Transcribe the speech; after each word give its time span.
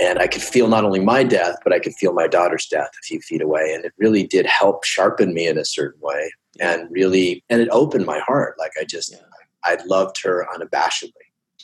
and 0.00 0.18
I 0.18 0.26
could 0.26 0.42
feel 0.42 0.68
not 0.68 0.84
only 0.84 1.00
my 1.00 1.22
death, 1.22 1.56
but 1.62 1.72
I 1.72 1.78
could 1.78 1.94
feel 1.94 2.12
my 2.12 2.26
daughter's 2.26 2.66
death 2.66 2.90
a 2.98 3.02
few 3.02 3.20
feet 3.20 3.42
away. 3.42 3.72
And 3.74 3.84
it 3.84 3.92
really 3.98 4.26
did 4.26 4.46
help 4.46 4.84
sharpen 4.84 5.34
me 5.34 5.46
in 5.46 5.58
a 5.58 5.64
certain 5.64 6.00
way 6.00 6.32
and 6.58 6.88
really, 6.90 7.44
and 7.50 7.60
it 7.60 7.68
opened 7.70 8.06
my 8.06 8.18
heart. 8.20 8.56
Like 8.58 8.72
I 8.80 8.84
just, 8.84 9.12
yeah. 9.12 9.18
I 9.64 9.76
loved 9.86 10.22
her 10.22 10.46
unabashedly. 10.54 11.12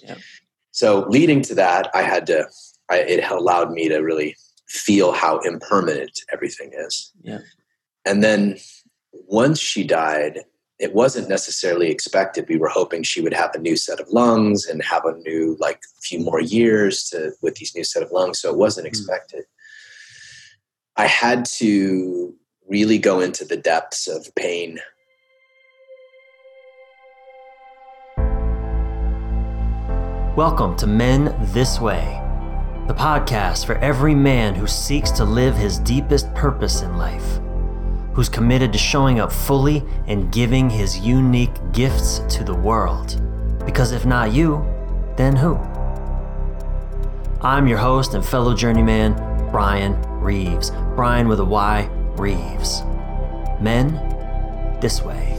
Yeah. 0.02 0.16
So 0.70 1.06
leading 1.08 1.40
to 1.42 1.54
that, 1.54 1.90
I 1.94 2.02
had 2.02 2.26
to, 2.26 2.46
I, 2.90 2.98
it 2.98 3.30
allowed 3.30 3.72
me 3.72 3.88
to 3.88 3.98
really 3.98 4.36
feel 4.68 5.12
how 5.12 5.38
impermanent 5.38 6.20
everything 6.32 6.72
is. 6.74 7.12
Yeah. 7.22 7.38
And 8.04 8.22
then 8.22 8.58
once 9.12 9.58
she 9.58 9.82
died, 9.84 10.40
it 10.78 10.94
wasn't 10.94 11.28
necessarily 11.28 11.88
expected. 11.90 12.48
We 12.48 12.58
were 12.58 12.68
hoping 12.68 13.02
she 13.02 13.22
would 13.22 13.32
have 13.32 13.54
a 13.54 13.58
new 13.58 13.76
set 13.76 13.98
of 13.98 14.10
lungs 14.10 14.66
and 14.66 14.82
have 14.82 15.06
a 15.06 15.16
new, 15.18 15.56
like, 15.58 15.80
few 16.02 16.20
more 16.20 16.40
years 16.40 17.04
to 17.04 17.32
with 17.40 17.54
these 17.54 17.74
new 17.74 17.82
set 17.84 18.02
of 18.02 18.12
lungs. 18.12 18.40
So 18.40 18.50
it 18.50 18.58
wasn't 18.58 18.86
hmm. 18.86 18.88
expected. 18.88 19.40
Mm-hmm. 19.40 21.02
I 21.02 21.06
had 21.06 21.46
to 21.56 22.34
really 22.68 22.98
go 22.98 23.20
into 23.20 23.46
the 23.46 23.56
depths 23.56 24.06
of 24.06 24.34
pain. 24.34 24.78
Welcome 30.36 30.76
to 30.76 30.86
Men 30.86 31.34
This 31.54 31.80
Way, 31.80 32.20
the 32.86 32.92
podcast 32.92 33.64
for 33.64 33.78
every 33.78 34.14
man 34.14 34.54
who 34.54 34.66
seeks 34.66 35.10
to 35.12 35.24
live 35.24 35.56
his 35.56 35.78
deepest 35.78 36.34
purpose 36.34 36.82
in 36.82 36.98
life 36.98 37.40
who's 38.16 38.30
committed 38.30 38.72
to 38.72 38.78
showing 38.78 39.20
up 39.20 39.30
fully 39.30 39.84
and 40.06 40.32
giving 40.32 40.70
his 40.70 40.98
unique 40.98 41.52
gifts 41.72 42.20
to 42.30 42.42
the 42.42 42.54
world. 42.54 43.20
Because 43.66 43.92
if 43.92 44.06
not 44.06 44.32
you, 44.32 44.64
then 45.18 45.36
who? 45.36 45.56
I'm 47.42 47.68
your 47.68 47.76
host 47.76 48.14
and 48.14 48.24
fellow 48.24 48.54
journeyman, 48.54 49.14
Brian 49.50 50.00
Reeves. 50.22 50.70
Brian 50.94 51.28
with 51.28 51.40
a 51.40 51.44
Y, 51.44 51.90
Reeves. 52.16 52.80
Men, 53.60 53.92
this 54.80 55.02
way. 55.02 55.35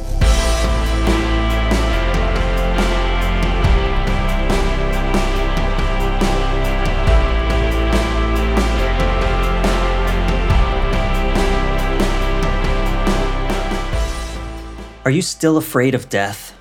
Are 15.08 15.20
you 15.20 15.22
still 15.22 15.56
afraid 15.56 15.96
of 15.96 16.10
death? 16.10 16.54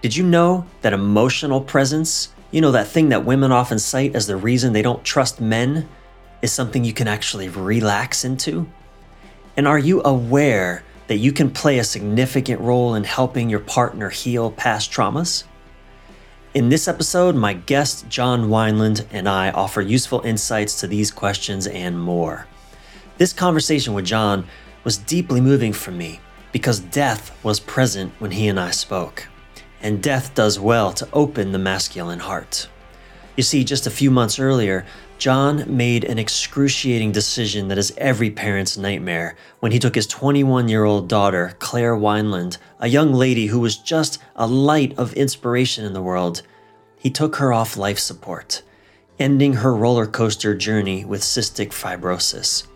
Did 0.00 0.16
you 0.16 0.24
know 0.24 0.64
that 0.80 0.94
emotional 0.94 1.60
presence, 1.60 2.32
you 2.50 2.62
know, 2.62 2.72
that 2.72 2.88
thing 2.88 3.10
that 3.10 3.26
women 3.26 3.52
often 3.52 3.78
cite 3.78 4.16
as 4.16 4.26
the 4.26 4.38
reason 4.38 4.72
they 4.72 4.80
don't 4.80 5.04
trust 5.04 5.38
men, 5.38 5.86
is 6.40 6.50
something 6.50 6.82
you 6.82 6.94
can 6.94 7.08
actually 7.08 7.50
relax 7.50 8.24
into? 8.24 8.66
And 9.54 9.68
are 9.68 9.78
you 9.78 10.00
aware 10.02 10.82
that 11.08 11.18
you 11.18 11.30
can 11.30 11.50
play 11.50 11.78
a 11.78 11.84
significant 11.84 12.58
role 12.62 12.94
in 12.94 13.04
helping 13.04 13.50
your 13.50 13.60
partner 13.60 14.08
heal 14.08 14.50
past 14.50 14.90
traumas? 14.90 15.44
In 16.54 16.70
this 16.70 16.88
episode, 16.88 17.34
my 17.34 17.52
guest 17.52 18.08
John 18.08 18.44
Wineland 18.44 19.04
and 19.10 19.28
I 19.28 19.50
offer 19.50 19.82
useful 19.82 20.22
insights 20.22 20.80
to 20.80 20.86
these 20.86 21.10
questions 21.10 21.66
and 21.66 22.00
more. 22.00 22.46
This 23.18 23.34
conversation 23.34 23.92
with 23.92 24.06
John 24.06 24.46
was 24.84 24.96
deeply 24.96 25.42
moving 25.42 25.74
for 25.74 25.90
me 25.90 26.18
because 26.52 26.80
death 26.80 27.36
was 27.42 27.58
present 27.58 28.12
when 28.18 28.30
he 28.30 28.48
and 28.48 28.60
I 28.60 28.70
spoke. 28.70 29.28
And 29.80 30.02
death 30.02 30.34
does 30.34 30.60
well 30.60 30.92
to 30.92 31.08
open 31.12 31.50
the 31.50 31.58
masculine 31.58 32.20
heart. 32.20 32.68
You 33.36 33.42
see, 33.42 33.64
just 33.64 33.86
a 33.86 33.90
few 33.90 34.10
months 34.10 34.38
earlier, 34.38 34.84
John 35.18 35.64
made 35.76 36.04
an 36.04 36.18
excruciating 36.18 37.12
decision 37.12 37.68
that 37.68 37.78
is 37.78 37.94
every 37.96 38.30
parent's 38.30 38.76
nightmare 38.76 39.36
when 39.60 39.72
he 39.72 39.78
took 39.78 39.94
his 39.94 40.06
21 40.06 40.68
year 40.68 40.84
old 40.84 41.08
daughter, 41.08 41.56
Claire 41.58 41.96
Wineland, 41.96 42.58
a 42.80 42.88
young 42.88 43.12
lady 43.12 43.46
who 43.46 43.60
was 43.60 43.76
just 43.76 44.20
a 44.36 44.46
light 44.46 44.98
of 44.98 45.14
inspiration 45.14 45.84
in 45.84 45.92
the 45.92 46.02
world. 46.02 46.42
He 46.98 47.08
took 47.08 47.36
her 47.36 47.52
off 47.52 47.76
life 47.76 47.98
support, 47.98 48.62
ending 49.18 49.54
her 49.54 49.74
roller 49.74 50.06
coaster 50.06 50.54
journey 50.54 51.04
with 51.04 51.22
cystic 51.22 51.68
fibrosis. 51.68 52.66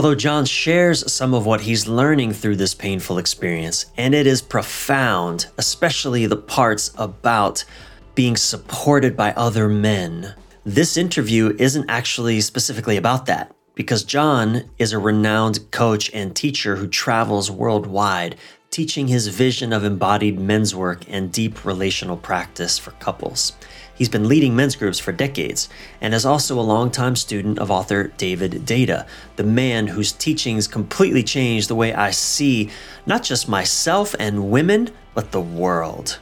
Although 0.00 0.14
John 0.14 0.46
shares 0.46 1.12
some 1.12 1.34
of 1.34 1.44
what 1.44 1.60
he's 1.60 1.86
learning 1.86 2.32
through 2.32 2.56
this 2.56 2.72
painful 2.72 3.18
experience, 3.18 3.84
and 3.98 4.14
it 4.14 4.26
is 4.26 4.40
profound, 4.40 5.48
especially 5.58 6.24
the 6.24 6.38
parts 6.38 6.90
about 6.96 7.66
being 8.14 8.34
supported 8.34 9.14
by 9.14 9.32
other 9.32 9.68
men. 9.68 10.34
This 10.64 10.96
interview 10.96 11.54
isn't 11.58 11.90
actually 11.90 12.40
specifically 12.40 12.96
about 12.96 13.26
that 13.26 13.54
because 13.74 14.02
John 14.02 14.70
is 14.78 14.94
a 14.94 14.98
renowned 14.98 15.70
coach 15.70 16.10
and 16.14 16.34
teacher 16.34 16.76
who 16.76 16.88
travels 16.88 17.50
worldwide, 17.50 18.36
teaching 18.70 19.06
his 19.06 19.28
vision 19.28 19.70
of 19.70 19.84
embodied 19.84 20.40
men's 20.40 20.74
work 20.74 21.04
and 21.08 21.30
deep 21.30 21.66
relational 21.66 22.16
practice 22.16 22.78
for 22.78 22.92
couples. 22.92 23.52
He's 24.00 24.08
been 24.08 24.28
leading 24.28 24.56
men's 24.56 24.76
groups 24.76 24.98
for 24.98 25.12
decades 25.12 25.68
and 26.00 26.14
is 26.14 26.24
also 26.24 26.58
a 26.58 26.62
longtime 26.62 27.16
student 27.16 27.58
of 27.58 27.70
author 27.70 28.04
David 28.16 28.52
Deida, 28.64 29.06
the 29.36 29.44
man 29.44 29.86
whose 29.86 30.10
teachings 30.10 30.66
completely 30.66 31.22
changed 31.22 31.68
the 31.68 31.74
way 31.74 31.92
I 31.92 32.10
see 32.10 32.70
not 33.04 33.22
just 33.22 33.46
myself 33.46 34.14
and 34.18 34.50
women, 34.50 34.88
but 35.12 35.32
the 35.32 35.40
world. 35.42 36.18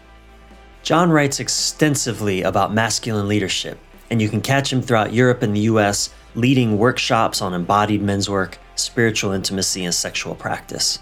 John 0.82 1.08
writes 1.10 1.38
extensively 1.38 2.42
about 2.42 2.74
masculine 2.74 3.28
leadership, 3.28 3.78
and 4.10 4.20
you 4.20 4.28
can 4.28 4.40
catch 4.40 4.72
him 4.72 4.82
throughout 4.82 5.12
Europe 5.12 5.42
and 5.42 5.54
the 5.54 5.70
US 5.70 6.10
leading 6.34 6.78
workshops 6.78 7.40
on 7.40 7.54
embodied 7.54 8.02
men's 8.02 8.28
work, 8.28 8.58
spiritual 8.74 9.30
intimacy, 9.30 9.84
and 9.84 9.94
sexual 9.94 10.34
practice. 10.34 10.98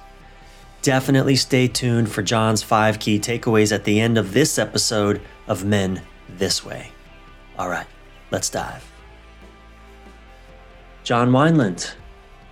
Definitely 0.83 1.37
stay 1.37 1.69
tuned 1.69 2.13
for 2.13 2.21
John's 2.21 2.63
five 2.63 2.99
key 2.99 3.19
takeaways 3.19 3.75
at 3.75 3.85
the 3.85 3.99
end 3.99 4.19
of 4.19 4.35
this 4.35 4.59
episode 4.59 5.23
of 5.49 5.65
Men 5.65 6.03
this 6.31 6.65
way. 6.65 6.91
All 7.59 7.69
right, 7.69 7.87
let's 8.31 8.51
dive. 8.51 8.85
John 11.05 11.31
Wineland, 11.31 11.95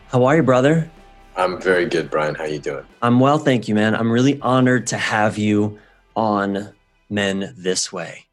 how 0.08 0.24
are 0.24 0.36
you, 0.36 0.42
brother? 0.42 0.90
I'm 1.36 1.60
very 1.60 1.86
good, 1.86 2.10
Brian. 2.10 2.34
How 2.34 2.44
you 2.44 2.60
doing? 2.60 2.84
I'm 3.02 3.18
well, 3.18 3.38
thank 3.38 3.66
you, 3.66 3.74
man. 3.74 3.94
I'm 3.94 4.10
really 4.10 4.40
honored 4.40 4.86
to 4.88 4.96
have 4.96 5.36
you 5.36 5.78
on 6.14 6.72
Men 7.10 7.52
This 7.56 7.92
Way. 7.92 8.26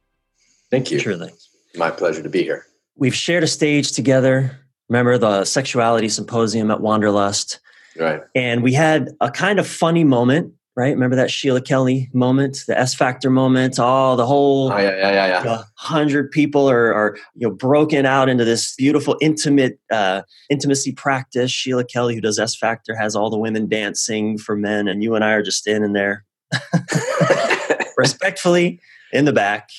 Thank 0.69 0.91
you. 0.91 1.00
Truly. 1.00 1.31
My 1.75 1.90
pleasure 1.90 2.22
to 2.22 2.30
be 2.30 2.44
here. 2.44 2.66
We've 2.96 3.16
shared 3.16 3.44
a 3.44 3.47
stage 3.47 3.94
together. 3.94 4.59
Remember 4.90 5.18
the 5.18 5.46
sexuality 5.46 6.09
symposium 6.09 6.69
at 6.69 6.81
Wanderlust? 6.81 7.59
Right. 7.97 8.22
And 8.35 8.62
we 8.62 8.74
had 8.74 9.09
a 9.19 9.31
kind 9.31 9.59
of 9.59 9.68
funny 9.68 10.03
moment 10.03 10.53
right? 10.76 10.94
Remember 10.94 11.16
that 11.16 11.30
Sheila 11.30 11.62
Kelley 11.62 12.09
moment, 12.14 12.64
the 12.68 12.78
S 12.78 12.94
Factor 12.94 13.30
moment, 13.30 13.80
all 13.80 14.16
the 14.16 14.26
whole 14.26 14.72
oh, 14.72 14.78
yeah, 14.78 14.90
yeah, 14.90 15.12
yeah, 15.12 15.28
yeah. 15.28 15.40
You 15.40 15.46
know, 15.46 15.64
hundred 15.76 16.32
people 16.32 16.70
are, 16.70 16.94
are 16.94 17.18
you 17.36 17.48
know 17.48 17.54
broken 17.54 18.06
out 18.06 18.30
into 18.30 18.46
this 18.46 18.76
beautiful 18.76 19.18
intimate 19.22 19.80
uh, 19.92 20.22
intimacy 20.50 20.94
practice. 20.94 21.52
Sheila 21.52 21.84
Kelley, 21.84 22.16
who 22.16 22.22
does 22.22 22.40
S 22.40 22.56
Factor, 22.56 22.96
has 22.96 23.16
all 23.16 23.30
the 23.30 23.38
women 23.38 23.68
dancing 23.68 24.38
for 24.38 24.56
men, 24.56 24.88
and 24.88 25.04
you 25.04 25.16
and 25.16 25.24
I 25.24 25.34
are 25.34 25.44
just 25.44 25.58
standing 25.58 25.94
there, 25.94 26.26
respectfully 27.98 28.80
in 29.12 29.26
the 29.26 29.34
back, 29.34 29.70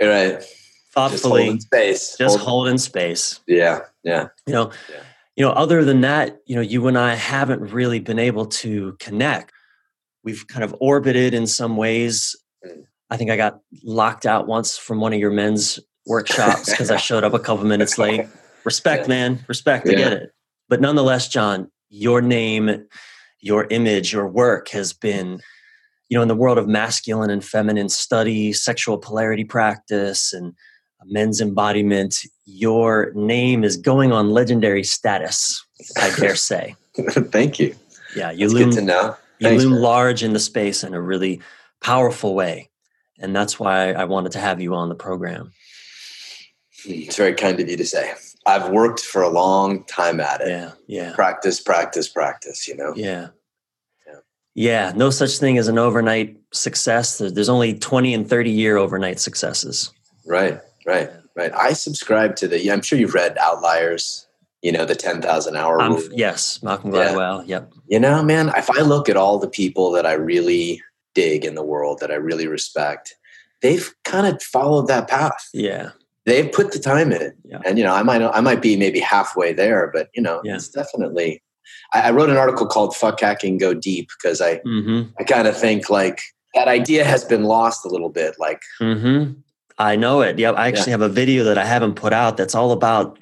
right? 0.00 0.42
Thoughtfully, 0.92 1.12
just 1.12 1.24
holding 1.24 1.60
space, 1.60 2.16
just 2.18 2.36
holding, 2.36 2.46
holding 2.46 2.78
space. 2.78 3.40
Yeah, 3.46 3.80
yeah. 4.04 4.28
You 4.46 4.52
know. 4.52 4.70
Yeah. 4.90 4.96
You 5.34 5.46
know, 5.46 5.52
other 5.52 5.82
than 5.82 6.02
that, 6.02 6.42
you 6.44 6.54
know, 6.54 6.60
you 6.60 6.86
and 6.88 6.98
I 6.98 7.14
haven't 7.14 7.72
really 7.72 8.00
been 8.00 8.18
able 8.18 8.44
to 8.44 8.94
connect 9.00 9.51
we've 10.24 10.46
kind 10.48 10.64
of 10.64 10.74
orbited 10.80 11.34
in 11.34 11.46
some 11.46 11.76
ways. 11.76 12.36
I 13.10 13.16
think 13.16 13.30
I 13.30 13.36
got 13.36 13.60
locked 13.82 14.26
out 14.26 14.46
once 14.46 14.78
from 14.78 15.00
one 15.00 15.12
of 15.12 15.18
your 15.18 15.30
men's 15.30 15.78
workshops 16.06 16.70
because 16.70 16.90
I 16.90 16.96
showed 16.96 17.24
up 17.24 17.34
a 17.34 17.38
couple 17.38 17.64
minutes 17.64 17.98
late. 17.98 18.26
Respect, 18.64 19.04
yeah. 19.04 19.08
man. 19.08 19.44
Respect. 19.48 19.88
I 19.88 19.94
get 19.94 20.12
it. 20.12 20.30
But 20.68 20.80
nonetheless, 20.80 21.28
John, 21.28 21.70
your 21.90 22.22
name, 22.22 22.86
your 23.40 23.66
image, 23.70 24.12
your 24.12 24.28
work 24.28 24.68
has 24.68 24.92
been, 24.92 25.40
you 26.08 26.16
know, 26.16 26.22
in 26.22 26.28
the 26.28 26.36
world 26.36 26.58
of 26.58 26.68
masculine 26.68 27.28
and 27.28 27.44
feminine 27.44 27.88
study, 27.88 28.52
sexual 28.52 28.98
polarity 28.98 29.44
practice, 29.44 30.32
and 30.32 30.54
men's 31.04 31.40
embodiment, 31.40 32.14
your 32.44 33.12
name 33.14 33.64
is 33.64 33.76
going 33.76 34.12
on 34.12 34.30
legendary 34.30 34.84
status, 34.84 35.64
I 35.96 36.14
dare 36.16 36.36
say. 36.36 36.76
Thank 36.96 37.58
you. 37.58 37.74
Yeah, 38.14 38.30
you 38.30 38.46
That's 38.46 38.54
loom, 38.54 38.70
good 38.70 38.76
to 38.76 38.82
know 38.82 39.16
you 39.42 39.48
Thanks, 39.48 39.64
loom 39.64 39.74
man. 39.74 39.82
large 39.82 40.22
in 40.22 40.32
the 40.32 40.38
space 40.38 40.84
in 40.84 40.94
a 40.94 41.00
really 41.00 41.40
powerful 41.80 42.34
way. 42.34 42.70
And 43.18 43.34
that's 43.34 43.58
why 43.58 43.92
I 43.92 44.04
wanted 44.04 44.32
to 44.32 44.40
have 44.40 44.60
you 44.60 44.74
on 44.74 44.88
the 44.88 44.94
program. 44.94 45.52
It's 46.84 47.16
very 47.16 47.34
kind 47.34 47.60
of 47.60 47.68
you 47.68 47.76
to 47.76 47.84
say. 47.84 48.14
I've 48.46 48.70
worked 48.70 49.00
for 49.00 49.22
a 49.22 49.28
long 49.28 49.84
time 49.84 50.20
at 50.20 50.40
it. 50.40 50.48
Yeah. 50.48 50.72
Yeah. 50.86 51.14
Practice, 51.14 51.60
practice, 51.60 52.08
practice, 52.08 52.66
you 52.66 52.76
know? 52.76 52.92
Yeah. 52.96 53.28
Yeah. 54.06 54.14
Yeah. 54.54 54.92
No 54.96 55.10
such 55.10 55.38
thing 55.38 55.58
as 55.58 55.68
an 55.68 55.78
overnight 55.78 56.36
success. 56.52 57.18
There's 57.18 57.48
only 57.48 57.78
20 57.78 58.14
and 58.14 58.28
30 58.28 58.50
year 58.50 58.76
overnight 58.76 59.20
successes. 59.20 59.92
Right. 60.26 60.60
Right. 60.84 61.10
right. 61.36 61.52
I 61.52 61.72
subscribe 61.74 62.34
to 62.36 62.48
the. 62.48 62.60
yeah, 62.60 62.72
I'm 62.72 62.82
sure 62.82 62.98
you've 62.98 63.14
read 63.14 63.38
Outliers. 63.38 64.26
You 64.62 64.70
know 64.72 64.84
the 64.84 64.94
ten 64.94 65.20
thousand 65.20 65.56
hour 65.56 65.80
I'm, 65.80 65.92
rule. 65.94 66.02
yes, 66.12 66.62
Malcolm 66.62 66.92
Gladwell. 66.92 67.42
Yeah. 67.46 67.56
Yep. 67.58 67.72
You 67.88 68.00
know, 68.00 68.22
man, 68.22 68.52
if 68.56 68.70
I 68.70 68.82
look 68.82 69.08
at 69.08 69.16
all 69.16 69.38
the 69.38 69.48
people 69.48 69.90
that 69.92 70.06
I 70.06 70.12
really 70.12 70.80
dig 71.14 71.44
in 71.44 71.54
the 71.56 71.64
world, 71.64 71.98
that 72.00 72.10
I 72.10 72.14
really 72.14 72.46
respect, 72.46 73.16
they've 73.60 73.92
kind 74.04 74.26
of 74.26 74.40
followed 74.42 74.86
that 74.88 75.08
path. 75.08 75.48
Yeah. 75.52 75.90
They've 76.24 76.50
put 76.50 76.70
the 76.72 76.78
time 76.78 77.10
in, 77.12 77.32
Yeah. 77.44 77.58
and 77.66 77.76
you 77.76 77.82
know, 77.84 77.92
I 77.92 78.04
might 78.04 78.22
I 78.22 78.40
might 78.40 78.62
be 78.62 78.76
maybe 78.76 79.00
halfway 79.00 79.52
there, 79.52 79.90
but 79.92 80.08
you 80.14 80.22
know, 80.22 80.40
Yeah. 80.44 80.54
it's 80.54 80.68
definitely. 80.68 81.42
I, 81.92 82.02
I 82.02 82.10
wrote 82.12 82.30
an 82.30 82.36
article 82.36 82.66
called 82.66 82.94
"Fuck 82.94 83.20
Hacking, 83.20 83.58
Go 83.58 83.74
Deep" 83.74 84.08
because 84.16 84.40
I 84.40 84.58
Mm-hmm. 84.58 85.10
I 85.18 85.24
kind 85.24 85.48
of 85.48 85.56
think 85.56 85.90
like 85.90 86.20
that 86.54 86.68
idea 86.68 87.04
has 87.04 87.24
been 87.24 87.42
lost 87.44 87.84
a 87.84 87.88
little 87.88 88.10
bit. 88.10 88.36
Like, 88.38 88.60
Mm-hmm. 88.80 89.32
I 89.78 89.96
know 89.96 90.20
it. 90.20 90.38
Yeah. 90.38 90.52
I 90.52 90.68
actually 90.68 90.92
have 90.92 91.00
a 91.02 91.08
video 91.08 91.42
that 91.44 91.58
I 91.58 91.64
haven't 91.64 91.94
put 91.94 92.12
out 92.12 92.36
that's 92.36 92.54
all 92.54 92.70
about, 92.70 93.18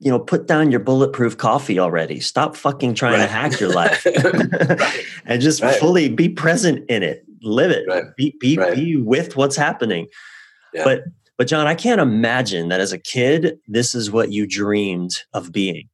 you 0.00 0.10
know, 0.10 0.18
put 0.18 0.46
down 0.46 0.70
your 0.70 0.80
bulletproof 0.80 1.36
coffee 1.36 1.78
already. 1.78 2.20
Stop 2.20 2.56
fucking 2.56 2.94
trying 2.94 3.18
to 3.18 3.26
hack 3.26 3.58
your 3.58 3.72
life 3.72 4.04
Right. 4.24 5.04
and 5.26 5.42
just 5.42 5.60
Right. 5.62 5.74
fully 5.76 6.08
be 6.08 6.28
present 6.28 6.88
in 6.88 7.02
it. 7.02 7.24
Live 7.42 7.70
it. 7.72 7.84
Right. 7.88 8.04
Be, 8.16 8.36
be, 8.40 8.56
Right. 8.56 8.74
be 8.76 8.96
with 8.96 9.36
what's 9.36 9.56
happening. 9.56 10.06
Yeah. 10.72 10.84
But, 10.84 11.04
but 11.36 11.48
John, 11.48 11.66
I 11.66 11.74
can't 11.74 12.00
imagine 12.00 12.68
that 12.68 12.80
as 12.80 12.92
a 12.92 12.98
kid, 12.98 13.58
this 13.66 13.94
is 13.94 14.10
what 14.10 14.30
you 14.32 14.46
dreamed 14.46 15.16
of 15.32 15.50
being. 15.52 15.88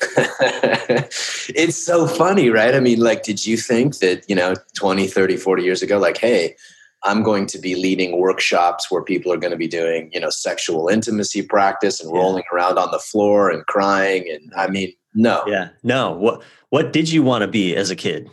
it's 0.40 1.76
so 1.76 2.06
funny, 2.06 2.50
right? 2.50 2.74
I 2.74 2.80
mean, 2.80 3.00
like, 3.00 3.22
did 3.22 3.46
you 3.46 3.56
think 3.56 3.98
that, 3.98 4.28
you 4.28 4.36
know, 4.36 4.54
20, 4.74 5.06
30, 5.06 5.36
40 5.36 5.62
years 5.62 5.82
ago, 5.82 5.98
like, 5.98 6.18
hey, 6.18 6.54
I'm 7.04 7.22
going 7.22 7.46
to 7.46 7.58
be 7.58 7.74
leading 7.76 8.18
workshops 8.18 8.90
where 8.90 9.02
people 9.02 9.32
are 9.32 9.36
going 9.36 9.50
to 9.52 9.56
be 9.56 9.68
doing, 9.68 10.10
you 10.12 10.20
know, 10.20 10.30
sexual 10.30 10.88
intimacy 10.88 11.42
practice 11.42 12.00
and 12.00 12.10
Yeah. 12.12 12.18
rolling 12.20 12.44
around 12.52 12.78
on 12.78 12.90
the 12.90 12.98
floor 12.98 13.50
and 13.50 13.64
crying. 13.66 14.28
And 14.30 14.52
I 14.56 14.66
mean, 14.68 14.92
no, 15.14 15.42
Yeah. 15.46 15.68
No. 15.82 16.12
What, 16.12 16.42
what 16.70 16.92
did 16.92 17.10
you 17.10 17.22
want 17.22 17.42
to 17.42 17.48
be 17.48 17.76
as 17.76 17.90
a 17.90 17.96
kid? 17.96 18.28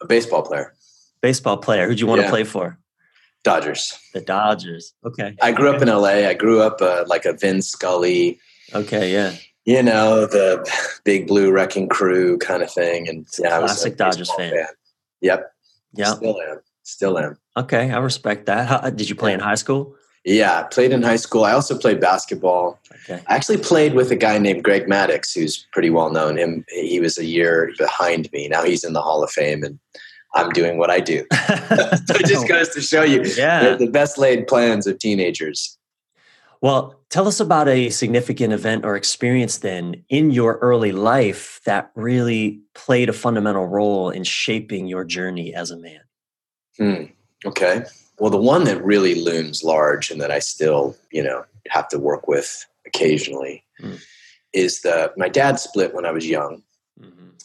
a 0.00 0.06
baseball 0.06 0.42
player, 0.42 0.74
Baseball 1.20 1.56
player. 1.56 1.88
Who'd 1.88 1.98
you 2.00 2.06
want 2.06 2.22
to 2.22 2.28
play 2.28 2.44
for? 2.44 2.78
Dodgers. 3.42 3.98
The 4.14 4.20
Dodgers. 4.20 4.94
Okay. 5.04 5.36
I 5.42 5.50
grew 5.52 5.68
up 5.70 5.82
in 5.82 5.88
LA. 5.88 6.28
I 6.28 6.34
grew 6.34 6.60
up 6.62 6.80
uh, 6.80 7.04
like 7.08 7.24
a 7.24 7.32
Vin 7.32 7.62
Scully, 7.62 8.38
Okay. 8.74 9.12
Yeah. 9.12 9.34
you 9.64 9.82
know, 9.82 10.26
the 10.26 10.64
big 11.04 11.26
blue 11.26 11.50
wrecking 11.50 11.88
crew 11.88 12.38
kind 12.38 12.62
of 12.62 12.70
thing. 12.70 13.08
And 13.08 13.26
yeah, 13.38 13.56
I 13.56 13.58
was 13.58 13.72
classic 13.72 13.96
Dodgers 13.96 14.28
baseball 14.28 14.36
fan. 14.38 14.66
Yep. 15.20 15.52
Yeah. 15.94 16.14
Still 16.14 16.40
am. 16.42 16.60
Still 16.88 17.18
am. 17.18 17.36
Okay, 17.54 17.90
I 17.90 17.98
respect 17.98 18.46
that. 18.46 18.66
How, 18.66 18.76
uh, 18.76 18.88
did 18.88 19.10
you 19.10 19.14
play 19.14 19.34
in 19.34 19.40
high 19.40 19.56
school? 19.56 19.94
Yeah, 20.24 20.60
I 20.60 20.62
played 20.62 20.90
in 20.90 21.02
high 21.02 21.16
school. 21.16 21.44
I 21.44 21.52
also 21.52 21.76
played 21.78 22.00
basketball. 22.00 22.80
Okay. 23.04 23.22
I 23.26 23.34
actually 23.34 23.58
played 23.58 23.92
with 23.92 24.10
a 24.10 24.16
guy 24.16 24.38
named 24.38 24.64
Greg 24.64 24.86
Maddux, 24.86 25.34
who's 25.34 25.66
pretty 25.70 25.90
well 25.90 26.10
known. 26.10 26.38
Him, 26.38 26.64
he 26.70 26.98
was 26.98 27.18
a 27.18 27.26
year 27.26 27.70
behind 27.76 28.32
me. 28.32 28.48
Now 28.48 28.64
he's 28.64 28.84
in 28.84 28.94
the 28.94 29.02
Hall 29.02 29.22
of 29.22 29.30
Fame, 29.30 29.62
and 29.62 29.78
I'm 30.34 30.48
doing 30.50 30.78
what 30.78 30.88
I 30.88 31.00
do. 31.00 31.26
so 31.32 32.14
it 32.14 32.26
just 32.26 32.48
goes 32.48 32.70
to 32.70 32.80
show 32.80 33.02
you 33.02 33.22
yeah. 33.36 33.68
the, 33.68 33.84
the 33.84 33.90
best 33.90 34.16
laid 34.16 34.46
plans 34.46 34.86
of 34.86 34.98
teenagers. 34.98 35.76
Well, 36.62 36.98
tell 37.10 37.28
us 37.28 37.38
about 37.38 37.68
a 37.68 37.90
significant 37.90 38.54
event 38.54 38.86
or 38.86 38.96
experience 38.96 39.58
then 39.58 40.04
in 40.08 40.30
your 40.30 40.56
early 40.62 40.92
life 40.92 41.60
that 41.66 41.90
really 41.94 42.62
played 42.74 43.10
a 43.10 43.12
fundamental 43.12 43.66
role 43.66 44.08
in 44.08 44.24
shaping 44.24 44.86
your 44.86 45.04
journey 45.04 45.54
as 45.54 45.70
a 45.70 45.76
man. 45.76 46.00
Hmm. 46.78 47.04
Okay. 47.44 47.84
Well, 48.18 48.30
the 48.30 48.40
one 48.40 48.64
that 48.64 48.82
really 48.84 49.14
looms 49.14 49.62
large 49.62 50.10
and 50.10 50.20
that 50.20 50.30
I 50.30 50.38
still, 50.40 50.96
you 51.12 51.22
know, 51.22 51.44
have 51.68 51.88
to 51.88 51.98
work 51.98 52.26
with 52.28 52.64
occasionally 52.86 53.64
Hmm. 53.80 53.94
is 54.52 54.80
the 54.80 55.12
my 55.16 55.28
dad 55.28 55.60
split 55.60 55.94
when 55.94 56.04
I 56.06 56.10
was 56.10 56.26
young, 56.26 56.62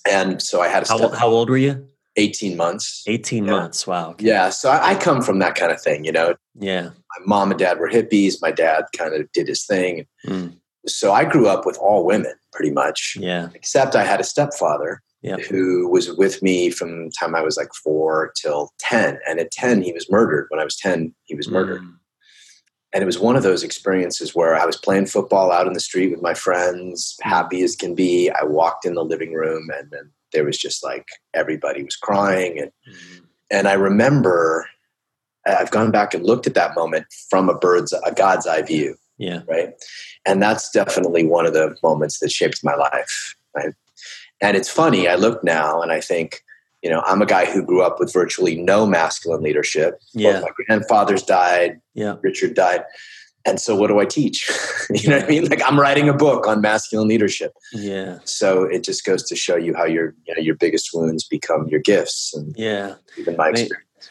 and 0.09 0.41
so 0.41 0.61
I 0.61 0.67
had 0.67 0.83
a 0.83 0.87
How, 0.87 1.09
how 1.09 1.27
old 1.27 1.49
were 1.49 1.57
you? 1.57 1.87
18 2.15 2.55
months. 2.57 3.03
18 3.07 3.45
Yeah. 3.45 3.51
months. 3.51 3.87
Wow. 3.87 4.11
Okay. 4.11 4.25
Yeah, 4.27 4.49
so 4.49 4.69
I, 4.69 4.91
I 4.91 4.95
come 4.95 5.21
from 5.21 5.39
that 5.39 5.55
kind 5.55 5.71
of 5.71 5.81
thing, 5.81 6.05
you 6.05 6.11
know. 6.11 6.35
Yeah. 6.59 6.89
My 7.17 7.25
mom 7.25 7.49
and 7.51 7.59
dad 7.59 7.79
were 7.79 7.89
hippies. 7.89 8.35
My 8.41 8.51
dad 8.51 8.85
kind 8.95 9.13
of 9.15 9.31
did 9.31 9.47
his 9.47 9.65
thing. 9.65 10.05
Mm. 10.27 10.57
So 10.87 11.11
I 11.11 11.25
grew 11.25 11.47
up 11.47 11.65
with 11.65 11.77
all 11.77 12.05
women 12.05 12.33
pretty 12.51 12.71
much, 12.71 13.17
Yeah. 13.19 13.49
except 13.55 13.95
I 13.95 14.03
had 14.03 14.19
a 14.19 14.23
stepfather 14.23 15.01
Who 15.49 15.87
was 15.89 16.11
with 16.13 16.41
me 16.41 16.69
from 16.69 17.05
the 17.05 17.11
time 17.17 17.33
I 17.33 17.41
was 17.41 17.55
like 17.57 17.73
four 17.83 18.33
till 18.35 18.71
10. 18.79 19.19
And 19.27 19.39
at 19.39 19.51
10, 19.51 19.81
he 19.81 19.93
was 19.93 20.11
murdered. 20.11 20.47
When 20.49 20.59
I 20.59 20.65
was 20.65 20.75
10, 20.75 21.13
he 21.23 21.35
was 21.35 21.49
murdered. 21.49 21.81
Mm. 21.81 21.93
And 22.93 23.01
it 23.01 23.05
was 23.05 23.17
one 23.19 23.35
of 23.35 23.43
those 23.43 23.63
experiences 23.63 24.35
where 24.35 24.53
I 24.55 24.65
was 24.65 24.77
playing 24.77 25.07
football 25.07 25.51
out 25.51 25.65
in 25.65 25.73
the 25.73 25.79
street 25.79 26.11
with 26.11 26.21
my 26.21 26.33
friends, 26.35 27.17
happy 27.21 27.63
as 27.63 27.75
can 27.75 27.95
be. 27.95 28.29
I 28.29 28.43
walked 28.43 28.85
in 28.85 28.93
the 28.93 29.03
living 29.03 29.33
room 29.33 29.69
and 29.75 29.89
then 29.91 30.11
there 30.31 30.43
was 30.43 30.57
just 30.57 30.83
like 30.83 31.07
everybody 31.33 31.83
was 31.83 31.95
crying 31.95 32.59
and 32.59 32.71
Mm. 32.87 33.21
and 33.49 33.67
I 33.67 33.73
remember 33.73 34.67
I've 35.45 35.71
gone 35.71 35.91
back 35.91 36.13
and 36.13 36.23
looked 36.25 36.47
at 36.47 36.53
that 36.53 36.75
moment 36.75 37.05
from 37.29 37.49
a 37.49 37.57
bird's 37.57 37.93
a 37.93 38.11
God's 38.13 38.47
eye 38.47 38.61
view, 38.61 38.95
Yeah. 39.17 39.41
right? 39.47 39.73
And 40.25 40.41
that's 40.41 40.69
definitely 40.71 41.25
one 41.25 41.45
of 41.45 41.53
the 41.53 41.75
moments 41.83 42.19
that 42.19 42.31
shaped 42.31 42.63
my 42.63 42.75
life, 42.75 43.35
right? 43.55 43.73
And 44.43 44.55
it's 44.57 44.69
funny, 44.69 45.07
I 45.07 45.15
look 45.15 45.43
now 45.43 45.81
and 45.81 45.91
I 45.91 46.01
think, 46.01 46.43
you 46.83 46.89
know, 46.89 47.01
I'm 47.05 47.21
a 47.21 47.25
guy 47.25 47.45
who 47.51 47.63
grew 47.63 47.81
up 47.81 47.99
with 47.99 48.11
virtually 48.13 48.55
no 48.61 48.85
masculine 48.85 49.41
leadership. 49.41 49.99
Yeah. 50.13 50.33
Both 50.33 50.41
my 50.43 50.49
grandfathers 50.67 51.23
died, 51.23 51.79
Yeah. 51.93 52.15
Richard 52.21 52.53
died. 52.53 52.83
And 53.45 53.59
so 53.59 53.75
what 53.75 53.87
do 53.87 53.99
I 53.99 54.05
teach? 54.05 54.49
you 54.89 55.09
know 55.09 55.17
what 55.17 55.25
I 55.25 55.27
mean? 55.29 55.45
Like 55.49 55.61
I'm 55.65 55.79
writing 55.79 56.07
a 56.09 56.13
book 56.13 56.45
on 56.47 56.61
masculine 56.61 57.07
leadership. 57.07 57.53
Yeah. 57.73 58.19
So 58.25 58.63
it 58.63 58.83
just 58.83 59.05
goes 59.05 59.23
to 59.23 59.35
show 59.35 59.55
you 59.55 59.73
how 59.73 59.85
your 59.85 60.13
you 60.25 60.35
know 60.35 60.41
your 60.41 60.55
biggest 60.55 60.89
wounds 60.93 61.23
become 61.27 61.67
your 61.67 61.79
gifts 61.81 62.33
and 62.35 62.53
Yeah. 62.57 62.95
even 63.17 63.35
my 63.37 63.45
I 63.47 63.51
mean, 63.51 63.61
experience. 63.63 64.09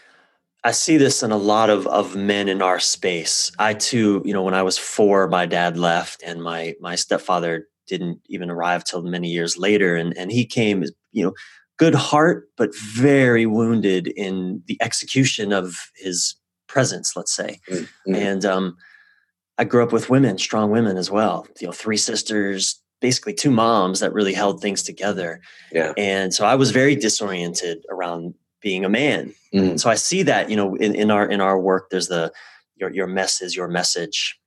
I 0.65 0.71
see 0.71 0.97
this 0.97 1.23
in 1.23 1.33
a 1.33 1.37
lot 1.37 1.71
of, 1.71 1.87
of 1.89 2.15
men 2.15 2.49
in 2.49 2.63
our 2.63 2.79
space. 2.79 3.51
I 3.59 3.75
too, 3.75 4.23
you 4.25 4.33
know, 4.33 4.43
when 4.43 4.55
I 4.55 4.63
was 4.63 4.79
four, 4.79 5.27
my 5.29 5.45
dad 5.45 5.77
left 5.77 6.23
and 6.25 6.43
my 6.43 6.75
my 6.81 6.95
stepfather 6.95 7.69
didn't 7.87 8.21
even 8.29 8.51
arrive 8.51 8.85
till 8.85 9.03
many 9.03 9.29
years 9.29 9.57
later. 9.57 9.97
And 9.97 10.17
and 10.17 10.31
he 10.31 10.45
came, 10.45 10.85
you 11.13 11.25
know, 11.25 11.33
good 11.79 11.95
heart, 11.95 12.49
but 12.57 12.75
very 12.77 13.47
wounded 13.47 14.09
in 14.09 14.63
the 14.67 14.79
execution 14.81 15.53
of 15.53 15.75
his 15.97 16.37
presence, 16.69 17.17
let's 17.17 17.35
say. 17.35 17.59
Mm, 17.71 17.89
mm. 18.09 18.17
And 18.17 18.45
um, 18.45 18.77
I 19.59 19.65
grew 19.65 19.83
up 19.83 19.93
with 19.93 20.11
women, 20.11 20.39
strong 20.39 20.71
women 20.71 20.97
as 20.97 21.11
well. 21.11 21.47
You 21.61 21.67
know, 21.67 21.73
three 21.73 21.97
sisters, 21.97 22.81
basically 23.01 23.35
two 23.35 23.51
moms 23.51 24.01
that 24.01 24.13
really 24.13 24.33
held 24.33 24.61
things 24.61 24.83
together. 24.83 25.41
Yeah. 25.73 25.93
And 25.97 26.33
so 26.33 26.47
I 26.47 26.55
was 26.55 26.71
very 26.71 26.97
disoriented 26.97 27.85
around 27.91 28.35
being 28.63 28.85
a 28.85 28.89
man. 28.89 29.35
Mm. 29.53 29.79
So 29.79 29.91
I 29.91 29.97
see 29.97 30.23
that, 30.23 30.49
you 30.49 30.57
know, 30.57 30.77
in, 30.77 30.95
in 30.95 31.11
our 31.11 31.29
in 31.29 31.41
our 31.41 31.59
work, 31.59 31.91
there's 31.91 32.09
the 32.09 32.33
your 32.77 32.91
your 32.91 33.07
mess 33.07 33.43
is 33.43 33.55
your 33.55 33.69
message. 33.69 34.39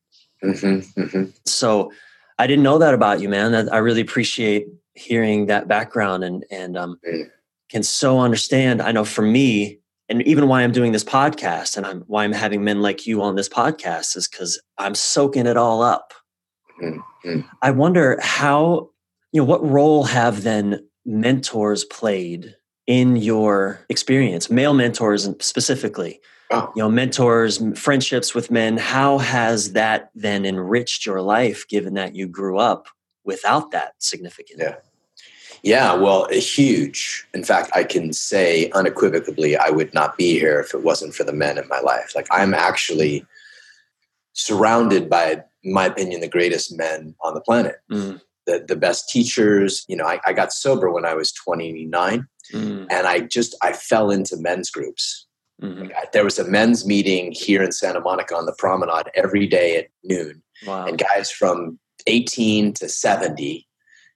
Mm-hmm, 0.44 1.02
mm-hmm. 1.02 1.24
So 1.46 1.92
I 2.38 2.48
didn't 2.48 2.64
know 2.64 2.78
that 2.80 2.94
about 2.94 3.22
you, 3.22 3.30
man. 3.30 3.70
I 3.70 3.78
really 3.78 4.02
appreciate 4.02 4.68
hearing 4.94 5.46
that 5.48 5.68
background 5.68 6.24
and 6.24 6.46
and 6.52 6.78
um, 6.78 7.00
can 7.70 7.84
so 7.84 8.20
understand. 8.20 8.82
I 8.82 8.92
know 8.92 9.06
for 9.06 9.22
me, 9.22 9.80
and 10.10 10.22
even 10.24 10.48
why 10.48 10.62
I'm 10.62 10.72
doing 10.72 10.92
this 10.92 11.04
podcast 11.04 11.78
and 11.78 11.86
I'm 11.86 12.02
why 12.02 12.24
I'm 12.24 12.32
having 12.32 12.64
men 12.64 12.82
like 12.82 13.08
you 13.08 13.22
on 13.22 13.36
this 13.36 13.50
podcast 13.50 14.16
is 14.16 14.28
because 14.28 14.62
I'm 14.78 14.96
soaking 14.96 15.48
it 15.48 15.58
all 15.58 15.82
up. 15.82 16.14
Mm, 16.82 17.04
mm. 17.26 17.50
I 17.62 17.72
wonder 17.72 18.20
how, 18.22 18.90
you 19.32 19.42
know, 19.42 19.46
what 19.46 19.66
role 19.66 20.04
have 20.04 20.44
then 20.44 20.86
mentors 21.06 21.86
played 21.86 22.56
in 22.86 23.16
your 23.16 23.80
experience, 23.90 24.50
male 24.50 24.74
mentors 24.74 25.30
specifically? 25.40 26.20
Oh. 26.52 26.72
You 26.76 26.84
know, 26.84 26.90
mentors, 26.90 27.62
friendships 27.78 28.36
with 28.36 28.52
men. 28.52 28.78
How 28.78 29.18
has 29.18 29.74
that 29.74 30.12
then 30.14 30.46
enriched 30.46 31.06
your 31.06 31.22
life, 31.22 31.68
given 31.68 31.96
that 31.96 32.16
you 32.16 32.28
grew 32.28 32.58
up 32.58 32.88
without 33.24 33.72
that 33.72 33.94
significant? 34.00 34.60
Yeah. 34.62 34.76
Yeah, 35.64 35.96
well, 35.96 36.28
huge. 36.30 37.26
In 37.34 37.44
fact, 37.44 37.72
I 37.74 37.84
can 37.84 38.14
say 38.14 38.70
unequivocally, 38.72 39.58
I 39.58 39.72
would 39.72 39.96
not 39.96 40.16
be 40.16 40.34
here 40.38 40.60
if 40.60 40.76
it 40.76 40.84
wasn't 40.84 41.16
for 41.16 41.24
the 41.24 41.34
men 41.34 41.58
in 41.58 41.68
my 41.68 41.80
life. 41.80 42.14
Like, 42.14 42.28
I'm 42.30 42.54
actually 42.54 43.26
surrounded 44.34 45.10
by, 45.10 45.44
in 45.64 45.74
my 45.74 45.86
opinion, 45.88 46.22
the 46.22 46.28
greatest 46.28 46.78
men 46.78 47.16
on 47.22 47.34
the 47.34 47.42
planet, 47.42 47.78
Mm, 47.92 48.22
the, 48.46 48.64
the 48.68 48.76
best 48.76 49.10
teachers. 49.10 49.86
You 49.88 49.96
know, 49.96 50.06
I, 50.06 50.20
I 50.28 50.34
got 50.34 50.54
sober 50.54 50.92
when 50.92 51.04
I 51.04 51.16
was 51.16 51.32
29, 51.32 52.28
mm, 52.54 52.88
and 52.92 53.08
I 53.08 53.22
just, 53.22 53.56
I 53.64 53.74
fell 53.74 54.12
into 54.12 54.38
men's 54.38 54.70
groups. 54.70 55.25
Mhm. 55.62 55.94
Like, 55.94 56.12
there 56.12 56.24
was 56.24 56.40
a 56.40 56.44
men's 56.50 56.86
meeting 56.86 57.32
here 57.32 57.64
in 57.64 57.72
Santa 57.72 58.00
Monica 58.00 58.36
on 58.36 58.46
the 58.46 58.54
promenade 58.58 59.10
every 59.16 59.48
day 59.48 59.78
at 59.78 59.88
noon. 60.04 60.42
Wow. 60.66 60.86
and 60.88 60.98
guys 60.98 61.30
from 61.32 61.80
18 62.08 62.72
to 62.76 62.88
70 62.88 63.68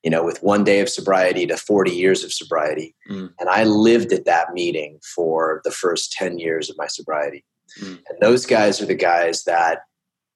you 0.04 0.10
know 0.10 0.24
with 0.24 0.42
one 0.42 0.64
day 0.64 0.80
of 0.80 0.88
sobriety 0.88 1.46
to 1.48 1.58
40 1.58 1.92
years 1.92 2.24
of 2.24 2.32
sobriety 2.32 2.96
Mm. 3.10 3.34
and 3.38 3.50
i 3.50 3.66
lived 3.66 4.14
at 4.14 4.24
that 4.24 4.54
meeting 4.54 5.00
for 5.16 5.60
the 5.66 5.72
first 5.72 6.14
10 6.14 6.40
years 6.40 6.70
of 6.70 6.78
my 6.78 6.88
sobriety 6.88 7.44
Mm. 7.82 8.00
and 8.08 8.18
those 8.22 8.46
guys 8.46 8.82
are 8.82 8.86
the 8.86 8.96
guys 8.96 9.44
that 9.44 9.80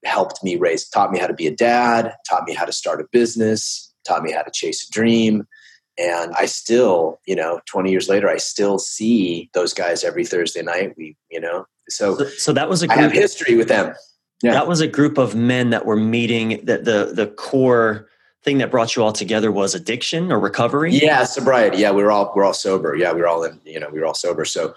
helped 0.03 0.43
me 0.43 0.57
raise, 0.57 0.87
taught 0.89 1.11
me 1.11 1.19
how 1.19 1.27
to 1.27 1.33
be 1.33 1.47
a 1.47 1.55
dad, 1.55 2.13
taught 2.29 2.43
me 2.45 2.53
how 2.53 2.65
to 2.65 2.73
start 2.73 2.99
a 2.99 3.05
business, 3.13 3.91
taught 4.05 4.23
me 4.23 4.31
how 4.33 4.41
to 4.41 4.51
chase 4.51 4.85
a 4.85 4.91
dream. 4.91 5.47
And 5.97 6.33
I 6.33 6.45
still, 6.45 7.19
you 7.25 7.35
know, 7.35 7.61
20 7.65 7.91
years 7.91 8.09
later, 8.09 8.27
I 8.29 8.37
still 8.37 8.79
see 8.79 9.49
those 9.53 9.73
guys 9.73 10.03
every 10.03 10.25
Thursday 10.25 10.63
night. 10.63 10.93
We, 10.97 11.15
you 11.29 11.39
know, 11.39 11.65
so 11.89 12.17
so, 12.17 12.25
so 12.29 12.53
that 12.53 12.69
was 12.69 12.81
a 12.81 12.87
group, 12.87 12.99
I 12.99 13.01
have 13.03 13.11
history 13.11 13.55
with 13.55 13.67
them. 13.67 13.93
Yeah. 14.41 14.53
That 14.53 14.67
was 14.67 14.81
a 14.81 14.87
group 14.87 15.17
of 15.17 15.35
men 15.35 15.69
that 15.69 15.85
were 15.85 15.95
meeting 15.95 16.65
that 16.65 16.85
the 16.85 17.11
the 17.13 17.27
core 17.27 18.09
thing 18.43 18.57
that 18.57 18.71
brought 18.71 18.95
you 18.95 19.03
all 19.03 19.13
together 19.13 19.51
was 19.51 19.73
addiction 19.73 20.31
or 20.31 20.39
recovery. 20.39 20.91
Yeah, 20.91 21.23
sobriety. 21.23 21.77
Yeah, 21.77 21.91
we 21.91 22.03
were 22.03 22.11
all 22.11 22.33
we're 22.35 22.43
all 22.43 22.53
sober. 22.53 22.95
Yeah, 22.95 23.13
we 23.13 23.21
were 23.21 23.27
all 23.27 23.43
in, 23.43 23.59
you 23.63 23.79
know, 23.79 23.89
we 23.89 23.99
were 23.99 24.05
all 24.05 24.13
sober. 24.13 24.45
So 24.45 24.73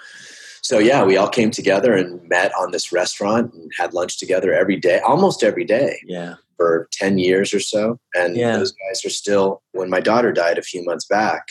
so 0.62 0.78
yeah, 0.78 1.04
we 1.04 1.16
all 1.16 1.28
came 1.28 1.50
together 1.50 1.94
and 1.94 2.22
met 2.28 2.52
on 2.58 2.72
this 2.72 2.92
restaurant 2.92 3.54
and 3.54 3.70
had 3.78 3.94
lunch 3.94 4.18
together 4.18 4.52
every 4.52 4.76
day, 4.76 5.00
almost 5.00 5.42
every 5.42 5.64
day. 5.64 5.98
Yeah. 6.04 6.34
For 6.56 6.88
10 6.92 7.18
years 7.18 7.52
or 7.52 7.60
so. 7.60 7.98
And 8.14 8.36
yeah. 8.36 8.56
those 8.56 8.72
guys 8.72 9.04
are 9.04 9.10
still 9.10 9.62
when 9.72 9.90
my 9.90 10.00
daughter 10.00 10.32
died 10.32 10.58
a 10.58 10.62
few 10.62 10.84
months 10.84 11.04
back, 11.06 11.48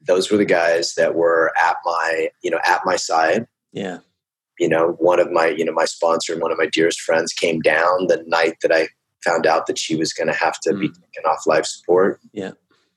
those 0.00 0.30
were 0.30 0.38
the 0.38 0.44
guys 0.44 0.94
that 0.94 1.14
were 1.14 1.52
at 1.62 1.76
my, 1.84 2.30
you 2.42 2.50
know, 2.50 2.58
at 2.66 2.80
my 2.84 2.96
side. 2.96 3.46
Yeah. 3.72 3.98
You 4.58 4.68
know, 4.68 4.96
one 4.98 5.20
of 5.20 5.30
my, 5.30 5.46
you 5.46 5.64
know, 5.64 5.72
my 5.72 5.84
sponsor, 5.84 6.32
and 6.32 6.42
one 6.42 6.52
of 6.52 6.58
my 6.58 6.66
dearest 6.66 7.00
friends 7.00 7.32
came 7.32 7.60
down 7.60 8.08
the 8.08 8.22
night 8.26 8.56
that 8.62 8.72
I 8.72 8.88
found 9.24 9.46
out 9.46 9.66
that 9.66 9.78
she 9.78 9.96
was 9.96 10.12
going 10.12 10.26
to 10.26 10.34
have 10.34 10.58
to 10.60 10.70
mm. 10.70 10.80
be 10.80 10.88
taken 10.88 11.24
off 11.26 11.46
life 11.46 11.64
support. 11.64 12.20
Yeah. 12.32 12.52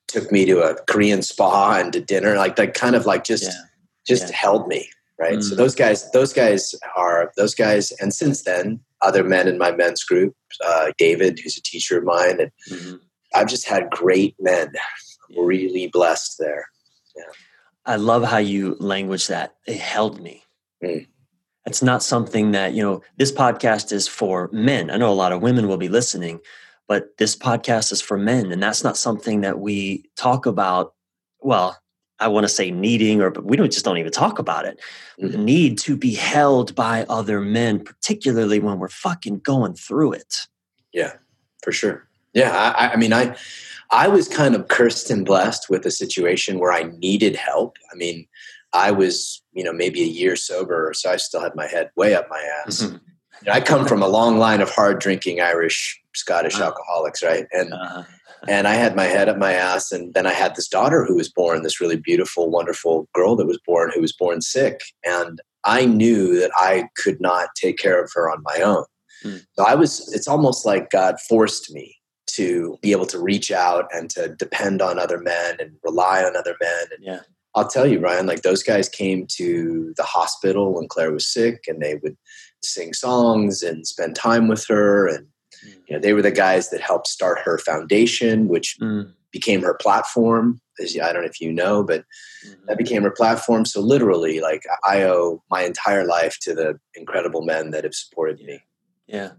Took 0.07 0.31
me 0.31 0.45
to 0.45 0.61
a 0.61 0.75
Korean 0.85 1.21
spa 1.21 1.77
and 1.79 1.93
to 1.93 2.01
dinner, 2.01 2.35
like 2.35 2.55
that 2.57 2.73
kind 2.73 2.95
of 2.95 3.05
like 3.05 3.23
just, 3.23 3.43
yeah. 3.43 3.61
just 4.05 4.29
yeah. 4.29 4.35
held 4.35 4.67
me 4.67 4.89
right? 5.19 5.39
Mm. 5.39 5.43
So 5.43 5.55
those 5.55 5.75
guys, 5.75 6.09
those 6.11 6.33
guys 6.33 6.75
are 6.95 7.31
those 7.37 7.55
guys, 7.55 7.91
and 7.99 8.13
since 8.13 8.43
then, 8.43 8.79
other 9.03 9.23
men 9.23 9.47
in 9.47 9.57
my 9.57 9.71
men's 9.71 10.03
group, 10.03 10.33
uh, 10.65 10.91
David, 10.97 11.39
who's 11.39 11.57
a 11.57 11.61
teacher 11.61 11.97
of 11.97 12.03
mine, 12.03 12.39
and 12.39 12.51
mm-hmm. 12.71 12.95
I've 13.33 13.47
just 13.47 13.67
had 13.67 13.89
great 13.89 14.35
men. 14.39 14.71
I'm 15.29 15.45
really 15.45 15.87
blessed 15.87 16.37
there. 16.39 16.67
Yeah. 17.15 17.31
I 17.85 17.95
love 17.97 18.23
how 18.23 18.37
you 18.37 18.77
language 18.79 19.27
that. 19.27 19.55
It 19.67 19.79
held 19.79 20.21
me. 20.21 20.43
Mm. 20.83 21.07
It's 21.65 21.81
not 21.81 22.03
something 22.03 22.51
that, 22.51 22.73
you 22.73 22.83
know, 22.83 23.01
this 23.17 23.31
podcast 23.31 23.91
is 23.91 24.07
for 24.07 24.49
men. 24.51 24.89
I 24.89 24.97
know 24.97 25.11
a 25.11 25.13
lot 25.13 25.31
of 25.31 25.41
women 25.41 25.67
will 25.67 25.77
be 25.77 25.89
listening, 25.89 26.39
but 26.87 27.17
this 27.17 27.35
podcast 27.35 27.91
is 27.91 28.01
for 28.01 28.17
men. 28.17 28.51
And 28.51 28.61
that's 28.61 28.83
not 28.83 28.97
something 28.97 29.41
that 29.41 29.59
we 29.59 30.09
talk 30.17 30.45
about. 30.45 30.93
Well, 31.39 31.77
I 32.19 32.27
want 32.27 32.45
to 32.45 32.49
say 32.49 32.71
needing, 32.71 33.21
or 33.21 33.29
but 33.31 33.45
we 33.45 33.57
don't 33.57 33.71
just 33.71 33.85
don't 33.85 33.97
even 33.97 34.11
talk 34.11 34.39
about 34.39 34.65
it. 34.65 34.79
Mm-hmm. 35.19 35.31
The 35.31 35.37
need 35.37 35.77
to 35.79 35.97
be 35.97 36.13
held 36.13 36.75
by 36.75 37.05
other 37.09 37.41
men, 37.41 37.83
particularly 37.83 38.59
when 38.59 38.79
we're 38.79 38.87
fucking 38.87 39.39
going 39.39 39.73
through 39.73 40.13
it. 40.13 40.47
Yeah, 40.93 41.13
for 41.63 41.71
sure. 41.71 42.07
Yeah, 42.33 42.73
I, 42.77 42.93
I 42.93 42.95
mean, 42.95 43.13
I 43.13 43.35
I 43.91 44.07
was 44.07 44.27
kind 44.27 44.55
of 44.55 44.67
cursed 44.67 45.09
and 45.09 45.25
blessed 45.25 45.69
with 45.69 45.85
a 45.85 45.91
situation 45.91 46.59
where 46.59 46.71
I 46.71 46.83
needed 46.83 47.35
help. 47.35 47.77
I 47.91 47.95
mean, 47.95 48.27
I 48.73 48.91
was 48.91 49.41
you 49.53 49.63
know 49.63 49.73
maybe 49.73 50.01
a 50.01 50.07
year 50.07 50.35
sober, 50.35 50.91
so 50.95 51.11
I 51.11 51.17
still 51.17 51.41
had 51.41 51.55
my 51.55 51.67
head 51.67 51.91
way 51.95 52.15
up 52.15 52.27
my 52.29 52.43
ass. 52.65 52.83
Mm-hmm. 52.83 52.97
I 53.51 53.59
come 53.59 53.85
from 53.85 54.01
a 54.01 54.07
long 54.07 54.37
line 54.37 54.61
of 54.61 54.69
hard 54.69 54.99
drinking 54.99 55.41
Irish 55.41 55.99
Scottish 56.13 56.55
uh-huh. 56.55 56.65
alcoholics, 56.65 57.23
right? 57.23 57.47
And 57.51 57.73
uh-huh 57.73 58.03
and 58.47 58.67
I 58.67 58.75
had 58.75 58.95
my 58.95 59.05
head 59.05 59.29
up 59.29 59.37
my 59.37 59.53
ass. 59.53 59.91
And 59.91 60.13
then 60.13 60.25
I 60.25 60.33
had 60.33 60.55
this 60.55 60.67
daughter 60.67 61.05
who 61.05 61.15
was 61.15 61.31
born, 61.31 61.63
this 61.63 61.81
really 61.81 61.97
beautiful, 61.97 62.49
wonderful 62.49 63.07
girl 63.13 63.35
that 63.35 63.47
was 63.47 63.59
born, 63.65 63.91
who 63.93 64.01
was 64.01 64.13
born 64.13 64.41
sick. 64.41 64.81
And 65.03 65.41
I 65.63 65.85
knew 65.85 66.39
that 66.39 66.51
I 66.55 66.89
could 66.97 67.21
not 67.21 67.49
take 67.55 67.77
care 67.77 68.03
of 68.03 68.11
her 68.13 68.29
on 68.29 68.43
my 68.43 68.61
own. 68.61 68.85
Mm. 69.23 69.45
So 69.53 69.65
I 69.65 69.75
was, 69.75 70.11
it's 70.13 70.27
almost 70.27 70.65
like 70.65 70.89
God 70.89 71.19
forced 71.21 71.73
me 71.73 71.95
to 72.31 72.77
be 72.81 72.91
able 72.91 73.05
to 73.05 73.19
reach 73.19 73.51
out 73.51 73.87
and 73.93 74.09
to 74.11 74.35
depend 74.35 74.81
on 74.81 74.99
other 74.99 75.19
men 75.19 75.57
and 75.59 75.71
rely 75.83 76.23
on 76.23 76.35
other 76.35 76.55
men. 76.59 76.85
And 76.95 77.03
yeah. 77.05 77.19
I'll 77.55 77.67
tell 77.67 77.85
you, 77.85 77.99
Ryan, 77.99 78.25
like 78.25 78.41
those 78.41 78.63
guys 78.63 78.89
came 78.89 79.27
to 79.33 79.93
the 79.95 80.03
hospital 80.03 80.73
when 80.73 80.87
Claire 80.87 81.11
was 81.11 81.31
sick 81.31 81.65
and 81.67 81.81
they 81.81 81.95
would 81.95 82.17
sing 82.63 82.93
songs 82.93 83.61
and 83.61 83.85
spend 83.85 84.15
time 84.15 84.47
with 84.47 84.65
her 84.67 85.07
and 85.07 85.27
you 85.87 85.95
know, 85.95 85.99
they 85.99 86.13
were 86.13 86.21
the 86.21 86.31
guys 86.31 86.69
that 86.69 86.81
helped 86.81 87.07
start 87.07 87.39
her 87.39 87.57
foundation, 87.57 88.47
which 88.47 88.77
mm. 88.81 89.11
became 89.31 89.61
her 89.61 89.75
platform. 89.75 90.59
As 90.81 90.97
I 90.97 91.13
don't 91.13 91.21
know 91.21 91.29
if 91.29 91.39
you 91.39 91.53
know, 91.53 91.83
but 91.83 92.01
mm-hmm. 92.45 92.65
that 92.67 92.77
became 92.79 93.03
her 93.03 93.11
platform. 93.11 93.63
So 93.65 93.79
literally, 93.79 94.39
like 94.39 94.63
I 94.83 95.03
owe 95.03 95.43
my 95.51 95.63
entire 95.63 96.05
life 96.05 96.39
to 96.41 96.55
the 96.55 96.79
incredible 96.95 97.43
men 97.43 97.71
that 97.71 97.83
have 97.83 97.93
supported 97.93 98.39
yeah. 98.39 98.47
me. 98.47 98.59
Yeah. 99.05 99.31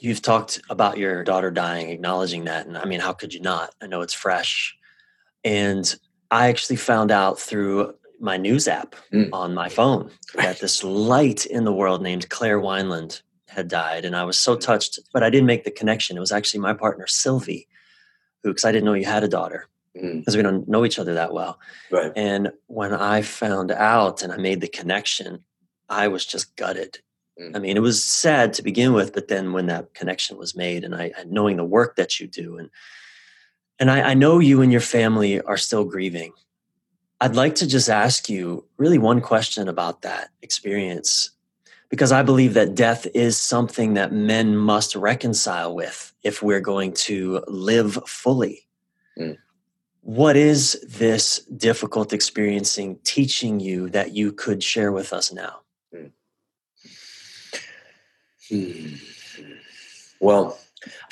You've 0.00 0.22
talked 0.22 0.60
about 0.70 0.98
your 0.98 1.22
daughter 1.22 1.50
dying, 1.50 1.90
acknowledging 1.90 2.44
that. 2.44 2.66
And 2.66 2.78
I 2.78 2.86
mean, 2.86 3.00
how 3.00 3.12
could 3.12 3.34
you 3.34 3.40
not? 3.40 3.74
I 3.80 3.86
know 3.86 4.00
it's 4.00 4.14
fresh. 4.14 4.74
And 5.44 5.94
I 6.30 6.48
actually 6.48 6.76
found 6.76 7.10
out 7.10 7.38
through 7.38 7.94
my 8.18 8.36
news 8.36 8.68
app 8.68 8.96
mm. 9.12 9.28
on 9.32 9.52
my 9.52 9.68
phone 9.68 10.10
that 10.34 10.60
this 10.60 10.82
light 10.82 11.44
in 11.44 11.64
the 11.64 11.72
world 11.72 12.02
named 12.02 12.30
Claire 12.30 12.60
Wineland 12.60 13.20
had 13.52 13.68
died, 13.68 14.04
and 14.04 14.16
I 14.16 14.24
was 14.24 14.38
so 14.38 14.56
touched. 14.56 14.98
But 15.12 15.22
I 15.22 15.30
didn't 15.30 15.46
make 15.46 15.64
the 15.64 15.70
connection. 15.70 16.16
It 16.16 16.20
was 16.20 16.32
actually 16.32 16.60
my 16.60 16.74
partner 16.74 17.06
Sylvie, 17.06 17.68
who 18.42 18.50
because 18.50 18.64
I 18.64 18.72
didn't 18.72 18.84
know 18.84 18.94
you 18.94 19.04
had 19.04 19.24
a 19.24 19.28
daughter 19.28 19.68
because 19.94 20.10
mm-hmm. 20.10 20.36
we 20.36 20.42
don't 20.42 20.68
know 20.68 20.84
each 20.84 20.98
other 20.98 21.14
that 21.14 21.32
well. 21.32 21.58
Right. 21.90 22.12
And 22.16 22.52
when 22.66 22.94
I 22.94 23.22
found 23.22 23.70
out 23.70 24.22
and 24.22 24.32
I 24.32 24.36
made 24.36 24.60
the 24.60 24.68
connection, 24.68 25.44
I 25.88 26.08
was 26.08 26.24
just 26.24 26.56
gutted. 26.56 27.00
Mm. 27.40 27.56
I 27.56 27.58
mean, 27.58 27.76
it 27.76 27.82
was 27.82 28.02
sad 28.02 28.54
to 28.54 28.62
begin 28.62 28.92
with, 28.92 29.12
but 29.12 29.28
then 29.28 29.52
when 29.52 29.66
that 29.66 29.94
connection 29.94 30.38
was 30.38 30.56
made, 30.56 30.84
and 30.84 30.94
I 30.94 31.12
knowing 31.26 31.56
the 31.56 31.64
work 31.64 31.96
that 31.96 32.20
you 32.20 32.26
do, 32.26 32.56
and 32.58 32.70
and 33.78 33.90
I, 33.90 34.10
I 34.10 34.14
know 34.14 34.38
you 34.38 34.62
and 34.62 34.70
your 34.70 34.80
family 34.80 35.40
are 35.40 35.56
still 35.56 35.84
grieving. 35.84 36.32
I'd 37.20 37.36
like 37.36 37.54
to 37.56 37.66
just 37.66 37.88
ask 37.88 38.28
you 38.28 38.66
really 38.78 38.98
one 38.98 39.20
question 39.20 39.68
about 39.68 40.02
that 40.02 40.30
experience 40.42 41.30
because 41.92 42.10
I 42.10 42.22
believe 42.22 42.54
that 42.54 42.74
death 42.74 43.06
is 43.12 43.36
something 43.36 43.92
that 43.94 44.12
men 44.12 44.56
must 44.56 44.96
reconcile 44.96 45.74
with 45.74 46.14
if 46.22 46.42
we're 46.42 46.58
going 46.58 46.94
to 46.94 47.44
live 47.48 47.98
fully. 48.06 48.66
Mm. 49.18 49.36
What 50.00 50.34
is 50.34 50.82
this 50.88 51.40
difficult 51.54 52.14
experiencing 52.14 52.98
teaching 53.04 53.60
you 53.60 53.90
that 53.90 54.14
you 54.14 54.32
could 54.32 54.62
share 54.62 54.90
with 54.90 55.12
us 55.12 55.34
now? 55.34 55.60
Mm. 55.94 56.12
Hmm. 58.48 58.94
Well, 60.18 60.58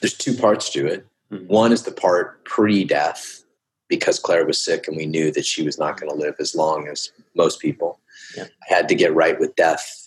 there's 0.00 0.14
two 0.14 0.34
parts 0.34 0.70
to 0.70 0.87
it. 0.87 1.06
Mm-hmm. 1.30 1.46
One 1.46 1.72
is 1.72 1.82
the 1.82 1.92
part 1.92 2.42
pre 2.46 2.84
death, 2.84 3.44
because 3.88 4.18
Claire 4.18 4.46
was 4.46 4.64
sick 4.64 4.88
and 4.88 4.96
we 4.96 5.04
knew 5.04 5.30
that 5.32 5.44
she 5.44 5.62
was 5.62 5.78
not 5.78 6.00
going 6.00 6.10
to 6.10 6.16
live 6.16 6.37
as 6.40 6.54
long 6.54 6.88
as 6.88 7.12
most 7.34 7.60
people. 7.60 8.00
Yeah. 8.34 8.44
I 8.44 8.75
had 8.75 8.88
to 8.88 8.94
get 8.94 9.14
right 9.14 9.38
with 9.38 9.54
death 9.56 10.00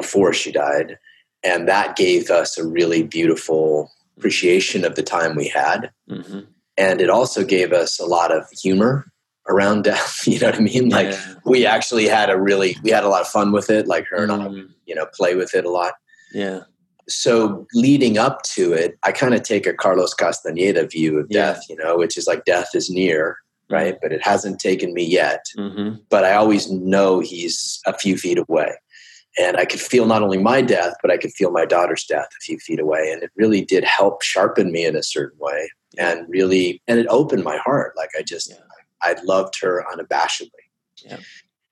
before 0.00 0.32
she 0.32 0.50
died. 0.50 0.98
And 1.42 1.68
that 1.68 1.96
gave 1.96 2.30
us 2.30 2.56
a 2.56 2.66
really 2.66 3.02
beautiful 3.02 3.90
appreciation 4.16 4.84
of 4.84 4.94
the 4.94 5.02
time 5.02 5.36
we 5.36 5.48
had. 5.48 5.90
Mm-hmm. 6.08 6.40
And 6.78 7.00
it 7.00 7.10
also 7.10 7.44
gave 7.44 7.72
us 7.72 8.00
a 8.00 8.06
lot 8.06 8.34
of 8.34 8.44
humor 8.62 9.12
around 9.48 9.84
death. 9.92 10.26
You 10.26 10.38
know 10.40 10.46
what 10.46 10.56
I 10.56 10.60
mean? 10.60 10.88
Like 10.88 11.10
yeah. 11.10 11.34
we 11.44 11.66
actually 11.66 12.08
had 12.08 12.30
a 12.30 12.40
really, 12.40 12.76
we 12.82 12.90
had 12.90 13.04
a 13.04 13.08
lot 13.08 13.20
of 13.20 13.28
fun 13.28 13.52
with 13.52 13.68
it. 13.68 13.86
Like 13.86 14.06
her 14.08 14.22
and 14.22 14.32
mm-hmm. 14.32 14.58
I, 14.58 14.74
you 14.86 14.94
know, 14.94 15.06
play 15.14 15.34
with 15.34 15.54
it 15.54 15.64
a 15.66 15.70
lot. 15.70 15.94
Yeah. 16.32 16.60
So 17.08 17.66
leading 17.74 18.16
up 18.16 18.42
to 18.54 18.72
it, 18.72 18.98
I 19.02 19.12
kind 19.12 19.34
of 19.34 19.42
take 19.42 19.66
a 19.66 19.74
Carlos 19.74 20.14
Castaneda 20.14 20.86
view 20.86 21.18
of 21.18 21.26
yeah. 21.28 21.52
death, 21.52 21.64
you 21.68 21.76
know, 21.76 21.98
which 21.98 22.16
is 22.16 22.26
like 22.26 22.44
death 22.44 22.70
is 22.74 22.88
near, 22.88 23.36
right? 23.68 23.96
But 24.00 24.12
it 24.12 24.22
hasn't 24.22 24.60
taken 24.60 24.94
me 24.94 25.04
yet. 25.04 25.44
Mm-hmm. 25.58 25.96
But 26.08 26.24
I 26.24 26.34
always 26.34 26.70
know 26.70 27.18
he's 27.18 27.80
a 27.84 27.92
few 27.92 28.16
feet 28.16 28.38
away 28.38 28.76
and 29.38 29.56
I 29.56 29.64
could 29.64 29.80
feel 29.80 30.06
not 30.06 30.22
only 30.22 30.38
my 30.38 30.60
death, 30.60 30.94
but 31.02 31.10
I 31.10 31.16
could 31.16 31.32
feel 31.32 31.50
my 31.50 31.64
daughter's 31.64 32.04
death 32.04 32.28
a 32.36 32.40
few 32.42 32.58
feet 32.58 32.80
away. 32.80 33.10
And 33.12 33.22
it 33.22 33.30
really 33.36 33.64
did 33.64 33.84
help 33.84 34.22
sharpen 34.22 34.72
me 34.72 34.84
in 34.84 34.96
a 34.96 35.02
certain 35.02 35.38
way 35.38 35.70
and 35.98 36.26
really, 36.28 36.82
and 36.88 36.98
it 36.98 37.06
opened 37.08 37.44
my 37.44 37.56
heart. 37.58 37.94
Like 37.96 38.10
I 38.18 38.22
just, 38.22 38.50
yeah. 38.50 38.56
I 39.02 39.16
loved 39.24 39.60
her 39.60 39.84
unabashedly. 39.92 40.48
Yeah. 41.04 41.18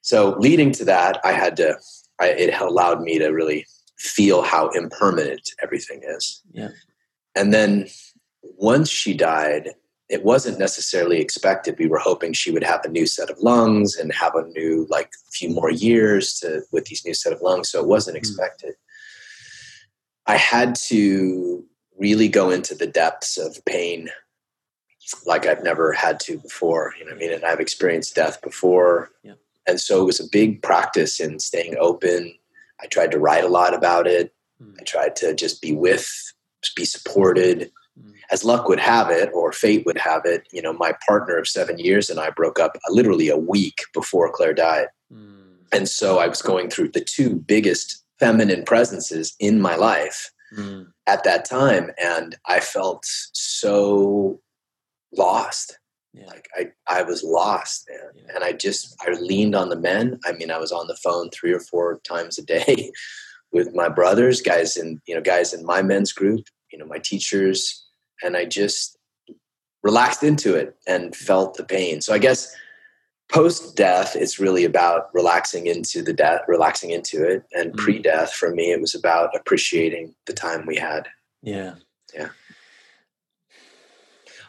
So 0.01 0.37
leading 0.39 0.73
to 0.73 0.85
that, 0.87 1.21
I 1.25 1.33
had 1.33 1.57
to, 1.57 1.77
I, 2.21 2.29
it 2.29 2.59
allowed 2.61 3.03
me 3.03 3.19
to 3.19 3.29
really 3.29 3.67
feel 3.99 4.43
how 4.43 4.71
impermanent 4.71 5.51
everything 5.63 6.01
is. 6.05 6.43
Yeah. 6.53 6.69
And 7.35 7.53
then 7.53 7.89
once 8.43 8.89
she 8.89 9.15
died, 9.15 9.71
it 10.09 10.25
wasn't 10.25 10.59
necessarily 10.59 11.21
expected. 11.21 11.79
We 11.79 11.87
were 11.87 11.99
hoping 11.99 12.33
she 12.33 12.51
would 12.51 12.65
have 12.65 12.85
a 12.85 12.89
new 12.89 13.07
set 13.07 13.31
of 13.31 13.39
lungs 13.41 13.97
and 13.97 14.13
have 14.13 14.35
a 14.35 14.47
new, 14.49 14.87
like, 14.89 15.13
few 15.31 15.51
more 15.51 15.71
years 15.71 16.35
to 16.41 16.63
with 16.73 16.87
these 16.87 17.05
new 17.05 17.15
set 17.15 17.33
of 17.33 17.43
lungs. 17.43 17.71
So 17.71 17.81
it 17.81 17.87
wasn't 17.87 18.17
hmm. 18.17 18.21
expected. 18.21 18.71
Mm. 18.71 18.75
I 20.27 20.37
had 20.37 20.75
to 20.87 21.65
really 21.99 22.29
go 22.29 22.51
into 22.51 22.75
the 22.75 22.87
depths 22.87 23.37
of 23.37 23.63
pain 23.65 24.11
like 25.27 25.47
I've 25.47 25.63
never 25.63 25.93
had 25.93 26.21
to 26.21 26.39
before. 26.39 26.95
You 26.99 27.07
know 27.07 27.13
I 27.13 27.15
mean? 27.15 27.33
And 27.33 27.45
I've 27.45 27.61
experienced 27.61 28.15
death 28.15 28.43
before. 28.43 29.11
Yeah. 29.23 29.35
And 29.67 29.81
so 29.81 30.03
it 30.03 30.07
was 30.07 30.21
a 30.21 30.29
big 30.31 30.63
practice 30.63 31.21
in 31.21 31.39
staying 31.39 31.77
open. 31.79 32.35
I 32.81 32.87
tried 32.87 33.11
to 33.13 33.19
write 33.19 33.45
a 33.45 33.49
lot 33.49 33.75
about 33.75 34.07
it. 34.07 34.35
Mm. 34.63 34.75
I 34.81 34.85
tried 34.85 35.17
to 35.17 35.35
just 35.35 35.61
be 35.63 35.73
with, 35.73 36.11
be 36.77 36.85
supported. 36.85 37.71
Mm. 37.99 38.13
As 38.31 38.45
luck 38.45 38.69
would 38.69 38.81
have 38.81 39.11
it, 39.11 39.31
or 39.33 39.53
fate 39.53 39.85
would 39.87 39.99
have 39.99 40.23
it, 40.25 40.47
you 40.53 40.63
know, 40.63 40.73
my 40.73 40.93
partner 41.07 41.37
of 41.37 41.49
seven 41.49 41.79
years 41.79 42.11
and 42.11 42.21
I 42.21 42.31
broke 42.31 42.59
up 42.59 42.77
literally 42.91 43.29
a 43.29 43.37
week 43.37 43.83
before 43.93 44.31
Claire 44.33 44.55
died. 44.55 44.89
Mm. 45.13 45.57
And 45.73 45.89
so 45.89 46.19
I 46.19 46.29
was 46.29 46.43
going 46.43 46.71
through 46.71 46.91
the 46.91 47.05
two 47.05 47.35
biggest 47.35 48.05
feminine 48.19 48.65
presences 48.65 49.35
in 49.39 49.61
my 49.61 49.77
life 49.77 50.31
mm. 50.57 50.87
at 51.07 51.25
that 51.25 51.45
time. 51.45 51.91
And 52.03 52.37
I 52.47 52.61
felt 52.61 53.05
so 53.05 54.41
lost. 55.17 55.79
Yeah. 56.15 56.27
Like 56.27 56.49
I, 56.57 56.69
I 56.87 57.03
was 57.03 57.23
lost, 57.23 57.89
man. 57.89 58.11
Yeah. 58.15 58.35
And 58.35 58.45
I 58.45 58.53
just 58.53 58.97
I 59.07 59.11
leaned 59.13 59.55
on 59.55 59.69
the 59.69 59.79
men. 59.79 60.19
I 60.25 60.33
mean, 60.33 60.51
I 60.51 60.59
was 60.59 60.73
on 60.73 60.87
the 60.87 60.97
phone 60.97 61.31
three 61.31 61.53
or 61.53 61.61
four 61.61 62.01
times 62.07 62.39
a 62.39 62.43
day 62.43 62.93
with 63.53 63.75
my 63.75 63.89
brothers, 63.89 64.41
guys 64.41 64.77
in, 64.77 65.01
you 65.07 65.15
know, 65.15 65.21
guys 65.21 65.53
in 65.53 65.65
my 65.65 65.83
men's 65.83 66.13
group, 66.13 66.47
you 66.73 66.79
know, 66.79 66.87
my 66.87 66.99
teachers, 66.99 67.87
and 68.23 68.37
I 68.37 68.45
just 68.45 68.99
relaxed 69.83 70.23
into 70.23 70.55
it 70.55 70.77
and 70.87 71.15
felt 71.15 71.55
the 71.55 71.65
pain. 71.65 72.01
So 72.01 72.13
I 72.13 72.19
guess 72.19 72.55
post 73.31 73.77
death 73.77 74.17
it's 74.17 74.39
really 74.39 74.65
about 74.65 75.11
relaxing 75.13 75.67
into 75.67 76.03
the 76.03 76.13
death 76.13 76.43
relaxing 76.49 76.91
into 76.91 77.25
it. 77.25 77.45
And 77.53 77.71
mm-hmm. 77.71 77.85
pre-death 77.85 78.33
for 78.33 78.51
me 78.55 78.73
it 78.73 78.81
was 78.81 78.95
about 78.95 79.37
appreciating 79.37 80.15
the 80.27 80.33
time 80.33 80.67
we 80.67 80.77
had. 80.77 81.09
Yeah. 81.43 81.75
Yeah. 82.15 82.31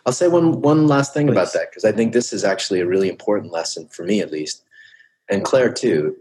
I'll 0.05 0.13
say 0.13 0.27
one 0.27 0.61
one 0.61 0.87
last 0.87 1.13
thing 1.13 1.27
Please. 1.27 1.33
about 1.33 1.53
that 1.53 1.69
because 1.69 1.85
i 1.85 1.91
think 1.91 2.13
this 2.13 2.31
is 2.33 2.43
actually 2.43 2.79
a 2.79 2.87
really 2.87 3.09
important 3.09 3.51
lesson 3.51 3.87
for 3.89 4.03
me 4.03 4.21
at 4.21 4.31
least. 4.31 4.63
And 5.29 5.45
claire 5.45 5.71
too. 5.71 6.15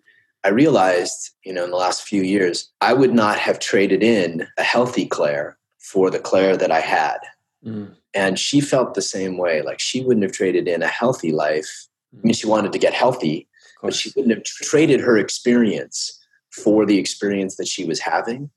I 0.44 0.50
realized 0.50 1.30
you 1.44 1.52
know 1.52 1.64
in 1.64 1.70
the 1.70 1.76
last 1.76 2.02
few 2.02 2.22
years 2.22 2.70
i 2.80 2.92
would 2.92 3.14
not 3.14 3.38
have 3.38 3.58
traded 3.58 4.02
in 4.02 4.46
a 4.56 4.62
healthy 4.62 5.06
claire 5.06 5.56
for 5.78 6.10
the 6.10 6.18
claire 6.18 6.56
that 6.56 6.70
i 6.70 6.80
had 6.80 7.18
mm. 7.68 7.94
and 8.14 8.38
she 8.38 8.60
felt 8.60 8.94
the 8.94 9.02
same 9.02 9.36
way 9.36 9.62
like 9.62 9.80
she 9.80 10.00
wouldn't 10.00 10.24
have 10.24 10.32
traded 10.32 10.66
in 10.66 10.82
a 10.82 10.88
healthy 10.88 11.32
life 11.32 11.88
I 12.14 12.20
mean, 12.22 12.34
she 12.34 12.46
wanted 12.46 12.72
to 12.72 12.78
get 12.78 12.94
healthy, 12.94 13.48
but 13.82 13.94
she 13.94 14.12
wouldn't 14.16 14.34
have 14.34 14.44
traded 14.44 15.00
her 15.00 15.18
experience 15.18 16.18
for 16.50 16.86
the 16.86 16.98
experience 16.98 17.56
that 17.56 17.68
she 17.68 17.84
was 17.84 18.00
having. 18.00 18.50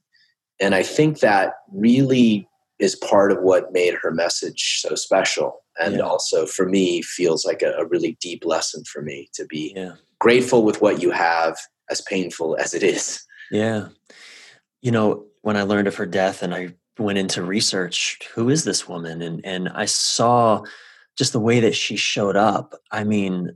And 0.60 0.74
I 0.74 0.84
think 0.84 1.20
that 1.20 1.53
really 1.74 2.48
is 2.80 2.96
part 2.96 3.32
of 3.32 3.41
what 3.41 3.74
made 3.74 3.94
her 3.96 4.12
message 4.12 4.80
so 4.80 4.96
special. 4.96 5.62
And 5.80 5.96
yeah. 5.96 6.01
also 6.01 6.46
for 6.46 6.68
me, 6.68 7.01
feels 7.01 7.46
like 7.46 7.62
a, 7.62 7.74
a, 7.74 7.86
really 7.86 8.18
deep 8.20 8.46
lesson 8.46 8.84
for 8.84 9.01
me 9.01 9.30
to 9.34 9.46
be 9.46 9.74
yeah. 9.75 9.94
grateful 10.20 10.63
with 10.63 10.82
what 10.82 11.01
you 11.01 11.12
have, 11.12 11.58
as 11.89 12.01
painful 12.01 12.58
as 12.58 12.74
it 12.74 12.84
is. 12.84 13.24
Yeah. 13.51 13.88
You 14.82 14.91
know, 14.91 15.25
when 15.41 15.58
I 15.58 15.63
learned 15.63 15.88
of 15.88 15.96
her 15.96 16.06
death 16.06 16.41
and 16.41 16.53
I 16.53 16.74
went 17.01 17.17
into 17.17 17.43
research, 17.43 18.20
who 18.34 18.50
is 18.50 18.63
this 18.63 18.88
woman? 18.88 19.22
And 19.22 19.46
and 19.46 19.70
I 19.70 19.86
saw 19.86 20.63
just 21.17 21.34
the 21.34 21.39
way 21.39 21.60
that 21.60 21.75
she 21.75 21.96
showed 21.96 22.36
up. 22.36 22.74
I 22.91 23.03
mean, 23.03 23.51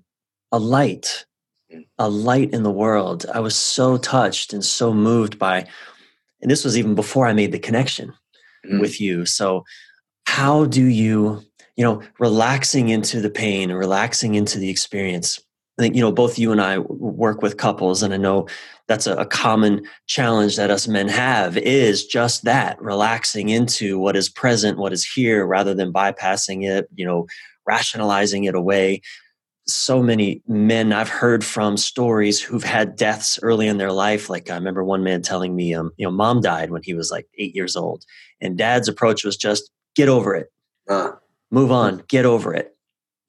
a 0.51 0.59
light, 0.59 1.25
mm. 1.73 1.85
a 1.97 2.09
light 2.09 2.51
in 2.51 2.63
the 2.63 2.71
world. 2.71 3.25
I 3.33 3.39
was 3.39 3.55
so 3.55 3.97
touched 3.97 4.53
and 4.53 4.63
so 4.63 4.93
moved 4.93 5.39
by, 5.39 5.65
and 6.41 6.51
this 6.51 6.63
was 6.63 6.77
even 6.77 6.95
before 6.95 7.27
I 7.27 7.33
made 7.33 7.51
the 7.51 7.59
connection 7.59 8.13
mm. 8.65 8.79
with 8.79 8.99
you. 8.99 9.25
So, 9.25 9.63
how 10.27 10.65
do 10.65 10.83
you, 10.83 11.41
you 11.75 11.83
know, 11.83 12.01
relaxing 12.19 12.89
into 12.89 13.21
the 13.21 13.29
pain 13.29 13.71
relaxing 13.71 14.35
into 14.35 14.59
the 14.59 14.69
experience? 14.69 15.39
I 15.77 15.81
think, 15.81 15.95
you 15.95 16.01
know, 16.01 16.11
both 16.11 16.39
you 16.39 16.51
and 16.53 16.61
I 16.61 16.79
work 16.79 17.41
with 17.41 17.57
couples, 17.57 18.01
and 18.01 18.13
I 18.13 18.17
know 18.17 18.47
that's 18.88 19.08
a, 19.08 19.15
a, 19.15 19.25
common 19.25 19.86
challenge 20.08 20.56
that 20.58 20.70
us 20.70 20.88
men 20.88 21.08
have 21.08 21.58
is 21.58 22.06
just 22.06 22.44
that 22.44 22.80
relaxing 22.82 23.50
into 23.50 23.98
what 23.98 24.15
is 24.15 24.30
present, 24.30 24.77
what 24.77 24.94
is 24.94 25.06
here, 25.06 25.46
rather 25.46 25.74
than 25.74 25.94
bypassing 25.94 26.63
it, 26.63 26.88
you 26.95 27.06
know, 27.06 27.26
rationalizing 27.65 28.43
it 28.43 28.56
away. 28.56 29.02
So 29.67 30.04
many 30.04 30.43
men 30.48 30.93
I've 30.93 31.10
heard 31.10 31.43
from 31.43 31.78
stories 31.78 32.39
who've 32.39 32.63
had 32.63 32.95
deaths 32.95 33.39
early 33.41 33.67
in 33.67 33.78
their 33.78 33.91
life. 33.91 34.30
Like 34.30 34.52
I 34.52 34.56
remember 34.56 34.84
one 34.84 35.04
man 35.04 35.24
telling 35.24 35.56
me, 35.56 35.74
um, 35.74 35.91
you 35.98 36.06
know, 36.06 36.12
mom 36.12 36.41
died 36.41 36.69
when 36.69 36.84
he 36.84 36.93
was 36.93 37.10
like 37.10 37.28
eight 37.39 37.56
years 37.56 37.76
old, 37.76 38.04
and 38.39 38.58
dad's 38.58 38.88
approach 38.88 39.24
was 39.24 39.36
just 39.36 39.71
get 39.95 40.10
over 40.10 40.36
it, 40.36 40.52
uh, 40.89 41.12
move 41.50 41.71
on, 41.71 42.04
get 42.08 42.26
over 42.26 42.54
it, 42.54 42.76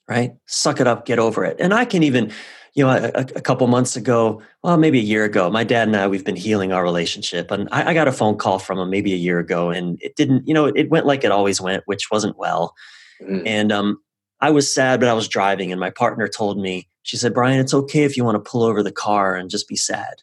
right? 0.09 0.35
Suck 0.47 0.81
it 0.81 0.87
up, 0.87 1.07
get 1.07 1.19
over 1.19 1.45
it. 1.45 1.57
And 1.59 1.73
I 1.73 1.87
can 1.87 2.03
even, 2.03 2.33
you 2.77 2.85
know, 2.85 2.91
a, 2.91 3.21
a, 3.21 3.41
couple 3.41 3.67
months 3.69 3.97
ago, 3.97 4.43
well, 4.63 4.77
maybe 4.77 4.99
a 4.99 5.03
year 5.03 5.25
ago, 5.25 5.51
my 5.51 5.65
dad 5.65 5.89
and 5.89 5.97
I, 5.97 6.07
we've 6.09 6.27
been 6.27 6.37
healing 6.37 6.73
our 6.73 6.83
relationship. 6.83 7.51
And 7.51 7.71
I, 7.73 7.91
I, 7.91 7.95
got 7.95 8.07
a 8.07 8.13
phone 8.13 8.37
call 8.37 8.59
from 8.59 8.79
him 8.79 8.91
maybe 8.91 9.15
a 9.15 9.17
year 9.17 9.39
ago, 9.39 9.71
and 9.71 9.99
it 10.03 10.15
didn't, 10.15 10.47
you 10.47 10.53
know, 10.53 10.67
it 10.67 10.91
went 10.91 11.07
like 11.07 11.25
it 11.25 11.33
always 11.33 11.59
went, 11.59 11.85
which 11.87 12.11
wasn't 12.11 12.37
well. 12.37 12.75
Mm. 13.23 13.43
And 13.47 13.73
um, 13.73 13.99
I 14.43 14.51
was 14.51 14.73
sad, 14.73 15.01
but 15.01 15.09
I 15.09 15.15
was 15.15 15.27
driving, 15.27 15.73
and 15.73 15.81
my 15.81 15.89
partner 15.89 16.29
told 16.29 16.59
me, 16.59 16.87
she 17.03 17.17
said, 17.17 17.33
Brian, 17.33 17.59
it's 17.59 17.73
okay 17.73 18.03
if 18.05 18.15
you 18.15 18.25
want 18.25 18.35
to 18.45 18.51
pull 18.51 18.63
over 18.63 18.83
the 18.83 18.93
car 18.93 19.37
and 19.37 19.49
just 19.49 19.69
be 19.69 19.77
sad. 19.77 20.17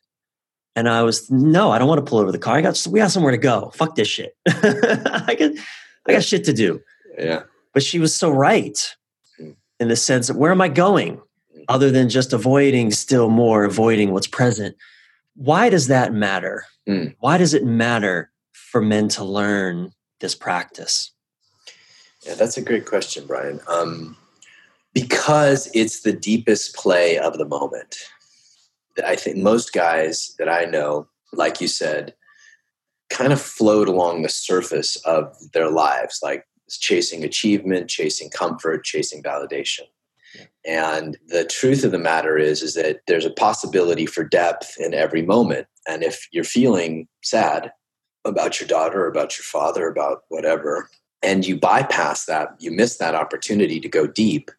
And 0.75 0.87
I 0.87 1.01
was, 1.01 1.31
no, 1.31 1.71
I 1.71 1.79
don't 1.79 1.87
want 1.87 2.05
to 2.05 2.09
pull 2.09 2.19
over 2.19 2.31
the 2.31 2.37
car. 2.37 2.57
I 2.57 2.61
got, 2.61 2.85
we 2.87 2.99
got 2.99 3.09
somewhere 3.09 3.31
to 3.31 3.37
go. 3.37 3.71
Fuck 3.73 3.95
this 3.95 4.07
shit. 4.07 4.37
I 4.47 5.35
got, 5.39 5.51
I 6.07 6.13
got 6.13 6.23
shit 6.23 6.43
to 6.43 6.53
do. 6.53 6.81
Yeah. 7.17 7.43
But 7.73 7.81
she 7.81 7.97
was 7.97 8.13
so 8.13 8.29
right 8.29 8.77
hmm. 9.39 9.51
in 9.79 9.87
the 9.87 9.95
sense 9.95 10.29
of 10.29 10.35
where 10.35 10.51
am 10.51 10.61
I 10.61 10.67
going. 10.67 11.19
Other 11.67 11.91
than 11.91 12.09
just 12.09 12.33
avoiding 12.33 12.91
still 12.91 13.29
more, 13.29 13.63
avoiding 13.63 14.11
what's 14.11 14.27
present. 14.27 14.75
Why 15.35 15.69
does 15.69 15.87
that 15.87 16.13
matter? 16.13 16.65
Mm. 16.87 17.15
Why 17.19 17.37
does 17.37 17.53
it 17.53 17.65
matter 17.65 18.31
for 18.51 18.81
men 18.81 19.07
to 19.09 19.23
learn 19.23 19.91
this 20.19 20.35
practice? 20.35 21.11
Yeah, 22.25 22.35
that's 22.35 22.57
a 22.57 22.61
great 22.61 22.85
question, 22.85 23.25
Brian. 23.25 23.59
Um, 23.67 24.17
because 24.93 25.69
it's 25.73 26.01
the 26.01 26.13
deepest 26.13 26.75
play 26.75 27.17
of 27.17 27.37
the 27.37 27.45
moment. 27.45 27.97
I 29.03 29.15
think 29.15 29.37
most 29.37 29.73
guys 29.73 30.35
that 30.37 30.47
I 30.47 30.65
know, 30.65 31.07
like 31.33 31.59
you 31.59 31.67
said, 31.67 32.13
kind 33.09 33.33
of 33.33 33.41
float 33.41 33.87
along 33.87 34.21
the 34.21 34.29
surface 34.29 34.95
of 34.97 35.35
their 35.53 35.69
lives, 35.69 36.19
like 36.21 36.45
chasing 36.69 37.23
achievement, 37.23 37.89
chasing 37.89 38.29
comfort, 38.29 38.83
chasing 38.83 39.21
validation. 39.21 39.87
And 40.65 41.17
the 41.27 41.43
truth 41.43 41.83
of 41.83 41.91
the 41.91 41.99
matter 41.99 42.37
is, 42.37 42.61
is 42.61 42.73
that 42.75 43.01
there's 43.07 43.25
a 43.25 43.31
possibility 43.31 44.05
for 44.05 44.23
depth 44.23 44.75
in 44.79 44.93
every 44.93 45.21
moment. 45.21 45.67
And 45.87 46.03
if 46.03 46.27
you're 46.31 46.45
feeling 46.45 47.07
sad 47.21 47.71
about 48.25 48.59
your 48.59 48.67
daughter, 48.67 49.05
about 49.05 49.37
your 49.37 49.43
father, 49.43 49.87
about 49.87 50.23
whatever, 50.29 50.89
and 51.21 51.45
you 51.45 51.57
bypass 51.57 52.25
that, 52.25 52.49
you 52.59 52.71
miss 52.71 52.97
that 52.97 53.15
opportunity 53.15 53.79
to 53.81 53.89
go 53.89 54.07
deep, 54.07 54.51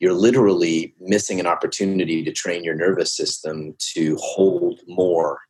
you're 0.00 0.12
literally 0.12 0.94
missing 1.00 1.40
an 1.40 1.46
opportunity 1.46 2.22
to 2.22 2.32
train 2.32 2.62
your 2.62 2.74
nervous 2.74 3.16
system 3.16 3.74
to 3.78 4.16
hold 4.16 4.80
more. 4.86 5.40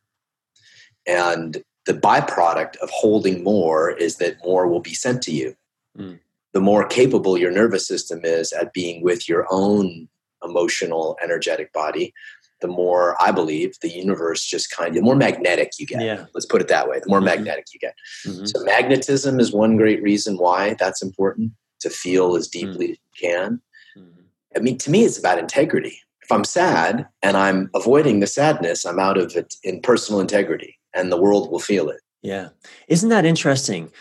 And 1.05 1.63
the 1.85 1.93
byproduct 1.93 2.77
of 2.77 2.89
holding 2.89 3.43
more 3.43 3.91
is 3.91 4.17
that 4.17 4.37
more 4.43 4.67
will 4.67 4.79
be 4.79 4.93
sent 4.93 5.21
to 5.23 5.31
you. 5.31 5.55
Mm. 5.97 6.19
The 6.53 6.61
more 6.61 6.87
capable 6.87 7.37
your 7.37 7.51
nervous 7.51 7.87
system 7.87 8.21
is 8.23 8.51
at 8.53 8.73
being 8.73 9.03
with 9.03 9.29
your 9.29 9.45
own 9.51 10.07
emotional, 10.43 11.17
energetic 11.21 11.71
body, 11.73 12.13
the 12.61 12.67
more 12.67 13.21
I 13.21 13.31
believe 13.31 13.75
the 13.81 13.89
universe 13.89 14.45
just 14.45 14.71
kind 14.71 14.89
of 14.89 14.95
the 14.95 15.01
more 15.01 15.15
magnetic 15.15 15.73
you 15.79 15.85
get. 15.85 16.01
Yeah. 16.01 16.25
Let's 16.33 16.45
put 16.45 16.61
it 16.61 16.67
that 16.67 16.89
way. 16.89 16.99
The 16.99 17.09
more 17.09 17.19
mm-hmm. 17.19 17.25
magnetic 17.25 17.67
you 17.73 17.79
get. 17.79 17.95
Mm-hmm. 18.25 18.45
So 18.45 18.63
magnetism 18.63 19.39
is 19.39 19.53
one 19.53 19.77
great 19.77 20.01
reason 20.01 20.37
why 20.37 20.75
that's 20.79 21.01
important 21.01 21.53
to 21.81 21.89
feel 21.89 22.35
as 22.35 22.47
deeply 22.47 22.87
mm-hmm. 22.87 22.91
as 22.91 22.97
you 23.21 23.29
can. 23.29 23.61
Mm-hmm. 23.97 24.21
I 24.55 24.59
mean, 24.59 24.77
to 24.79 24.91
me, 24.91 25.05
it's 25.05 25.17
about 25.17 25.39
integrity. 25.39 25.99
If 26.21 26.31
I'm 26.31 26.43
sad 26.43 27.07
and 27.23 27.37
I'm 27.37 27.69
avoiding 27.73 28.19
the 28.19 28.27
sadness, 28.27 28.85
I'm 28.85 28.99
out 28.99 29.17
of 29.17 29.35
it 29.35 29.55
in 29.63 29.81
personal 29.81 30.21
integrity, 30.21 30.77
and 30.93 31.11
the 31.11 31.19
world 31.19 31.49
will 31.51 31.59
feel 31.59 31.89
it. 31.89 32.01
Yeah, 32.21 32.49
isn't 32.87 33.09
that 33.09 33.25
interesting? 33.25 33.91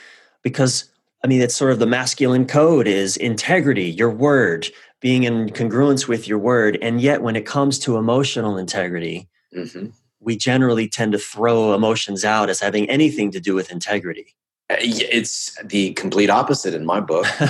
Because 0.42 0.90
I 1.24 1.26
mean, 1.26 1.40
it's 1.40 1.56
sort 1.56 1.72
of 1.72 1.78
the 1.78 1.86
masculine 1.86 2.46
code 2.46 2.86
is 2.86 3.16
integrity, 3.16 3.90
your 3.90 4.10
word, 4.10 4.68
being 5.00 5.24
in 5.24 5.48
congruence 5.50 6.06
with 6.06 6.28
your 6.28 6.38
word. 6.38 6.78
And 6.80 7.00
yet, 7.00 7.22
when 7.22 7.36
it 7.36 7.44
comes 7.46 7.78
to 7.80 7.96
emotional 7.96 8.56
integrity, 8.56 9.28
mm-hmm. 9.54 9.86
we 10.20 10.36
generally 10.36 10.88
tend 10.88 11.12
to 11.12 11.18
throw 11.18 11.74
emotions 11.74 12.24
out 12.24 12.50
as 12.50 12.60
having 12.60 12.88
anything 12.88 13.30
to 13.32 13.40
do 13.40 13.54
with 13.54 13.72
integrity. 13.72 14.36
Uh, 14.70 14.76
it's 14.80 15.56
the 15.64 15.92
complete 15.94 16.30
opposite 16.30 16.74
in 16.74 16.84
my 16.84 17.00
book. 17.00 17.26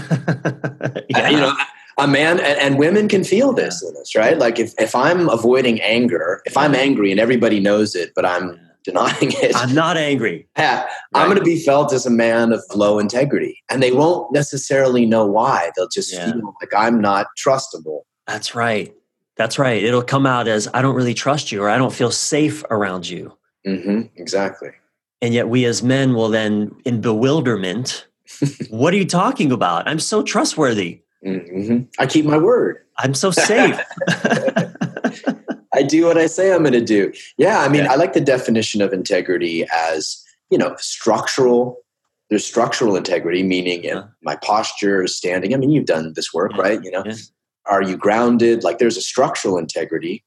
yeah. 1.10 1.28
You 1.28 1.36
know, 1.36 1.54
a 1.98 2.06
man 2.06 2.38
and, 2.38 2.58
and, 2.60 2.78
women 2.78 3.08
can 3.08 3.24
feel 3.24 3.52
this 3.52 3.82
in 3.82 3.94
us, 4.00 4.14
right? 4.14 4.38
Like 4.38 4.60
if, 4.60 4.72
if 4.78 4.94
I'm 4.94 5.28
avoiding 5.28 5.80
anger, 5.82 6.40
if 6.46 6.56
I'm 6.56 6.74
angry 6.74 7.10
and 7.10 7.18
everybody 7.18 7.58
knows 7.58 7.96
it, 7.96 8.12
but 8.14 8.24
I'm 8.24 8.58
denying 8.88 9.32
it. 9.32 9.54
I'm 9.54 9.74
not 9.74 9.96
angry. 9.96 10.46
Yeah, 10.58 10.82
right. 10.82 10.90
I'm 11.14 11.26
going 11.26 11.38
to 11.38 11.44
be 11.44 11.60
felt 11.62 11.92
as 11.92 12.04
a 12.04 12.10
man 12.10 12.52
of 12.52 12.62
low 12.74 12.98
integrity. 12.98 13.62
And 13.70 13.82
they 13.82 13.92
won't 13.92 14.32
necessarily 14.32 15.06
know 15.06 15.24
why. 15.24 15.70
They'll 15.76 15.88
just 15.88 16.12
yeah. 16.12 16.32
feel 16.32 16.54
like 16.60 16.72
I'm 16.76 17.00
not 17.00 17.26
trustable. 17.38 18.00
That's 18.26 18.54
right. 18.54 18.92
That's 19.36 19.58
right. 19.58 19.82
It'll 19.82 20.02
come 20.02 20.26
out 20.26 20.48
as 20.48 20.68
I 20.74 20.82
don't 20.82 20.96
really 20.96 21.14
trust 21.14 21.52
you 21.52 21.62
or 21.62 21.68
I 21.68 21.78
don't 21.78 21.92
feel 21.92 22.10
safe 22.10 22.64
around 22.70 23.08
you. 23.08 23.36
Mm-hmm. 23.66 24.00
Exactly. 24.16 24.70
And 25.22 25.32
yet 25.32 25.48
we 25.48 25.64
as 25.64 25.82
men 25.82 26.14
will 26.14 26.28
then, 26.28 26.74
in 26.84 27.00
bewilderment, 27.00 28.06
what 28.70 28.92
are 28.92 28.96
you 28.96 29.06
talking 29.06 29.52
about? 29.52 29.86
I'm 29.86 30.00
so 30.00 30.22
trustworthy. 30.22 31.02
Mm-hmm. 31.24 31.84
I 31.98 32.06
keep 32.06 32.24
my 32.24 32.38
word. 32.38 32.84
I'm 32.98 33.14
so 33.14 33.30
safe. 33.30 33.78
I 35.78 35.82
do 35.82 36.06
what 36.06 36.18
I 36.18 36.26
say 36.26 36.52
I'm 36.52 36.62
going 36.62 36.72
to 36.72 36.80
do. 36.80 37.12
Yeah, 37.36 37.60
I 37.60 37.68
mean, 37.68 37.84
yeah. 37.84 37.92
I 37.92 37.94
like 37.94 38.12
the 38.12 38.20
definition 38.20 38.82
of 38.82 38.92
integrity 38.92 39.64
as, 39.72 40.20
you 40.50 40.58
know, 40.58 40.74
structural. 40.78 41.78
There's 42.28 42.44
structural 42.44 42.96
integrity, 42.96 43.44
meaning 43.44 43.84
yeah. 43.84 43.98
Uh-huh. 43.98 44.08
my 44.22 44.36
posture, 44.36 45.06
standing. 45.06 45.54
I 45.54 45.56
mean, 45.56 45.70
you've 45.70 45.86
done 45.86 46.14
this 46.14 46.34
work, 46.34 46.52
yeah. 46.56 46.62
right? 46.62 46.80
You 46.82 46.90
know, 46.90 47.04
are 47.66 47.82
you 47.82 47.96
grounded? 47.96 48.64
Like 48.64 48.78
there's 48.78 48.96
a 48.96 49.00
structural 49.02 49.56
integrity, 49.56 50.24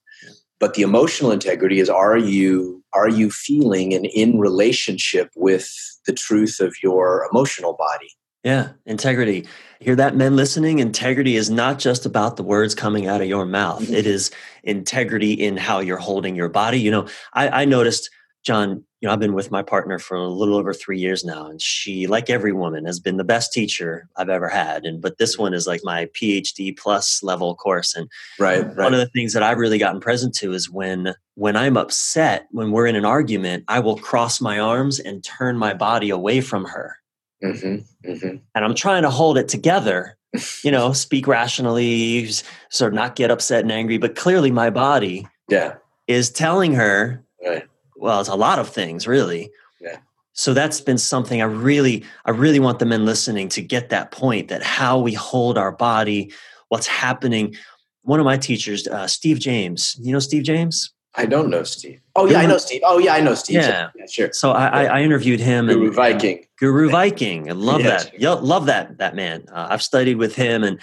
but 0.59 0.73
the 0.75 0.83
emotional 0.83 1.31
integrity 1.31 1.79
is 1.81 1.89
are 1.89 2.17
you 2.17 2.81
are 2.93 3.09
you 3.09 3.29
feeling 3.29 3.93
and 3.93 4.05
in 4.05 4.39
relationship 4.39 5.31
with 5.35 5.69
the 6.05 6.13
truth 6.13 6.61
of 6.61 6.73
your 6.81 7.27
emotional 7.29 7.73
body? 7.73 8.09
Yeah, 8.43 8.69
integrity. 8.85 9.45
Hear 9.81 9.95
that, 9.95 10.15
men 10.15 10.35
listening? 10.35 10.77
Integrity 10.77 11.35
is 11.35 11.49
not 11.49 11.79
just 11.79 12.05
about 12.05 12.37
the 12.37 12.43
words 12.43 12.75
coming 12.75 13.07
out 13.07 13.19
of 13.19 13.27
your 13.27 13.47
mouth. 13.47 13.81
Mm-hmm. 13.81 13.95
It 13.95 14.05
is 14.05 14.29
integrity 14.63 15.33
in 15.33 15.57
how 15.57 15.79
you're 15.79 15.97
holding 15.97 16.35
your 16.35 16.49
body. 16.49 16.79
You 16.79 16.91
know, 16.91 17.07
I, 17.33 17.63
I 17.63 17.65
noticed, 17.65 18.11
John, 18.43 18.83
you 18.99 19.07
know, 19.07 19.11
I've 19.11 19.19
been 19.19 19.33
with 19.33 19.49
my 19.49 19.63
partner 19.63 19.97
for 19.97 20.15
a 20.15 20.27
little 20.27 20.55
over 20.55 20.71
three 20.71 20.99
years 20.99 21.25
now, 21.25 21.47
and 21.47 21.59
she, 21.59 22.05
like 22.05 22.29
every 22.29 22.53
woman, 22.53 22.85
has 22.85 22.99
been 22.99 23.17
the 23.17 23.23
best 23.23 23.53
teacher 23.53 24.07
I've 24.15 24.29
ever 24.29 24.47
had. 24.47 24.85
And 24.85 25.01
but 25.01 25.17
this 25.17 25.35
one 25.35 25.55
is 25.55 25.65
like 25.65 25.81
my 25.83 26.05
PhD 26.13 26.77
plus 26.77 27.23
level 27.23 27.55
course. 27.55 27.95
And 27.95 28.07
right, 28.37 28.63
right. 28.63 28.77
one 28.77 28.93
of 28.93 28.99
the 28.99 29.09
things 29.09 29.33
that 29.33 29.41
I've 29.41 29.57
really 29.57 29.79
gotten 29.79 29.99
present 29.99 30.35
to 30.35 30.53
is 30.53 30.69
when 30.69 31.15
when 31.33 31.55
I'm 31.55 31.75
upset, 31.75 32.47
when 32.51 32.71
we're 32.71 32.85
in 32.85 32.95
an 32.95 33.05
argument, 33.05 33.63
I 33.67 33.79
will 33.79 33.97
cross 33.97 34.39
my 34.39 34.59
arms 34.59 34.99
and 34.99 35.23
turn 35.23 35.57
my 35.57 35.73
body 35.73 36.11
away 36.11 36.39
from 36.39 36.65
her 36.65 37.00
Mm-hmm, 37.43 38.09
mm-hmm. 38.11 38.35
And 38.55 38.65
I'm 38.65 38.75
trying 38.75 39.03
to 39.03 39.09
hold 39.09 39.37
it 39.37 39.47
together, 39.47 40.17
you 40.63 40.71
know, 40.71 40.93
speak 40.93 41.27
rationally, 41.27 42.29
sort 42.69 42.93
of 42.93 42.93
not 42.93 43.15
get 43.15 43.31
upset 43.31 43.63
and 43.63 43.71
angry. 43.71 43.97
But 43.97 44.15
clearly, 44.15 44.51
my 44.51 44.69
body 44.69 45.27
yeah. 45.49 45.75
is 46.07 46.29
telling 46.29 46.73
her, 46.73 47.23
right. 47.45 47.63
well, 47.95 48.19
it's 48.19 48.29
a 48.29 48.35
lot 48.35 48.59
of 48.59 48.69
things, 48.69 49.07
really. 49.07 49.51
Yeah. 49.79 49.97
So 50.33 50.53
that's 50.53 50.79
been 50.79 50.97
something 50.97 51.41
I 51.41 51.45
really, 51.45 52.03
I 52.25 52.31
really 52.31 52.59
want 52.59 52.79
the 52.79 52.85
men 52.85 53.05
listening 53.05 53.49
to 53.49 53.61
get 53.61 53.89
that 53.89 54.11
point 54.11 54.47
that 54.47 54.63
how 54.63 54.99
we 54.99 55.13
hold 55.13 55.57
our 55.57 55.71
body, 55.71 56.31
what's 56.69 56.87
happening. 56.87 57.55
One 58.03 58.19
of 58.19 58.25
my 58.25 58.37
teachers, 58.37 58.87
uh, 58.87 59.07
Steve 59.07 59.39
James, 59.39 59.95
you 59.99 60.13
know 60.13 60.19
Steve 60.19 60.43
James? 60.43 60.93
I 61.15 61.25
don't 61.25 61.49
know 61.49 61.63
Steve. 61.63 61.99
Oh 62.15 62.25
yeah, 62.25 62.39
I 62.39 62.45
know 62.45 62.57
Steve. 62.57 62.81
Oh 62.85 62.97
yeah, 62.97 63.13
I 63.13 63.21
know 63.21 63.35
Steve. 63.35 63.57
Yeah, 63.57 63.89
yeah 63.95 64.05
sure. 64.05 64.31
So 64.31 64.51
I, 64.51 64.85
I, 64.85 65.01
interviewed 65.01 65.41
him. 65.41 65.67
Guru 65.67 65.87
and, 65.87 65.95
Viking. 65.95 66.45
Guru 66.57 66.89
Viking. 66.89 67.49
I 67.49 67.53
love 67.53 67.81
yes. 67.81 68.05
that. 68.05 68.19
Yeah, 68.19 68.31
love 68.31 68.65
that 68.67 68.97
that 68.97 69.15
man. 69.15 69.43
Uh, 69.51 69.67
I've 69.69 69.81
studied 69.83 70.15
with 70.15 70.35
him, 70.35 70.63
and 70.63 70.79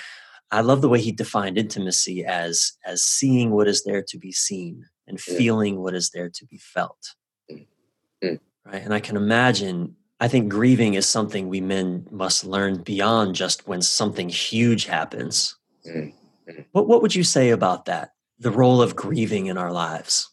I 0.50 0.60
love 0.60 0.82
the 0.82 0.88
way 0.88 1.00
he 1.00 1.12
defined 1.12 1.56
intimacy 1.56 2.26
as 2.26 2.72
as 2.84 3.02
seeing 3.02 3.52
what 3.52 3.68
is 3.68 3.84
there 3.84 4.02
to 4.02 4.18
be 4.18 4.30
seen 4.30 4.84
and 5.06 5.18
feeling 5.18 5.80
what 5.80 5.94
is 5.94 6.10
there 6.10 6.28
to 6.28 6.46
be 6.46 6.58
felt. 6.58 7.14
Mm-hmm. 7.50 8.34
Right, 8.66 8.82
and 8.82 8.92
I 8.92 9.00
can 9.00 9.16
imagine. 9.16 9.96
I 10.20 10.28
think 10.28 10.48
grieving 10.48 10.94
is 10.94 11.06
something 11.06 11.48
we 11.48 11.60
men 11.60 12.06
must 12.10 12.44
learn 12.44 12.82
beyond 12.82 13.36
just 13.36 13.68
when 13.68 13.80
something 13.80 14.28
huge 14.28 14.84
happens. 14.84 15.56
Mm-hmm. 15.86 16.62
What 16.72 16.86
What 16.86 17.00
would 17.00 17.14
you 17.14 17.24
say 17.24 17.48
about 17.50 17.86
that? 17.86 18.10
The 18.38 18.50
role 18.50 18.80
of 18.80 18.96
grieving 18.96 19.46
in 19.46 19.58
our 19.58 19.72
lives? 19.72 20.30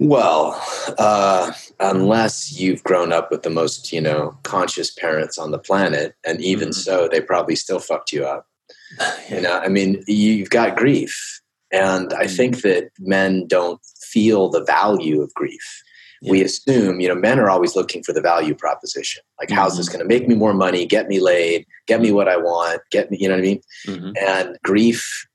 Well, 0.00 0.62
uh, 0.96 1.52
unless 1.80 2.58
you've 2.58 2.84
grown 2.84 3.12
up 3.12 3.30
with 3.30 3.42
the 3.42 3.50
most, 3.50 3.92
you 3.92 4.00
know, 4.00 4.38
conscious 4.44 4.92
parents 4.92 5.38
on 5.38 5.50
the 5.50 5.58
planet, 5.58 6.14
and 6.24 6.40
even 6.40 6.68
mm-hmm. 6.68 6.80
so, 6.80 7.08
they 7.08 7.20
probably 7.20 7.56
still 7.56 7.80
fucked 7.80 8.12
you 8.12 8.24
up. 8.24 8.46
Yeah. 8.98 9.34
You 9.34 9.40
know, 9.42 9.58
I 9.58 9.68
mean, 9.68 10.02
you've 10.06 10.48
got 10.48 10.76
grief, 10.76 11.42
and 11.70 12.12
I 12.14 12.26
think 12.26 12.62
that 12.62 12.90
men 12.98 13.46
don't 13.46 13.80
feel 14.00 14.48
the 14.48 14.64
value 14.64 15.20
of 15.20 15.32
grief. 15.34 15.82
Yeah. 16.22 16.30
We 16.32 16.42
assume, 16.42 16.98
you 17.00 17.08
know, 17.08 17.14
men 17.14 17.38
are 17.38 17.50
always 17.50 17.76
looking 17.76 18.02
for 18.02 18.14
the 18.14 18.22
value 18.22 18.54
proposition. 18.54 19.22
Like, 19.38 19.50
mm-hmm. 19.50 19.58
how's 19.58 19.76
this 19.76 19.88
mm-hmm. 19.88 19.98
going 19.98 20.08
to 20.08 20.14
make 20.14 20.26
me 20.26 20.34
more 20.34 20.54
money, 20.54 20.86
get 20.86 21.08
me 21.08 21.20
laid, 21.20 21.66
get 21.86 22.00
me 22.00 22.10
what 22.10 22.28
I 22.28 22.38
want, 22.38 22.80
get 22.90 23.10
me, 23.10 23.18
you 23.20 23.28
know 23.28 23.34
what 23.34 23.40
I 23.40 23.46
mean? 23.46 23.60
Mm-hmm. 23.86 24.10
And 24.26 24.56
grief 24.64 25.26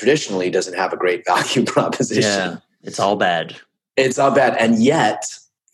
traditionally 0.00 0.48
doesn't 0.48 0.78
have 0.78 0.94
a 0.94 0.96
great 0.96 1.24
value 1.26 1.62
proposition. 1.62 2.22
Yeah, 2.22 2.56
it's 2.82 2.98
all 2.98 3.16
bad. 3.16 3.54
It's 3.96 4.18
all 4.18 4.30
bad. 4.30 4.56
And 4.56 4.82
yet, 4.82 5.24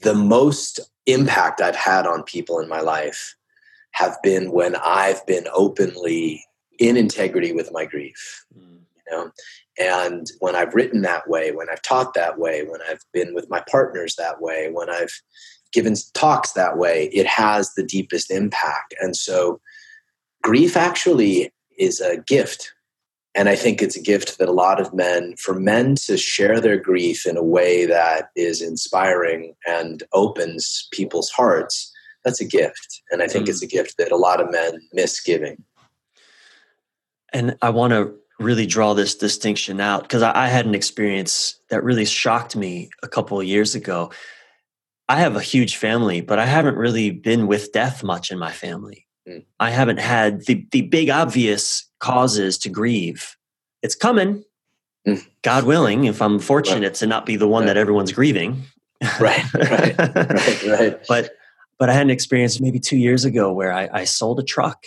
the 0.01 0.15
most 0.15 0.81
impact 1.07 1.61
I've 1.61 1.77
had 1.77 2.09
on 2.09 2.25
people 2.25 2.59
in 2.59 2.69
my 2.69 2.81
life 2.81 3.37
have 3.93 4.19
been 4.25 4.51
when 4.51 4.75
I've 4.77 5.25
been 5.27 5.47
openly 5.55 6.45
in 6.81 6.97
integrity 6.97 7.53
with 7.53 7.71
my 7.73 7.85
grief. 7.85 8.45
Mm. 8.59 8.81
You 8.97 9.13
know, 9.17 9.31
and 9.79 10.27
when 10.41 10.57
I've 10.57 10.75
written 10.75 11.03
that 11.03 11.29
way, 11.29 11.53
when 11.53 11.71
I've 11.71 11.83
taught 11.83 12.15
that 12.15 12.37
way, 12.37 12.65
when 12.65 12.81
I've 12.91 13.05
been 13.13 13.33
with 13.33 13.49
my 13.49 13.63
partners 13.71 14.17
that 14.17 14.41
way, 14.41 14.71
when 14.73 14.91
I've 14.91 15.13
given 15.73 15.95
talks 16.15 16.53
that 16.53 16.77
way, 16.77 17.11
it 17.13 17.27
has 17.27 17.75
the 17.75 17.85
deepest 17.85 18.33
impact. 18.33 18.93
And 19.01 19.15
so, 19.15 19.61
grief 20.43 20.77
actually 20.77 21.53
is 21.79 22.01
a 22.01 22.17
gift 22.17 22.73
and 23.37 23.51
I 23.51 23.55
think 23.55 23.83
it's 23.83 23.97
a 23.97 24.03
gift 24.03 24.39
that 24.39 24.49
a 24.49 24.53
lot 24.53 24.81
of 24.81 24.95
men, 24.95 25.37
for 25.37 25.53
men 25.53 25.95
to 26.07 26.17
share 26.17 26.59
their 26.59 26.79
grief 26.79 27.27
in 27.27 27.37
a 27.37 27.43
way 27.43 27.85
that 27.85 28.31
is 28.35 28.63
inspiring 28.63 29.55
and 29.67 30.03
opens 30.15 30.89
people's 30.91 31.29
hearts, 31.29 31.93
that's 32.25 32.41
a 32.41 32.47
gift. 32.47 33.03
And 33.11 33.23
I 33.23 33.27
think 33.27 33.45
mm. 33.45 33.51
it's 33.51 33.63
a 33.63 33.67
gift 33.67 33.99
that 33.99 34.11
a 34.11 34.17
lot 34.17 34.41
of 34.41 34.51
men 34.51 34.81
miss 34.95 35.21
giving. 35.21 35.63
And 37.31 37.59
I 37.61 37.69
want 37.69 37.93
to 37.93 38.15
really 38.39 38.65
draw 38.65 38.95
this 38.95 39.15
distinction 39.15 39.81
out 39.81 40.03
because 40.03 40.23
I, 40.23 40.45
I, 40.45 40.49
had 40.49 40.65
an 40.67 40.75
experience 40.75 41.59
that 41.71 41.85
really 41.85 42.05
shocked 42.05 42.57
me 42.57 42.91
a 43.03 43.09
couple 43.09 43.39
of 43.39 43.47
years 43.47 43.75
ago. 43.75 44.13
I 45.09 45.17
have 45.21 45.37
a 45.37 45.41
huge 45.41 45.77
family, 45.77 46.23
but 46.23 46.39
I 46.39 46.47
haven't 46.47 46.77
really 46.77 47.11
been 47.11 47.47
with 47.47 47.73
death 47.73 48.03
much 48.03 48.31
in 48.31 48.39
my 48.39 48.51
family. 48.51 49.06
Mm. 49.29 49.45
I 49.59 49.71
haven't 49.71 49.99
had 49.99 50.47
the, 50.47 50.67
the 50.71 50.83
big 50.83 51.11
obvious 51.11 51.89
causes 51.99 52.59
to 52.59 52.69
grieve. 52.69 53.37
It's 53.83 53.95
coming, 53.95 54.45
mm. 55.07 55.27
God 55.43 55.65
willing, 55.65 56.05
if 56.05 56.23
I'm 56.23 56.39
fortunate 56.39 56.83
right. 56.83 56.95
to 56.95 57.07
not 57.07 57.27
be 57.27 57.37
the 57.37 57.49
one 57.49 57.63
right. 57.63 57.67
that 57.69 57.77
everyone's 57.77 58.13
grieving. 58.13 58.63
right, 59.21 59.45
right, 59.55 59.99
right, 59.99 60.63
right. 60.65 61.01
But 61.09 61.33
but 61.79 61.91
I 61.91 61.93
had 61.93 62.03
an 62.03 62.11
experience 62.11 62.61
maybe 62.61 62.81
two 62.81 62.97
years 62.97 63.27
ago 63.27 63.53
where 63.53 63.73
I, 63.73 63.89
I 63.93 64.05
sold 64.05 64.41
a 64.41 64.43
truck. 64.43 64.87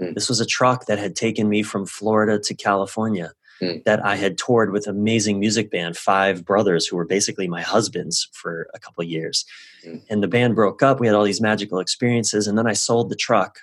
Mm. 0.00 0.14
This 0.14 0.28
was 0.28 0.40
a 0.40 0.46
truck 0.46 0.86
that 0.86 0.98
had 0.98 1.14
taken 1.14 1.48
me 1.48 1.62
from 1.62 1.84
Florida 1.84 2.38
to 2.38 2.54
California. 2.54 3.32
Mm. 3.60 3.84
That 3.84 4.04
I 4.04 4.16
had 4.16 4.38
toured 4.38 4.72
with 4.72 4.86
amazing 4.86 5.38
music 5.38 5.70
band, 5.70 5.96
five 5.96 6.44
brothers 6.44 6.86
who 6.86 6.96
were 6.96 7.04
basically 7.04 7.46
my 7.46 7.60
husbands 7.60 8.28
for 8.32 8.68
a 8.74 8.78
couple 8.78 9.04
years. 9.04 9.44
Mm. 9.86 10.02
And 10.08 10.22
the 10.22 10.28
band 10.28 10.54
broke 10.54 10.82
up. 10.82 10.98
We 10.98 11.06
had 11.06 11.14
all 11.14 11.22
these 11.22 11.40
magical 11.40 11.78
experiences, 11.78 12.46
and 12.48 12.56
then 12.56 12.66
I 12.66 12.72
sold 12.72 13.10
the 13.10 13.16
truck 13.16 13.60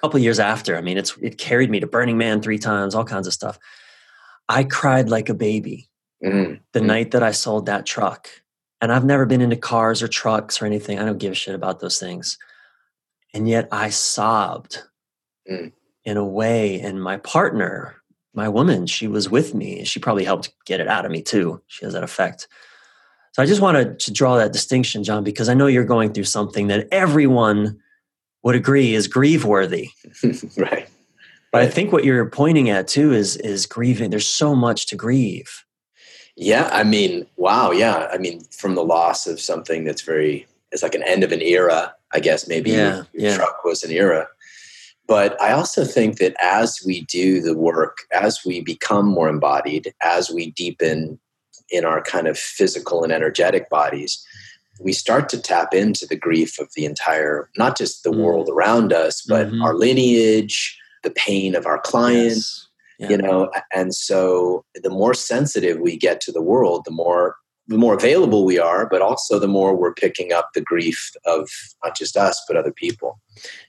couple 0.00 0.18
years 0.20 0.40
after. 0.40 0.76
I 0.76 0.80
mean, 0.80 0.98
it's 0.98 1.16
it 1.18 1.38
carried 1.38 1.70
me 1.70 1.80
to 1.80 1.86
Burning 1.86 2.18
Man 2.18 2.40
three 2.40 2.58
times, 2.58 2.94
all 2.94 3.04
kinds 3.04 3.26
of 3.26 3.32
stuff. 3.32 3.58
I 4.48 4.64
cried 4.64 5.08
like 5.08 5.28
a 5.28 5.34
baby 5.34 5.88
mm-hmm. 6.24 6.54
the 6.72 6.78
mm-hmm. 6.78 6.86
night 6.86 7.10
that 7.12 7.22
I 7.22 7.30
sold 7.30 7.66
that 7.66 7.86
truck. 7.86 8.28
And 8.80 8.92
I've 8.92 9.04
never 9.04 9.26
been 9.26 9.42
into 9.42 9.56
cars 9.56 10.02
or 10.02 10.08
trucks 10.08 10.60
or 10.60 10.66
anything. 10.66 10.98
I 10.98 11.04
don't 11.04 11.18
give 11.18 11.32
a 11.32 11.36
shit 11.36 11.54
about 11.54 11.80
those 11.80 11.98
things. 11.98 12.38
And 13.34 13.48
yet 13.48 13.68
I 13.70 13.90
sobbed 13.90 14.82
mm. 15.48 15.70
in 16.04 16.16
a 16.16 16.24
way. 16.24 16.80
And 16.80 17.02
my 17.02 17.18
partner, 17.18 17.96
my 18.32 18.48
woman, 18.48 18.86
she 18.86 19.06
was 19.06 19.28
with 19.28 19.54
me. 19.54 19.84
She 19.84 20.00
probably 20.00 20.24
helped 20.24 20.52
get 20.64 20.80
it 20.80 20.88
out 20.88 21.04
of 21.04 21.12
me 21.12 21.22
too. 21.22 21.60
She 21.66 21.84
has 21.84 21.92
that 21.92 22.02
effect. 22.02 22.48
So 23.32 23.42
I 23.42 23.46
just 23.46 23.60
wanted 23.60 24.00
to 24.00 24.12
draw 24.12 24.36
that 24.38 24.52
distinction, 24.52 25.04
John, 25.04 25.22
because 25.22 25.48
I 25.48 25.54
know 25.54 25.66
you're 25.66 25.84
going 25.84 26.12
through 26.12 26.24
something 26.24 26.66
that 26.68 26.88
everyone 26.90 27.78
would 28.42 28.54
agree 28.54 28.94
is 28.94 29.06
grieve 29.06 29.44
worthy. 29.44 29.90
right. 30.56 30.88
But 31.52 31.62
I 31.62 31.66
think 31.66 31.92
what 31.92 32.04
you're 32.04 32.26
pointing 32.26 32.70
at 32.70 32.88
too 32.88 33.12
is 33.12 33.36
is 33.36 33.66
grieving. 33.66 34.10
There's 34.10 34.28
so 34.28 34.54
much 34.54 34.86
to 34.86 34.96
grieve. 34.96 35.64
Yeah, 36.36 36.70
I 36.72 36.84
mean, 36.84 37.26
wow, 37.36 37.70
yeah. 37.70 38.08
I 38.10 38.16
mean, 38.16 38.40
from 38.44 38.74
the 38.74 38.84
loss 38.84 39.26
of 39.26 39.40
something 39.40 39.84
that's 39.84 40.02
very 40.02 40.46
it's 40.72 40.82
like 40.82 40.94
an 40.94 41.02
end 41.02 41.24
of 41.24 41.32
an 41.32 41.42
era, 41.42 41.94
I 42.12 42.20
guess 42.20 42.46
maybe 42.46 42.70
yeah, 42.70 42.96
your, 42.96 43.06
yeah. 43.12 43.36
truck 43.36 43.64
was 43.64 43.82
an 43.82 43.90
era. 43.90 44.28
But 45.06 45.40
I 45.42 45.52
also 45.52 45.84
think 45.84 46.18
that 46.18 46.36
as 46.40 46.80
we 46.86 47.00
do 47.06 47.40
the 47.40 47.56
work, 47.56 47.98
as 48.12 48.44
we 48.46 48.60
become 48.60 49.06
more 49.06 49.28
embodied, 49.28 49.92
as 50.02 50.30
we 50.30 50.52
deepen 50.52 51.18
in 51.68 51.84
our 51.84 52.00
kind 52.00 52.28
of 52.28 52.38
physical 52.38 53.02
and 53.02 53.12
energetic 53.12 53.68
bodies, 53.68 54.24
we 54.80 54.92
start 54.92 55.28
to 55.28 55.40
tap 55.40 55.74
into 55.74 56.06
the 56.06 56.16
grief 56.16 56.58
of 56.58 56.70
the 56.74 56.84
entire, 56.84 57.50
not 57.56 57.76
just 57.76 58.02
the 58.02 58.10
mm. 58.10 58.18
world 58.18 58.48
around 58.48 58.92
us, 58.92 59.22
but 59.22 59.48
mm-hmm. 59.48 59.62
our 59.62 59.74
lineage, 59.74 60.78
the 61.02 61.10
pain 61.10 61.54
of 61.54 61.66
our 61.66 61.78
clients, 61.78 62.68
yes. 62.98 63.10
yeah. 63.10 63.16
you 63.16 63.22
know. 63.22 63.50
And 63.72 63.94
so 63.94 64.64
the 64.74 64.90
more 64.90 65.14
sensitive 65.14 65.78
we 65.78 65.96
get 65.96 66.20
to 66.22 66.32
the 66.32 66.42
world, 66.42 66.84
the 66.84 66.92
more 66.92 67.36
the 67.68 67.78
more 67.78 67.94
available 67.94 68.44
we 68.44 68.58
are, 68.58 68.88
but 68.88 69.00
also 69.00 69.38
the 69.38 69.46
more 69.46 69.76
we're 69.76 69.94
picking 69.94 70.32
up 70.32 70.50
the 70.54 70.60
grief 70.60 71.12
of 71.24 71.48
not 71.84 71.96
just 71.96 72.16
us, 72.16 72.42
but 72.48 72.56
other 72.56 72.72
people. 72.72 73.20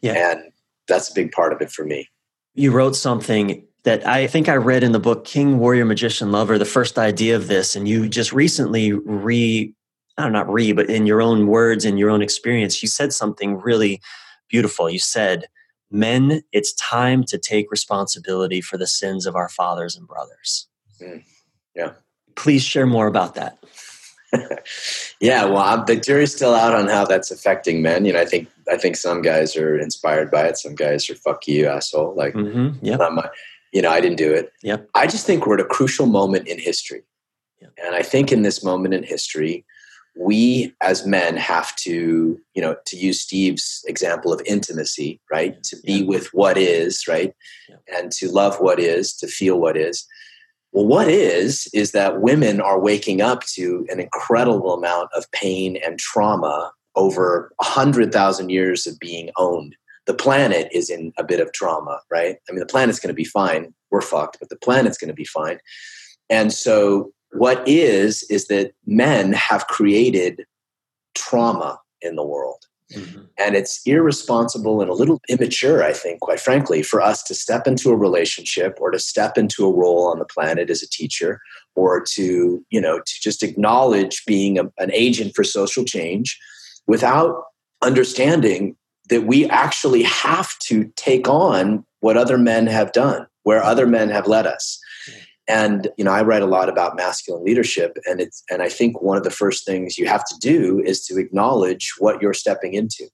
Yeah. 0.01 0.31
And 0.31 0.51
that's 0.87 1.11
a 1.11 1.13
big 1.13 1.31
part 1.31 1.53
of 1.53 1.61
it 1.61 1.71
for 1.71 1.85
me. 1.85 2.09
You 2.55 2.71
wrote 2.71 2.95
something 2.95 3.63
that 3.83 4.05
I 4.05 4.25
think 4.25 4.49
I 4.49 4.55
read 4.55 4.83
in 4.83 4.91
the 4.91 4.99
book 4.99 5.23
King, 5.23 5.59
Warrior, 5.59 5.85
Magician, 5.85 6.31
Lover, 6.31 6.57
the 6.57 6.65
first 6.65 6.97
idea 6.97 7.35
of 7.35 7.47
this, 7.47 7.75
and 7.75 7.87
you 7.87 8.09
just 8.09 8.33
recently 8.33 8.91
re, 8.91 9.73
I 10.17 10.23
don't 10.23 10.33
know, 10.33 10.39
not 10.39 10.51
re, 10.51 10.71
but 10.71 10.89
in 10.89 11.05
your 11.05 11.21
own 11.21 11.47
words, 11.47 11.85
in 11.85 11.97
your 11.97 12.09
own 12.09 12.21
experience, 12.21 12.81
you 12.81 12.89
said 12.89 13.13
something 13.13 13.57
really 13.57 14.01
beautiful. 14.49 14.89
You 14.89 14.99
said, 14.99 15.45
Men, 15.91 16.41
it's 16.53 16.73
time 16.73 17.23
to 17.25 17.37
take 17.37 17.69
responsibility 17.69 18.61
for 18.61 18.77
the 18.77 18.87
sins 18.87 19.25
of 19.25 19.35
our 19.35 19.49
fathers 19.49 19.97
and 19.97 20.07
brothers. 20.07 20.67
Mm. 21.01 21.23
Yeah. 21.75 21.91
Please 22.35 22.63
share 22.63 22.85
more 22.85 23.07
about 23.07 23.35
that. 23.35 23.57
yeah, 25.19 25.43
well, 25.43 25.57
I'm, 25.57 25.85
the 25.85 25.97
jury's 25.97 26.33
still 26.33 26.55
out 26.55 26.73
on 26.73 26.87
how 26.87 27.03
that's 27.03 27.31
affecting 27.31 27.81
men. 27.81 28.05
You 28.05 28.13
know, 28.13 28.21
I 28.21 28.25
think 28.25 28.47
I 28.71 28.77
think 28.77 28.95
some 28.95 29.21
guys 29.21 29.57
are 29.57 29.77
inspired 29.77 30.31
by 30.31 30.47
it. 30.47 30.57
Some 30.57 30.73
guys 30.73 31.09
are 31.09 31.15
"fuck 31.15 31.45
you, 31.47 31.67
asshole." 31.67 32.15
Like, 32.15 32.33
mm-hmm, 32.33 32.83
yeah, 32.83 32.97
you 33.73 33.81
know, 33.81 33.89
I 33.89 33.99
didn't 33.99 34.17
do 34.17 34.31
it. 34.33 34.53
Yep. 34.63 34.89
I 34.95 35.07
just 35.07 35.25
think 35.25 35.45
we're 35.45 35.55
at 35.55 35.59
a 35.59 35.65
crucial 35.65 36.05
moment 36.05 36.47
in 36.47 36.59
history, 36.59 37.03
yep. 37.59 37.73
and 37.83 37.93
I 37.93 38.03
think 38.03 38.31
in 38.31 38.43
this 38.43 38.63
moment 38.63 38.93
in 38.93 39.03
history, 39.03 39.65
we 40.15 40.73
as 40.81 41.05
men 41.05 41.37
have 41.37 41.75
to, 41.77 42.39
you 42.53 42.61
know, 42.61 42.75
to 42.85 42.97
use 42.97 43.21
Steve's 43.21 43.83
example 43.87 44.33
of 44.33 44.41
intimacy, 44.45 45.19
right? 45.31 45.61
To 45.63 45.77
be 45.81 46.03
with 46.03 46.27
what 46.33 46.57
is, 46.57 47.07
right, 47.07 47.33
and 47.95 48.11
to 48.13 48.29
love 48.29 48.57
what 48.57 48.79
is, 48.79 49.15
to 49.17 49.27
feel 49.27 49.59
what 49.59 49.77
is 49.77 50.07
well, 50.71 50.85
what 50.85 51.09
is, 51.09 51.67
is 51.73 51.91
that 51.91 52.21
women 52.21 52.61
are 52.61 52.79
waking 52.79 53.21
up 53.21 53.43
to 53.47 53.85
an 53.89 53.99
incredible 53.99 54.73
amount 54.73 55.09
of 55.15 55.29
pain 55.31 55.77
and 55.85 55.99
trauma 55.99 56.71
over 56.95 57.51
100,000 57.57 58.49
years 58.49 58.87
of 58.87 58.97
being 58.99 59.29
owned. 59.37 59.75
The 60.07 60.13
planet 60.13 60.69
is 60.71 60.89
in 60.89 61.13
a 61.17 61.23
bit 61.23 61.39
of 61.39 61.51
trauma, 61.51 61.99
right? 62.09 62.37
I 62.49 62.51
mean, 62.51 62.59
the 62.59 62.65
planet's 62.65 62.99
going 62.99 63.09
to 63.09 63.13
be 63.13 63.25
fine. 63.25 63.73
We're 63.91 64.01
fucked, 64.01 64.37
but 64.39 64.49
the 64.49 64.55
planet's 64.55 64.97
going 64.97 65.09
to 65.09 65.13
be 65.13 65.25
fine. 65.25 65.59
And 66.29 66.53
so, 66.53 67.11
what 67.33 67.67
is, 67.67 68.23
is 68.23 68.47
that 68.47 68.73
men 68.85 69.33
have 69.33 69.67
created 69.67 70.45
trauma 71.15 71.79
in 72.01 72.15
the 72.15 72.25
world. 72.25 72.65
Mm-hmm. 72.93 73.21
And 73.37 73.55
it's 73.55 73.81
irresponsible 73.85 74.81
and 74.81 74.89
a 74.89 74.93
little 74.93 75.21
immature, 75.29 75.83
I 75.83 75.93
think, 75.93 76.19
quite 76.19 76.41
frankly, 76.41 76.83
for 76.83 77.01
us 77.01 77.23
to 77.23 77.33
step 77.33 77.65
into 77.65 77.89
a 77.89 77.95
relationship 77.95 78.77
or 78.81 78.91
to 78.91 78.99
step 78.99 79.37
into 79.37 79.65
a 79.65 79.71
role 79.71 80.07
on 80.07 80.19
the 80.19 80.25
planet 80.25 80.69
as 80.69 80.83
a 80.83 80.89
teacher 80.89 81.39
or 81.75 82.03
to, 82.13 82.65
you 82.69 82.81
know, 82.81 82.99
to 82.99 83.13
just 83.21 83.43
acknowledge 83.43 84.25
being 84.25 84.59
a, 84.59 84.63
an 84.77 84.91
agent 84.91 85.33
for 85.35 85.43
social 85.43 85.85
change 85.85 86.37
without 86.85 87.43
understanding 87.81 88.75
that 89.09 89.21
we 89.21 89.47
actually 89.49 90.03
have 90.03 90.57
to 90.59 90.91
take 90.95 91.29
on 91.29 91.85
what 92.01 92.17
other 92.17 92.37
men 92.37 92.67
have 92.67 92.91
done, 92.91 93.25
where 93.43 93.63
other 93.63 93.87
men 93.87 94.09
have 94.09 94.27
led 94.27 94.45
us 94.45 94.79
and 95.51 95.89
you 95.97 96.03
know 96.03 96.11
i 96.11 96.21
write 96.21 96.41
a 96.41 96.47
lot 96.47 96.69
about 96.69 96.95
masculine 96.95 97.43
leadership 97.43 97.97
and 98.05 98.21
it's 98.21 98.43
and 98.49 98.61
i 98.61 98.69
think 98.69 99.01
one 99.01 99.17
of 99.17 99.23
the 99.23 99.29
first 99.29 99.65
things 99.65 99.97
you 99.97 100.07
have 100.07 100.23
to 100.23 100.35
do 100.39 100.81
is 100.85 101.05
to 101.05 101.17
acknowledge 101.17 101.93
what 101.99 102.21
you're 102.21 102.33
stepping 102.33 102.73
into 102.73 103.07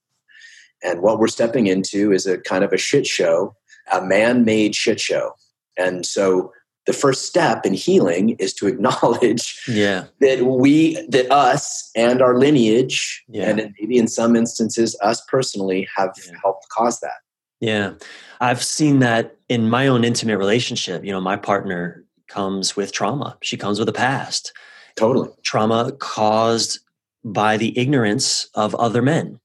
and 0.82 1.02
what 1.02 1.18
we're 1.18 1.26
stepping 1.26 1.66
into 1.66 2.12
is 2.12 2.26
a 2.26 2.38
kind 2.38 2.64
of 2.64 2.72
a 2.72 2.78
shit 2.78 3.06
show 3.06 3.54
a 3.92 4.00
man-made 4.00 4.74
shit 4.74 5.00
show 5.00 5.32
and 5.76 6.06
so 6.06 6.52
the 6.86 6.92
first 6.94 7.26
step 7.26 7.66
in 7.66 7.74
healing 7.74 8.30
is 8.38 8.54
to 8.54 8.66
acknowledge 8.72 9.60
yeah. 9.68 10.04
that 10.20 10.44
we 10.44 10.94
that 11.08 11.30
us 11.30 11.90
and 11.94 12.22
our 12.22 12.38
lineage 12.38 13.24
yeah. 13.28 13.50
and 13.50 13.74
maybe 13.80 13.98
in 13.98 14.08
some 14.08 14.36
instances 14.36 14.96
us 15.02 15.20
personally 15.28 15.86
have 15.96 16.14
yeah. 16.24 16.32
helped 16.42 16.66
cause 16.70 17.00
that 17.00 17.20
yeah 17.60 17.92
i've 18.40 18.62
seen 18.62 19.00
that 19.00 19.36
in 19.48 19.68
my 19.68 19.88
own 19.88 20.04
intimate 20.04 20.38
relationship 20.38 21.04
you 21.04 21.10
know 21.10 21.20
my 21.20 21.36
partner 21.36 22.04
comes 22.28 22.76
with 22.76 22.92
trauma. 22.92 23.36
She 23.42 23.56
comes 23.56 23.78
with 23.78 23.88
a 23.88 23.92
past. 23.92 24.52
Totally. 24.96 25.30
Trauma 25.42 25.92
caused 25.98 26.80
by 27.24 27.56
the 27.56 27.78
ignorance 27.78 28.48
of 28.54 28.74
other 28.74 29.02
men. 29.02 29.40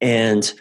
And 0.00 0.52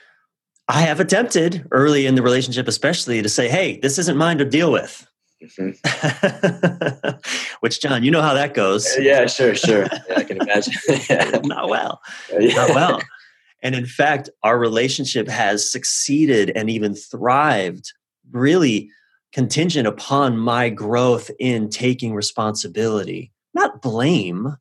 I 0.68 0.82
have 0.82 1.00
attempted 1.00 1.66
early 1.72 2.06
in 2.06 2.16
the 2.16 2.22
relationship, 2.22 2.68
especially, 2.68 3.22
to 3.22 3.30
say, 3.30 3.50
hey, 3.50 3.80
this 3.80 3.98
isn't 3.98 4.18
mine 4.18 4.38
to 4.38 4.46
deal 4.46 4.72
with. 4.72 5.08
Mm-hmm. 5.42 7.10
Which, 7.62 7.82
John, 7.82 8.04
you 8.04 8.12
know 8.12 8.22
how 8.22 8.34
that 8.34 8.54
goes. 8.54 8.88
Yeah, 9.00 9.26
sure, 9.26 9.56
sure. 9.56 9.84
Yeah, 9.84 10.16
I 10.18 10.24
can 10.24 10.42
imagine. 10.42 10.74
yeah. 11.10 11.40
Not 11.46 11.70
well. 11.70 12.02
Yeah. 12.38 12.56
Not 12.56 12.70
well. 12.70 13.02
And 13.62 13.76
in 13.76 13.86
fact, 13.86 14.30
our 14.44 14.58
relationship 14.58 15.28
has 15.28 15.70
succeeded 15.70 16.52
and 16.56 16.70
even 16.70 16.94
thrived 16.94 17.94
really 18.32 18.90
contingent 19.34 19.88
upon 19.88 20.38
my 20.38 20.70
growth 20.70 21.30
in 21.40 21.70
taking 21.70 22.14
responsibility, 22.14 23.32
not 23.54 23.82
blame. 23.82 24.48
I 24.48 24.58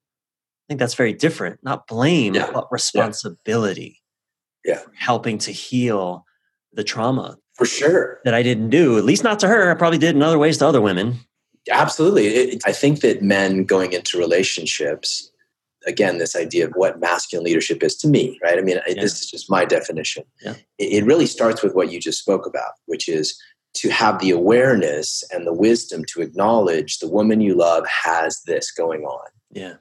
think 0.68 0.80
that's 0.80 0.94
very 0.94 1.12
different. 1.12 1.60
Not 1.62 1.86
blame, 1.86 2.34
yeah. 2.34 2.50
but 2.52 2.70
responsibility. 2.70 4.02
Yeah. 4.64 4.82
Helping 4.94 5.38
to 5.38 5.52
heal 5.52 6.26
the 6.72 6.84
trauma. 6.84 7.38
For 7.54 7.64
sure. 7.64 8.20
That 8.24 8.34
I 8.34 8.42
didn't 8.42 8.70
do, 8.70 8.98
at 8.98 9.04
least 9.04 9.24
not 9.24 9.40
to 9.40 9.48
her. 9.48 9.70
I 9.70 9.74
probably 9.74 9.98
did 9.98 10.14
in 10.14 10.22
other 10.22 10.38
ways 10.38 10.58
to 10.58 10.66
other 10.66 10.80
women. 10.80 11.20
Absolutely. 11.70 12.26
It, 12.26 12.62
I 12.64 12.72
think 12.72 13.00
that 13.00 13.22
men 13.22 13.64
going 13.64 13.92
into 13.92 14.18
relationships, 14.18 15.30
again, 15.86 16.18
this 16.18 16.36
idea 16.36 16.66
of 16.66 16.72
what 16.74 17.00
masculine 17.00 17.44
leadership 17.44 17.82
is 17.82 17.96
to 17.96 18.08
me, 18.08 18.38
right? 18.42 18.58
I 18.58 18.62
mean, 18.62 18.78
yeah. 18.86 19.00
this 19.00 19.20
is 19.20 19.30
just 19.30 19.50
my 19.50 19.64
definition. 19.64 20.24
Yeah. 20.42 20.54
It, 20.78 21.02
it 21.02 21.04
really 21.04 21.26
starts 21.26 21.62
with 21.62 21.74
what 21.74 21.90
you 21.90 21.98
just 21.98 22.18
spoke 22.20 22.46
about, 22.46 22.72
which 22.86 23.08
is 23.08 23.40
to 23.74 23.90
have 23.90 24.18
the 24.18 24.30
awareness 24.30 25.22
and 25.32 25.46
the 25.46 25.52
wisdom 25.52 26.04
to 26.06 26.20
acknowledge 26.20 26.98
the 26.98 27.08
woman 27.08 27.40
you 27.40 27.54
love 27.54 27.86
has 27.86 28.42
this 28.46 28.70
going 28.70 29.02
on. 29.02 29.28
Yeah. 29.52 29.74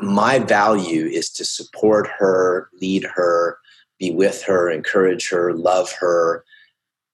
My 0.00 0.38
value 0.38 1.06
is 1.06 1.30
to 1.30 1.44
support 1.44 2.08
her, 2.18 2.68
lead 2.80 3.04
her, 3.04 3.58
be 3.98 4.10
with 4.10 4.42
her, 4.42 4.70
encourage 4.70 5.28
her, 5.30 5.52
love 5.52 5.92
her 6.00 6.44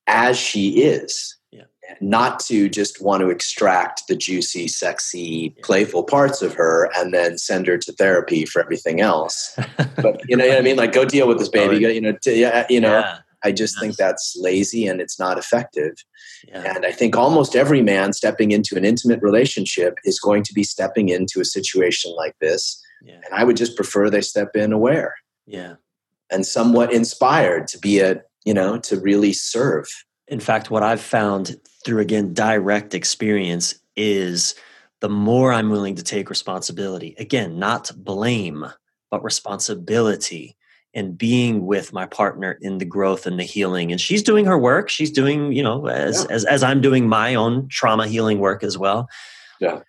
as 0.07 0.39
she 0.39 0.83
is. 0.83 1.37
Yeah. 1.51 1.65
Not 2.01 2.41
to 2.41 2.69
just 2.69 3.03
want 3.03 3.23
to 3.23 3.31
extract 3.31 4.03
the 4.07 4.17
juicy, 4.17 4.69
sexy, 4.69 5.55
yeah. 5.57 5.63
playful 5.65 6.05
parts 6.05 6.43
of 6.43 6.53
her 6.55 6.91
and 6.97 7.15
then 7.15 7.39
send 7.39 7.67
her 7.67 7.79
to 7.79 7.93
therapy 7.93 8.45
for 8.45 8.61
everything 8.61 9.01
else. 9.01 9.59
but 9.97 10.21
you 10.29 10.37
know 10.37 10.47
what 10.47 10.59
I 10.59 10.61
mean? 10.61 10.77
Like, 10.77 10.93
go 10.93 11.05
deal 11.05 11.27
with 11.27 11.39
this 11.39 11.49
baby. 11.49 11.79
You 11.79 12.01
know, 12.01 12.13
to, 12.23 12.37
yeah, 12.37 12.67
you 12.69 12.81
know. 12.81 12.99
Yeah 12.99 13.19
I 13.43 13.53
just 13.53 13.77
yes. 13.77 13.81
think 13.81 13.97
that's 13.97 14.37
lazy 14.39 14.87
and 14.87 15.01
it's 15.01 15.19
not 15.19 15.39
effective. 15.39 15.95
Yeah. 16.47 16.75
And 16.75 16.85
I 16.85 16.93
think 16.93 17.17
almost 17.17 17.57
every 17.57 17.83
man 17.83 18.13
stepping 18.13 18.51
into 18.51 18.77
an 18.77 18.85
intimate 18.85 19.21
relationship 19.23 19.95
is 20.05 20.21
going 20.21 20.43
to 20.45 20.53
be 20.53 20.63
stepping 20.63 21.09
into 21.09 21.41
a 21.41 21.45
situation 21.45 22.15
like 22.17 22.37
this. 22.41 22.81
Yeah. 23.03 23.15
And 23.15 23.33
I 23.33 23.45
would 23.45 23.57
just 23.57 23.77
prefer 23.77 24.11
they 24.11 24.21
step 24.21 24.55
in 24.55 24.73
aware. 24.73 25.15
Yeah. 25.47 25.75
And 26.31 26.47
somewhat 26.47 26.93
inspired 26.93 27.67
to 27.69 27.79
be 27.79 28.01
a, 28.01 28.23
you 28.45 28.55
know, 28.55 28.79
to 28.79 29.01
really 29.01 29.33
serve. 29.33 29.89
In 30.29 30.41
fact, 30.41 30.71
what 30.71 30.83
I've 30.83 31.01
found 31.01 31.57
through 31.85 32.01
again 32.01 32.35
direct 32.35 32.95
experience 32.95 33.75
is 33.97 34.55
the 35.01 35.09
more 35.09 35.53
I'm 35.53 35.71
willing 35.71 35.97
to 35.97 36.03
take 36.03 36.31
responsibility, 36.31 37.17
again, 37.19 37.59
not 37.59 37.91
blame, 37.97 38.67
but 39.11 39.25
responsibility 39.25 40.57
and 40.95 41.17
being 41.17 41.67
with 41.67 41.93
my 41.93 42.07
partner 42.07 42.59
in 42.61 42.79
the 42.79 42.85
growth 42.85 43.27
and 43.27 43.39
the 43.39 43.45
healing. 43.45 43.93
And 43.93 44.01
she's 44.01 44.23
doing 44.23 44.45
her 44.45 44.59
work. 44.59 44.89
She's 44.89 45.11
doing 45.11 45.53
you 45.53 45.63
know 45.63 45.87
as 45.87 46.27
yeah. 46.29 46.35
as, 46.35 46.45
as 46.45 46.63
i'm 46.63 46.81
doing 46.81 47.09
my 47.09 47.35
own 47.35 47.69
trauma 47.69 48.07
healing 48.07 48.39
work 48.39 48.63
as 48.63 48.77
well. 48.77 49.09
Yeah. 49.61 49.81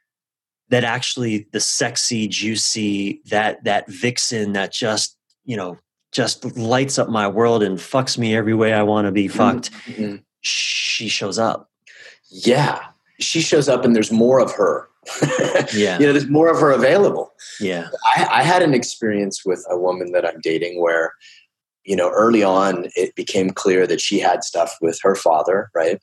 That 0.70 0.84
actually 0.84 1.48
the 1.52 1.60
sexy 1.60 2.28
juicy 2.28 3.22
that 3.26 3.64
that 3.64 3.90
vixen 3.90 4.54
that 4.54 4.72
just 4.72 5.18
you 5.46 5.58
know 5.58 5.78
just 6.12 6.58
lights 6.58 7.00
up 7.00 7.10
my 7.10 7.28
world 7.28 7.64
and 7.64 7.78
fucks 7.78 8.18
me 8.18 8.36
every 8.36 8.54
way 8.54 8.74
i 8.74 8.84
want 8.84 9.06
to 9.06 9.12
be 9.12 9.28
mm-hmm. 9.28 9.38
fucked. 9.38 9.72
Mm-hmm. 9.86 10.18
she 10.42 11.08
shows 11.08 11.40
up. 11.40 11.70
Yeah. 12.30 12.80
She 13.20 13.42
shows 13.42 13.70
up 13.70 13.86
and 13.86 13.96
there's 13.96 14.12
more 14.12 14.40
of 14.40 14.52
her 14.54 14.91
yeah. 15.74 15.98
You 16.00 16.08
know, 16.08 16.14
there's 16.14 16.28
more 16.28 16.50
of 16.50 16.60
her 16.60 16.72
available. 16.72 17.34
Yeah. 17.60 17.90
I, 18.16 18.28
I 18.32 18.44
had 18.44 18.62
an 18.62 18.74
experience 18.74 19.46
with 19.46 19.66
a 19.70 19.78
woman 19.78 20.12
that 20.12 20.26
I'm 20.26 20.40
dating 20.42 20.82
where, 20.82 21.14
you 21.84 21.96
know, 21.96 22.10
early 22.12 22.44
on 22.44 22.88
it 22.96 23.16
became 23.16 23.50
clear 23.52 23.88
that 23.88 24.02
she 24.02 24.20
had 24.20 24.44
stuff 24.44 24.76
with 24.82 25.00
her 25.02 25.16
father, 25.16 25.70
right? 25.74 26.00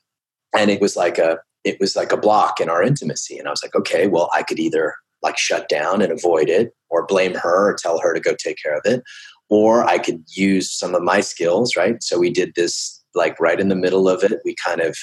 And 0.56 0.70
it 0.70 0.80
was 0.80 0.96
like 0.96 1.18
a 1.18 1.38
it 1.64 1.78
was 1.80 1.96
like 1.96 2.12
a 2.12 2.16
block 2.16 2.60
in 2.60 2.68
our 2.68 2.82
intimacy. 2.82 3.38
And 3.38 3.46
I 3.46 3.50
was 3.50 3.62
like, 3.62 3.74
okay, 3.74 4.06
well, 4.06 4.30
I 4.34 4.42
could 4.42 4.58
either 4.58 4.94
like 5.22 5.36
shut 5.36 5.68
down 5.68 6.00
and 6.00 6.12
avoid 6.12 6.48
it 6.48 6.72
or 6.88 7.04
blame 7.06 7.34
her 7.34 7.70
or 7.70 7.74
tell 7.74 7.98
her 7.98 8.14
to 8.14 8.20
go 8.20 8.34
take 8.34 8.56
care 8.62 8.76
of 8.76 8.82
it. 8.84 9.02
Or 9.50 9.84
I 9.84 9.98
could 9.98 10.22
use 10.28 10.70
some 10.70 10.94
of 10.94 11.02
my 11.02 11.20
skills, 11.20 11.76
right? 11.76 12.02
So 12.02 12.18
we 12.18 12.30
did 12.30 12.52
this 12.54 13.02
like 13.14 13.38
right 13.40 13.60
in 13.60 13.68
the 13.68 13.74
middle 13.74 14.08
of 14.08 14.22
it. 14.22 14.40
We 14.44 14.54
kind 14.64 14.80
of 14.80 14.96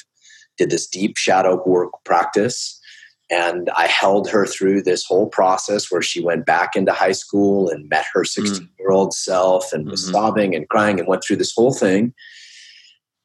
did 0.58 0.70
this 0.70 0.88
deep 0.88 1.18
shadow 1.18 1.62
work 1.66 1.92
practice 2.06 2.80
And 3.32 3.70
I 3.76 3.88
held 3.88 4.30
her 4.30 4.46
through 4.46 4.84
this 4.84 5.04
whole 5.04 5.28
process 5.28 5.92
where 5.92 6.02
she 6.02 6.22
went 6.22 6.46
back 6.46 6.76
into 6.76 6.94
high 6.94 7.12
school 7.12 7.70
and 7.70 7.90
met 7.90 8.06
her 8.14 8.24
16 8.24 8.70
year 8.80 8.92
old 8.92 9.14
self 9.14 9.74
and 9.74 9.90
was 9.90 10.04
mm-hmm. 10.04 10.14
sobbing 10.14 10.56
and 10.56 10.70
crying 10.70 11.00
and 11.00 11.08
went 11.08 11.24
through 11.24 11.38
this 11.38 11.54
whole 11.54 11.74
thing 11.74 12.14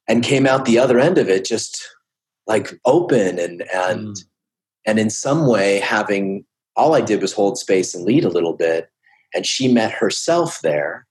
and 0.08 0.24
came 0.24 0.46
out 0.46 0.64
the 0.64 0.78
other 0.78 0.98
end 0.98 1.18
of 1.18 1.28
it 1.28 1.44
just 1.44 1.86
like 2.46 2.78
open 2.84 3.38
and 3.38 3.62
and 3.72 4.16
mm. 4.16 4.24
and 4.86 4.98
in 4.98 5.08
some 5.08 5.46
way 5.46 5.78
having 5.78 6.44
all 6.76 6.94
I 6.94 7.00
did 7.00 7.22
was 7.22 7.32
hold 7.32 7.58
space 7.58 7.94
and 7.94 8.04
lead 8.04 8.24
a 8.24 8.28
little 8.28 8.54
bit 8.54 8.90
and 9.34 9.46
she 9.46 9.72
met 9.72 9.92
herself 9.92 10.60
there 10.62 11.06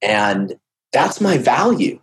and 0.00 0.54
that's 0.92 1.20
my 1.20 1.36
value 1.36 2.00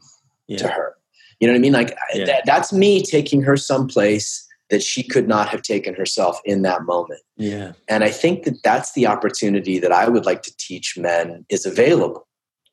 yeah. 0.47 0.57
to 0.57 0.67
her 0.67 0.95
you 1.39 1.47
know 1.47 1.53
what 1.53 1.57
I 1.57 1.61
mean 1.61 1.73
like 1.73 1.97
yeah. 2.13 2.25
that, 2.25 2.43
that's 2.45 2.71
me 2.71 3.01
taking 3.01 3.41
her 3.41 3.57
someplace 3.57 4.44
that 4.69 4.83
she 4.83 5.03
could 5.03 5.27
not 5.27 5.49
have 5.49 5.61
taken 5.61 5.93
herself 5.93 6.39
in 6.45 6.63
that 6.63 6.83
moment. 6.83 7.21
Yeah. 7.37 7.73
And 7.87 8.03
I 8.03 8.09
think 8.09 8.43
that 8.43 8.63
that's 8.63 8.93
the 8.93 9.07
opportunity 9.07 9.79
that 9.79 9.91
I 9.91 10.09
would 10.09 10.25
like 10.25 10.41
to 10.43 10.57
teach 10.57 10.97
men 10.97 11.45
is 11.49 11.65
available, 11.65 12.27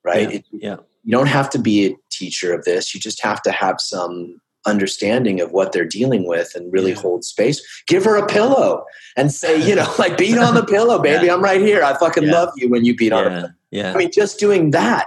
right? 0.04 0.30
Yeah. 0.30 0.36
It, 0.36 0.44
yeah. 0.52 0.76
You 1.04 1.10
don't 1.12 1.26
have 1.26 1.50
to 1.50 1.58
be 1.58 1.86
a 1.86 1.96
teacher 2.10 2.54
of 2.54 2.64
this. 2.64 2.94
You 2.94 3.00
just 3.00 3.22
have 3.22 3.42
to 3.42 3.50
have 3.50 3.80
some 3.80 4.40
understanding 4.64 5.40
of 5.40 5.50
what 5.50 5.72
they're 5.72 5.84
dealing 5.84 6.26
with 6.26 6.54
and 6.54 6.72
really 6.72 6.92
yeah. 6.92 7.00
hold 7.00 7.24
space. 7.24 7.60
Give 7.88 8.04
her 8.04 8.16
a 8.16 8.26
pillow 8.26 8.84
and 9.16 9.32
say, 9.32 9.60
you 9.68 9.74
know, 9.74 9.92
like 9.98 10.16
beat 10.16 10.38
on 10.38 10.54
the 10.54 10.64
pillow, 10.64 10.98
baby. 11.02 11.26
Yeah. 11.26 11.34
I'm 11.34 11.42
right 11.42 11.60
here. 11.60 11.82
I 11.82 11.98
fucking 11.98 12.28
love 12.28 12.50
you 12.56 12.68
when 12.68 12.84
you 12.84 12.94
beat 12.94 13.12
on 13.12 13.26
a 13.26 13.30
pillow. 13.30 13.50
Yeah. 13.70 13.92
I 13.92 13.96
mean, 13.96 14.12
just 14.12 14.38
doing 14.38 14.70
that. 14.70 15.06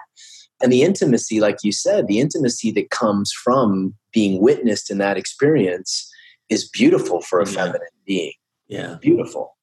And 0.61 0.71
the 0.71 0.83
intimacy, 0.83 1.39
like 1.39 1.57
you 1.63 1.71
said, 1.71 2.07
the 2.07 2.19
intimacy 2.19 2.71
that 2.71 2.89
comes 2.89 3.31
from 3.31 3.93
being 4.11 4.41
witnessed 4.41 4.89
in 4.89 4.97
that 4.99 5.17
experience 5.17 6.11
is 6.49 6.67
beautiful 6.69 7.21
for 7.21 7.39
a 7.39 7.45
yeah. 7.45 7.53
feminine 7.53 7.87
being. 8.05 8.33
Yeah. 8.67 8.97
Beautiful. 9.01 9.55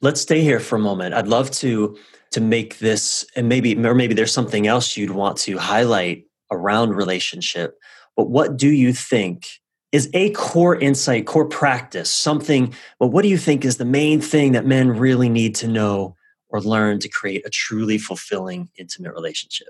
Let's 0.00 0.20
stay 0.20 0.42
here 0.42 0.60
for 0.60 0.76
a 0.76 0.80
moment. 0.80 1.14
I'd 1.14 1.28
love 1.28 1.50
to 1.52 1.96
to 2.32 2.40
make 2.40 2.78
this 2.78 3.26
and 3.34 3.48
maybe 3.48 3.76
or 3.84 3.94
maybe 3.94 4.14
there's 4.14 4.32
something 4.32 4.66
else 4.66 4.96
you'd 4.96 5.10
want 5.10 5.36
to 5.38 5.58
highlight 5.58 6.24
around 6.50 6.90
relationship. 6.90 7.78
But 8.16 8.30
what 8.30 8.56
do 8.56 8.68
you 8.68 8.92
think 8.92 9.48
is 9.92 10.08
a 10.14 10.30
core 10.30 10.76
insight, 10.76 11.26
core 11.26 11.46
practice, 11.46 12.10
something, 12.10 12.72
but 12.98 13.08
what 13.08 13.22
do 13.22 13.28
you 13.28 13.38
think 13.38 13.64
is 13.64 13.76
the 13.76 13.84
main 13.84 14.20
thing 14.20 14.52
that 14.52 14.64
men 14.64 14.90
really 14.90 15.28
need 15.28 15.54
to 15.56 15.68
know 15.68 16.14
or 16.48 16.60
learn 16.60 16.98
to 17.00 17.08
create 17.08 17.44
a 17.44 17.50
truly 17.50 17.98
fulfilling 17.98 18.68
intimate 18.78 19.12
relationship? 19.12 19.68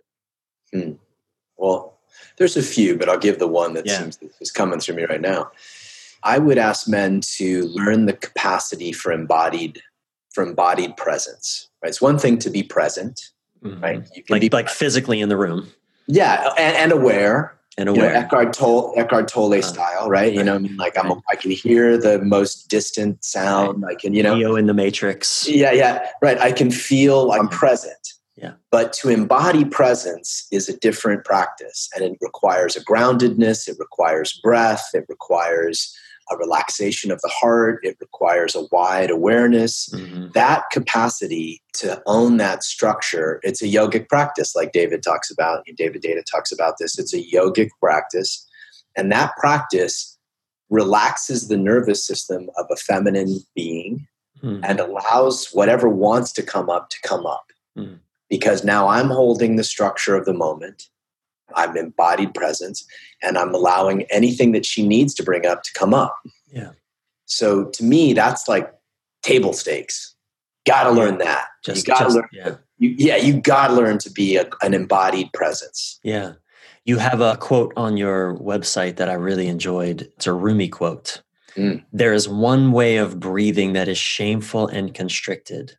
Hmm. 0.72 0.92
Well, 1.56 1.98
there's 2.36 2.56
a 2.56 2.62
few, 2.62 2.96
but 2.96 3.08
I'll 3.08 3.18
give 3.18 3.38
the 3.38 3.48
one 3.48 3.74
that 3.74 3.86
yeah. 3.86 3.98
seems 3.98 4.18
is 4.40 4.50
coming 4.50 4.80
through 4.80 4.96
me 4.96 5.04
right 5.04 5.20
now. 5.20 5.50
I 6.22 6.38
would 6.38 6.58
ask 6.58 6.88
men 6.88 7.20
to 7.36 7.64
learn 7.68 8.06
the 8.06 8.12
capacity 8.12 8.92
for 8.92 9.12
embodied 9.12 9.82
for 10.32 10.44
embodied 10.44 10.96
presence. 10.96 11.68
Right, 11.82 11.88
it's 11.88 12.00
one 12.00 12.18
thing 12.18 12.38
to 12.38 12.50
be 12.50 12.62
present, 12.62 13.30
mm-hmm. 13.64 13.82
right? 13.82 14.08
You 14.14 14.22
can 14.22 14.34
like, 14.34 14.40
be 14.40 14.48
like 14.50 14.68
physically 14.68 15.20
in 15.20 15.28
the 15.28 15.36
room. 15.36 15.68
Yeah, 16.06 16.52
and, 16.58 16.76
and 16.76 16.92
aware. 16.92 17.56
And 17.78 17.88
aware. 17.88 18.08
You 18.08 18.12
know, 18.12 18.18
Eckhart 18.18 18.52
Tolle, 18.52 18.92
Eckhart 18.96 19.28
Tolle 19.28 19.54
uh, 19.54 19.62
style, 19.62 20.08
right? 20.08 20.22
right? 20.22 20.34
You 20.34 20.42
know, 20.42 20.56
I 20.56 20.58
mean, 20.58 20.76
like 20.76 20.98
I'm, 20.98 21.12
I 21.30 21.36
can 21.36 21.50
hear 21.52 21.96
the 21.96 22.18
most 22.18 22.68
distant 22.68 23.24
sound. 23.24 23.82
Right. 23.82 23.96
I 23.96 24.00
can, 24.00 24.12
you 24.12 24.22
know, 24.22 24.36
Neo 24.36 24.56
in 24.56 24.66
the 24.66 24.74
Matrix. 24.74 25.48
Yeah, 25.48 25.72
yeah, 25.72 26.06
right. 26.20 26.38
I 26.38 26.52
can 26.52 26.70
feel 26.70 27.30
I'm 27.32 27.48
present. 27.48 27.94
Yeah. 28.36 28.52
But 28.70 28.92
to 28.94 29.08
embody 29.08 29.64
presence 29.64 30.46
is 30.50 30.68
a 30.68 30.76
different 30.76 31.24
practice, 31.24 31.88
and 31.94 32.04
it 32.04 32.18
requires 32.20 32.74
a 32.74 32.84
groundedness. 32.84 33.68
It 33.68 33.76
requires 33.78 34.38
breath. 34.42 34.90
It 34.92 35.04
requires 35.08 35.96
a 36.30 36.36
relaxation 36.36 37.10
of 37.10 37.20
the 37.22 37.28
heart. 37.28 37.80
It 37.82 37.96
requires 38.00 38.54
a 38.54 38.66
wide 38.70 39.10
awareness. 39.10 39.88
Mm-hmm. 39.90 40.28
That 40.34 40.64
capacity 40.70 41.62
to 41.74 42.02
own 42.06 42.36
that 42.38 42.62
structure, 42.62 43.40
it's 43.42 43.62
a 43.62 43.66
yogic 43.66 44.08
practice, 44.08 44.54
like 44.54 44.72
David 44.72 45.02
talks 45.02 45.30
about. 45.30 45.64
and 45.66 45.76
David 45.76 46.02
Deida 46.02 46.22
talks 46.24 46.52
about 46.52 46.74
this. 46.78 46.98
It's 46.98 47.14
a 47.14 47.22
yogic 47.22 47.70
practice. 47.80 48.46
And 48.96 49.10
that 49.12 49.36
practice 49.36 50.18
relaxes 50.68 51.48
the 51.48 51.56
nervous 51.56 52.06
system 52.06 52.48
of 52.56 52.66
a 52.70 52.76
feminine 52.76 53.40
being 53.54 54.06
mm-hmm. 54.42 54.64
and 54.64 54.80
allows 54.80 55.48
whatever 55.52 55.88
wants 55.88 56.32
to 56.32 56.42
come 56.42 56.70
up 56.70 56.90
to 56.90 56.96
come 57.02 57.26
up. 57.26 57.46
Mm-hmm. 57.76 57.96
Because 58.28 58.62
now 58.62 58.86
I'm 58.86 59.08
holding 59.08 59.56
the 59.56 59.64
structure 59.64 60.14
of 60.14 60.24
the 60.24 60.32
moment. 60.32 60.84
I'm 61.56 61.76
embodied 61.76 62.34
presence 62.34 62.84
and 63.22 63.38
I'm 63.38 63.54
allowing 63.54 64.02
anything 64.04 64.52
that 64.52 64.66
she 64.66 64.86
needs 64.86 65.14
to 65.14 65.22
bring 65.22 65.46
up 65.46 65.62
to 65.62 65.72
come 65.74 65.94
up. 65.94 66.16
Yeah. 66.52 66.70
So 67.26 67.66
to 67.66 67.84
me, 67.84 68.12
that's 68.12 68.48
like 68.48 68.72
table 69.22 69.52
stakes. 69.52 70.14
Got 70.66 70.84
to 70.84 70.90
learn 70.90 71.18
that. 71.18 71.46
Just, 71.64 71.86
you 71.86 71.94
got 71.94 72.08
to 72.08 72.14
learn. 72.14 72.28
Yeah. 72.32 72.56
You, 72.78 72.94
yeah, 72.98 73.16
you 73.16 73.40
got 73.40 73.68
to 73.68 73.74
learn 73.74 73.98
to 73.98 74.10
be 74.10 74.36
a, 74.36 74.48
an 74.62 74.74
embodied 74.74 75.32
presence. 75.32 75.98
Yeah. 76.02 76.32
You 76.84 76.98
have 76.98 77.20
a 77.20 77.36
quote 77.36 77.72
on 77.76 77.96
your 77.96 78.36
website 78.38 78.96
that 78.96 79.08
I 79.08 79.14
really 79.14 79.48
enjoyed. 79.48 80.02
It's 80.02 80.26
a 80.26 80.32
Rumi 80.32 80.68
quote. 80.68 81.22
Mm. 81.56 81.84
There 81.92 82.12
is 82.12 82.28
one 82.28 82.72
way 82.72 82.96
of 82.96 83.20
breathing 83.20 83.74
that 83.74 83.88
is 83.88 83.98
shameful 83.98 84.66
and 84.66 84.94
constricted. 84.94 85.76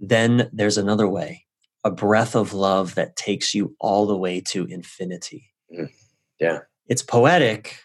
Then 0.00 0.50
there's 0.52 0.78
another 0.78 1.08
way 1.08 1.46
a 1.84 1.90
breath 1.90 2.34
of 2.34 2.52
love 2.52 2.94
that 2.96 3.16
takes 3.16 3.54
you 3.54 3.74
all 3.80 4.06
the 4.06 4.16
way 4.16 4.40
to 4.40 4.64
infinity. 4.66 5.50
Mm. 5.72 5.90
Yeah. 6.40 6.60
It's 6.86 7.02
poetic, 7.02 7.78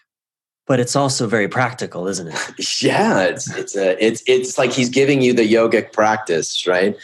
but 0.66 0.80
it's 0.80 0.96
also 0.96 1.26
very 1.26 1.48
practical, 1.48 2.08
isn't 2.08 2.28
it? 2.28 2.82
yeah, 2.82 3.22
it's 3.24 3.54
it's 3.54 3.76
a 3.76 4.02
it's 4.04 4.22
it's 4.26 4.56
like 4.56 4.72
he's 4.72 4.88
giving 4.88 5.20
you 5.20 5.32
the 5.32 5.52
yogic 5.52 5.92
practice, 5.92 6.66
right? 6.66 6.96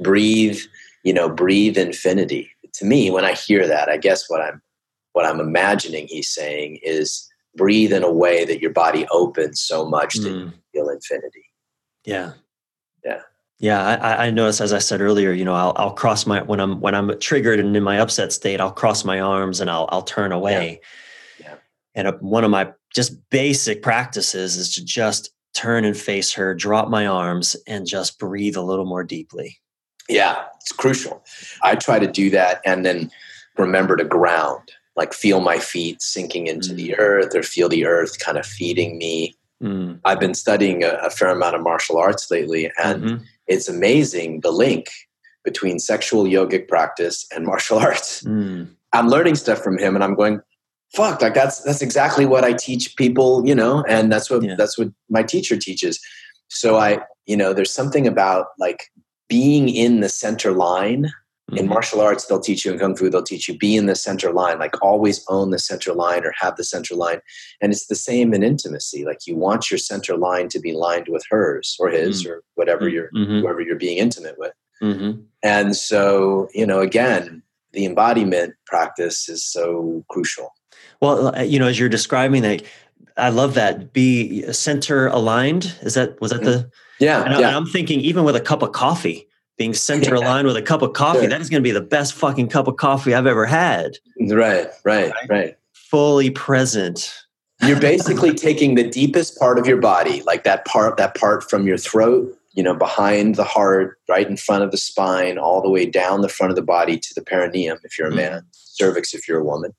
Breathe, 0.00 0.58
you 1.04 1.12
know, 1.12 1.28
breathe 1.28 1.76
infinity. 1.76 2.50
To 2.74 2.86
me, 2.86 3.10
when 3.10 3.24
I 3.24 3.34
hear 3.34 3.66
that, 3.68 3.90
I 3.90 3.98
guess 3.98 4.30
what 4.30 4.40
I'm 4.40 4.62
what 5.12 5.26
I'm 5.26 5.40
imagining 5.40 6.06
he's 6.08 6.30
saying 6.30 6.78
is 6.82 7.28
breathe 7.54 7.92
in 7.92 8.02
a 8.02 8.12
way 8.12 8.46
that 8.46 8.60
your 8.60 8.70
body 8.70 9.06
opens 9.10 9.60
so 9.60 9.84
much 9.84 10.14
mm. 10.14 10.22
that 10.22 10.30
you 10.30 10.46
mm. 10.46 10.52
feel 10.72 10.88
infinity. 10.88 11.44
Yeah. 12.04 12.32
Yeah. 13.04 13.20
Yeah, 13.62 13.80
I, 13.80 14.26
I 14.26 14.30
notice 14.30 14.60
as 14.60 14.72
I 14.72 14.80
said 14.80 15.00
earlier, 15.00 15.30
you 15.30 15.44
know, 15.44 15.54
I'll, 15.54 15.72
I'll 15.76 15.92
cross 15.92 16.26
my 16.26 16.42
when 16.42 16.58
I'm 16.58 16.80
when 16.80 16.96
I'm 16.96 17.16
triggered 17.20 17.60
and 17.60 17.76
in 17.76 17.82
my 17.84 18.00
upset 18.00 18.32
state, 18.32 18.60
I'll 18.60 18.72
cross 18.72 19.04
my 19.04 19.20
arms 19.20 19.60
and 19.60 19.70
I'll 19.70 19.88
I'll 19.92 20.02
turn 20.02 20.32
away. 20.32 20.80
Yeah. 21.38 21.46
yeah. 21.46 21.54
And 21.94 22.08
a, 22.08 22.12
one 22.14 22.42
of 22.42 22.50
my 22.50 22.72
just 22.92 23.16
basic 23.30 23.80
practices 23.80 24.56
is 24.56 24.74
to 24.74 24.84
just 24.84 25.30
turn 25.54 25.84
and 25.84 25.96
face 25.96 26.32
her, 26.32 26.56
drop 26.56 26.88
my 26.88 27.06
arms, 27.06 27.54
and 27.68 27.86
just 27.86 28.18
breathe 28.18 28.56
a 28.56 28.62
little 28.62 28.84
more 28.84 29.04
deeply. 29.04 29.60
Yeah, 30.08 30.42
it's 30.60 30.72
crucial. 30.72 31.22
I 31.62 31.76
try 31.76 32.00
to 32.00 32.08
do 32.08 32.30
that 32.30 32.62
and 32.66 32.84
then 32.84 33.12
remember 33.56 33.94
to 33.94 34.04
ground, 34.04 34.72
like 34.96 35.12
feel 35.12 35.40
my 35.40 35.58
feet 35.58 36.02
sinking 36.02 36.48
into 36.48 36.72
mm. 36.72 36.76
the 36.76 36.98
earth 36.98 37.32
or 37.32 37.44
feel 37.44 37.68
the 37.68 37.86
earth 37.86 38.18
kind 38.18 38.38
of 38.38 38.44
feeding 38.44 38.98
me. 38.98 39.36
Mm. 39.62 40.00
I've 40.04 40.18
been 40.18 40.34
studying 40.34 40.82
a, 40.82 40.98
a, 41.04 41.10
fair 41.10 41.28
amount 41.28 41.54
of 41.54 41.62
martial 41.62 41.96
arts 41.96 42.28
lately, 42.28 42.72
and 42.82 43.04
mm-hmm 43.04 43.24
it's 43.46 43.68
amazing 43.68 44.40
the 44.40 44.50
link 44.50 44.88
between 45.44 45.78
sexual 45.78 46.24
yogic 46.24 46.68
practice 46.68 47.26
and 47.34 47.44
martial 47.44 47.78
arts. 47.78 48.22
Mm. 48.22 48.68
I'm 48.92 49.08
learning 49.08 49.36
stuff 49.36 49.58
from 49.62 49.78
him 49.78 49.94
and 49.94 50.04
I'm 50.04 50.14
going, 50.14 50.40
fuck, 50.94 51.22
like 51.22 51.34
that's 51.34 51.62
that's 51.62 51.82
exactly 51.82 52.26
what 52.26 52.44
I 52.44 52.52
teach 52.52 52.96
people, 52.96 53.46
you 53.46 53.54
know, 53.54 53.84
and 53.88 54.12
that's 54.12 54.30
what 54.30 54.42
yeah. 54.42 54.54
that's 54.56 54.78
what 54.78 54.88
my 55.08 55.22
teacher 55.22 55.56
teaches. 55.56 56.00
So 56.48 56.76
I, 56.76 56.98
you 57.26 57.36
know, 57.36 57.52
there's 57.52 57.72
something 57.72 58.06
about 58.06 58.48
like 58.58 58.90
being 59.28 59.68
in 59.68 60.00
the 60.00 60.08
center 60.08 60.52
line 60.52 61.10
Mm-hmm. 61.52 61.64
In 61.64 61.68
martial 61.68 62.00
arts, 62.00 62.24
they'll 62.24 62.40
teach 62.40 62.64
you 62.64 62.72
in 62.72 62.78
kung 62.78 62.96
fu, 62.96 63.10
they'll 63.10 63.22
teach 63.22 63.46
you 63.46 63.58
be 63.58 63.76
in 63.76 63.84
the 63.84 63.94
center 63.94 64.32
line, 64.32 64.58
like 64.58 64.80
always 64.80 65.22
own 65.28 65.50
the 65.50 65.58
center 65.58 65.92
line 65.92 66.24
or 66.24 66.32
have 66.38 66.56
the 66.56 66.64
center 66.64 66.94
line. 66.94 67.20
And 67.60 67.72
it's 67.72 67.88
the 67.88 67.94
same 67.94 68.32
in 68.32 68.42
intimacy. 68.42 69.04
Like 69.04 69.26
you 69.26 69.36
want 69.36 69.70
your 69.70 69.76
center 69.76 70.16
line 70.16 70.48
to 70.48 70.58
be 70.58 70.72
lined 70.72 71.08
with 71.08 71.24
hers 71.28 71.76
or 71.78 71.90
his 71.90 72.22
mm-hmm. 72.22 72.32
or 72.32 72.42
whatever 72.54 72.88
you're 72.88 73.10
mm-hmm. 73.14 73.40
whoever 73.40 73.60
you're 73.60 73.76
being 73.76 73.98
intimate 73.98 74.38
with. 74.38 74.54
Mm-hmm. 74.82 75.20
And 75.42 75.76
so, 75.76 76.48
you 76.54 76.66
know, 76.66 76.80
again, 76.80 77.42
the 77.72 77.84
embodiment 77.84 78.54
practice 78.66 79.28
is 79.28 79.44
so 79.44 80.04
crucial. 80.08 80.54
Well, 81.00 81.36
uh, 81.36 81.42
you 81.42 81.58
know, 81.58 81.66
as 81.66 81.78
you're 81.78 81.90
describing 81.90 82.42
that, 82.42 82.62
I 83.18 83.28
love 83.28 83.54
that. 83.54 83.92
Be 83.92 84.50
center 84.52 85.08
aligned. 85.08 85.74
Is 85.82 85.94
that 85.94 86.18
was 86.20 86.30
that 86.30 86.40
mm-hmm. 86.40 86.62
the? 86.62 86.70
Yeah, 86.98 87.24
and, 87.24 87.40
yeah. 87.40 87.50
I, 87.50 87.52
am 87.52 87.66
thinking 87.66 88.00
even 88.00 88.24
with 88.24 88.36
a 88.36 88.40
cup 88.40 88.62
of 88.62 88.72
coffee, 88.72 89.28
being 89.58 89.74
center 89.74 90.14
aligned 90.14 90.46
with 90.46 90.56
a 90.56 90.62
cup 90.62 90.82
of 90.82 90.92
coffee, 90.92 91.20
sure. 91.20 91.28
that 91.28 91.40
is 91.40 91.50
going 91.50 91.62
to 91.62 91.66
be 91.66 91.72
the 91.72 91.80
best 91.80 92.14
fucking 92.14 92.48
cup 92.48 92.68
of 92.68 92.76
coffee 92.76 93.14
I've 93.14 93.26
ever 93.26 93.46
had. 93.46 93.92
Right, 94.20 94.68
right, 94.84 95.12
right. 95.28 95.56
Fully 95.72 96.30
present. 96.30 97.14
You're 97.62 97.80
basically 97.80 98.34
taking 98.34 98.74
the 98.74 98.88
deepest 98.88 99.38
part 99.38 99.58
of 99.58 99.66
your 99.66 99.76
body, 99.76 100.22
like 100.22 100.44
that 100.44 100.64
part, 100.64 100.96
that 100.96 101.14
part 101.14 101.48
from 101.48 101.66
your 101.66 101.78
throat, 101.78 102.36
you 102.54 102.62
know, 102.62 102.74
behind 102.74 103.36
the 103.36 103.44
heart, 103.44 103.98
right 104.08 104.28
in 104.28 104.36
front 104.36 104.64
of 104.64 104.70
the 104.70 104.76
spine, 104.76 105.38
all 105.38 105.62
the 105.62 105.70
way 105.70 105.86
down 105.86 106.22
the 106.22 106.28
front 106.28 106.50
of 106.50 106.56
the 106.56 106.62
body 106.62 106.98
to 106.98 107.14
the 107.14 107.22
perineum 107.22 107.78
if 107.84 107.98
you're 107.98 108.08
a 108.08 108.14
man, 108.14 108.40
mm-hmm. 108.40 108.48
cervix 108.52 109.14
if 109.14 109.28
you're 109.28 109.40
a 109.40 109.44
woman. 109.44 109.72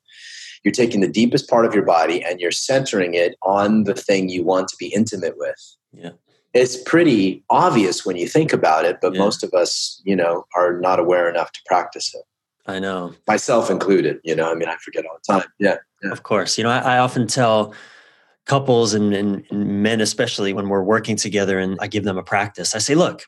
You're 0.62 0.72
taking 0.72 1.02
the 1.02 1.08
deepest 1.08 1.48
part 1.48 1.66
of 1.66 1.74
your 1.74 1.84
body 1.84 2.24
and 2.24 2.40
you're 2.40 2.50
centering 2.50 3.14
it 3.14 3.36
on 3.42 3.84
the 3.84 3.94
thing 3.94 4.30
you 4.30 4.42
want 4.42 4.68
to 4.68 4.76
be 4.78 4.86
intimate 4.86 5.36
with. 5.36 5.76
Yeah. 5.92 6.12
It's 6.54 6.76
pretty 6.76 7.44
obvious 7.50 8.06
when 8.06 8.16
you 8.16 8.28
think 8.28 8.52
about 8.52 8.84
it, 8.84 8.98
but 9.02 9.12
yeah. 9.12 9.18
most 9.18 9.42
of 9.42 9.52
us, 9.52 10.00
you 10.04 10.14
know, 10.14 10.46
are 10.56 10.78
not 10.78 11.00
aware 11.00 11.28
enough 11.28 11.52
to 11.52 11.60
practice 11.66 12.14
it. 12.14 12.22
I 12.66 12.78
know. 12.78 13.12
Myself 13.26 13.70
included, 13.70 14.20
you 14.24 14.34
know, 14.34 14.50
I 14.50 14.54
mean, 14.54 14.68
I 14.68 14.76
forget 14.76 15.04
all 15.04 15.18
the 15.26 15.32
time. 15.40 15.48
Yeah. 15.58 15.76
yeah. 16.02 16.12
Of 16.12 16.22
course. 16.22 16.56
You 16.56 16.64
know, 16.64 16.70
I, 16.70 16.78
I 16.78 16.98
often 16.98 17.26
tell 17.26 17.74
couples 18.46 18.94
and, 18.94 19.12
and, 19.12 19.44
and 19.50 19.82
men, 19.82 20.00
especially 20.00 20.52
when 20.52 20.68
we're 20.68 20.82
working 20.82 21.16
together 21.16 21.58
and 21.58 21.76
I 21.80 21.88
give 21.88 22.04
them 22.04 22.16
a 22.16 22.22
practice, 22.22 22.74
I 22.74 22.78
say, 22.78 22.94
look, 22.94 23.24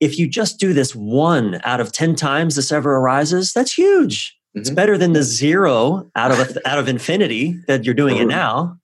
if 0.00 0.18
you 0.18 0.28
just 0.28 0.58
do 0.58 0.72
this 0.72 0.94
one 0.94 1.60
out 1.64 1.80
of 1.80 1.92
10 1.92 2.16
times 2.16 2.56
this 2.56 2.72
ever 2.72 2.96
arises, 2.96 3.52
that's 3.52 3.72
huge. 3.72 4.36
Mm-hmm. 4.50 4.60
It's 4.60 4.70
better 4.70 4.98
than 4.98 5.12
the 5.12 5.22
zero 5.22 6.10
out 6.16 6.32
of 6.32 6.40
a, 6.40 6.68
out 6.68 6.78
of 6.78 6.88
infinity 6.88 7.58
that 7.68 7.84
you're 7.84 7.94
doing 7.94 8.16
it 8.16 8.26
now 8.26 8.78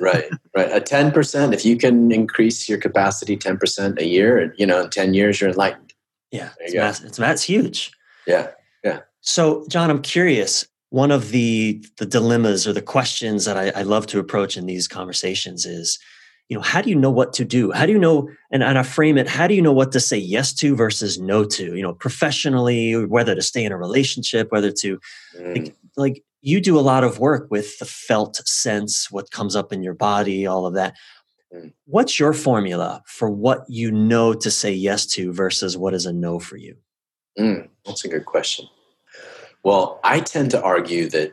right, 0.00 0.24
right. 0.56 0.72
A 0.72 0.80
ten 0.80 1.10
percent. 1.10 1.54
If 1.54 1.64
you 1.64 1.76
can 1.76 2.12
increase 2.12 2.68
your 2.68 2.78
capacity 2.78 3.36
ten 3.36 3.56
percent 3.56 3.98
a 3.98 4.06
year, 4.06 4.38
and 4.38 4.52
you 4.56 4.66
know, 4.66 4.80
in 4.82 4.90
ten 4.90 5.14
years, 5.14 5.40
you're 5.40 5.50
enlightened. 5.50 5.92
Yeah, 6.30 6.50
it's, 6.60 6.74
mass, 6.74 7.02
it's 7.02 7.18
that's 7.18 7.42
huge. 7.42 7.92
Yeah, 8.26 8.50
yeah. 8.82 9.00
So, 9.20 9.66
John, 9.68 9.90
I'm 9.90 10.02
curious. 10.02 10.66
One 10.90 11.10
of 11.10 11.30
the 11.30 11.84
the 11.98 12.06
dilemmas 12.06 12.66
or 12.66 12.72
the 12.72 12.82
questions 12.82 13.44
that 13.44 13.56
I, 13.56 13.80
I 13.80 13.82
love 13.82 14.06
to 14.08 14.18
approach 14.18 14.56
in 14.56 14.66
these 14.66 14.88
conversations 14.88 15.64
is, 15.64 15.98
you 16.48 16.56
know, 16.56 16.62
how 16.62 16.82
do 16.82 16.90
you 16.90 16.96
know 16.96 17.10
what 17.10 17.32
to 17.34 17.44
do? 17.44 17.72
How 17.72 17.86
do 17.86 17.92
you 17.92 17.98
know? 17.98 18.28
And, 18.50 18.62
and 18.62 18.78
I 18.78 18.82
frame 18.82 19.16
it. 19.16 19.28
How 19.28 19.46
do 19.46 19.54
you 19.54 19.62
know 19.62 19.72
what 19.72 19.92
to 19.92 20.00
say 20.00 20.18
yes 20.18 20.52
to 20.54 20.76
versus 20.76 21.18
no 21.18 21.44
to? 21.44 21.76
You 21.76 21.82
know, 21.82 21.94
professionally, 21.94 23.06
whether 23.06 23.34
to 23.34 23.42
stay 23.42 23.64
in 23.64 23.72
a 23.72 23.76
relationship, 23.78 24.52
whether 24.52 24.70
to 24.70 24.98
mm. 25.38 25.54
like, 25.54 25.74
like 25.96 26.24
you 26.42 26.60
do 26.60 26.78
a 26.78 26.80
lot 26.80 27.04
of 27.04 27.20
work 27.20 27.46
with 27.50 27.78
the 27.78 27.84
felt 27.84 28.36
sense, 28.46 29.10
what 29.10 29.30
comes 29.30 29.56
up 29.56 29.72
in 29.72 29.82
your 29.82 29.94
body, 29.94 30.46
all 30.46 30.66
of 30.66 30.74
that. 30.74 30.96
Mm. 31.54 31.72
What's 31.86 32.18
your 32.18 32.32
formula 32.32 33.02
for 33.06 33.30
what 33.30 33.64
you 33.68 33.90
know 33.90 34.34
to 34.34 34.50
say 34.50 34.72
yes 34.72 35.06
to 35.06 35.32
versus 35.32 35.76
what 35.76 35.94
is 35.94 36.04
a 36.04 36.12
no 36.12 36.38
for 36.40 36.56
you? 36.56 36.76
Mm, 37.38 37.68
that's 37.86 38.04
a 38.04 38.08
good 38.08 38.26
question. 38.26 38.66
Well, 39.62 40.00
I 40.02 40.20
tend 40.20 40.50
to 40.50 40.62
argue 40.62 41.08
that 41.10 41.32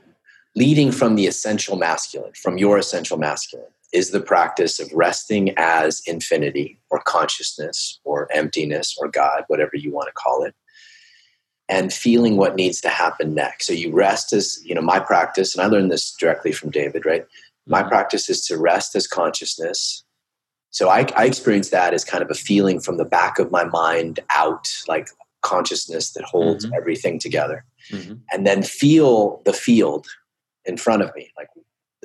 leading 0.56 0.92
from 0.92 1.16
the 1.16 1.26
essential 1.26 1.76
masculine, 1.76 2.34
from 2.34 2.58
your 2.58 2.78
essential 2.78 3.18
masculine, 3.18 3.68
is 3.92 4.12
the 4.12 4.22
practice 4.22 4.80
of 4.80 4.92
resting 4.94 5.54
as 5.58 6.02
infinity 6.06 6.80
or 6.92 7.02
consciousness 7.02 8.00
or 8.04 8.32
emptiness 8.32 8.96
or 9.00 9.08
God, 9.08 9.44
whatever 9.48 9.72
you 9.74 9.92
want 9.92 10.08
to 10.08 10.14
call 10.14 10.44
it, 10.44 10.54
and 11.70 11.94
feeling 11.94 12.36
what 12.36 12.56
needs 12.56 12.82
to 12.82 12.90
happen 12.90 13.36
next. 13.36 13.68
So 13.68 13.74
you 13.74 13.94
rest 13.94 14.34
as, 14.34 14.60
you 14.66 14.74
know, 14.74 14.82
my 14.82 15.00
practice, 15.00 15.56
and 15.56 15.64
I 15.64 15.68
learned 15.68 15.92
this 15.92 16.12
directly 16.12 16.52
from 16.52 16.72
David, 16.72 17.06
right? 17.06 17.26
My 17.68 17.82
mm-hmm. 17.82 17.90
practice 17.90 18.28
is 18.30 18.46
to 18.48 18.58
rest 18.58 18.96
as 18.96 19.08
consciousness. 19.08 20.04
So 20.72 20.90
I, 20.90 21.08
I 21.16 21.26
experience 21.26 21.70
that 21.70 21.94
as 21.94 22.04
kind 22.04 22.24
of 22.24 22.32
a 22.32 22.36
feeling 22.36 22.80
from 22.80 22.98
the 22.98 23.06
back 23.06 23.40
of 23.40 23.52
my 23.52 23.64
mind 23.66 24.20
out, 24.32 24.68
like 24.88 25.10
consciousness 25.42 26.12
that 26.14 26.24
holds 26.24 26.66
mm-hmm. 26.66 26.76
everything 26.76 27.20
together. 27.20 27.64
Mm-hmm. 27.92 28.16
And 28.32 28.46
then 28.46 28.64
feel 28.64 29.42
the 29.46 29.54
field 29.54 30.08
in 30.66 30.78
front 30.78 31.04
of 31.04 31.14
me. 31.16 31.32
Like 31.38 31.48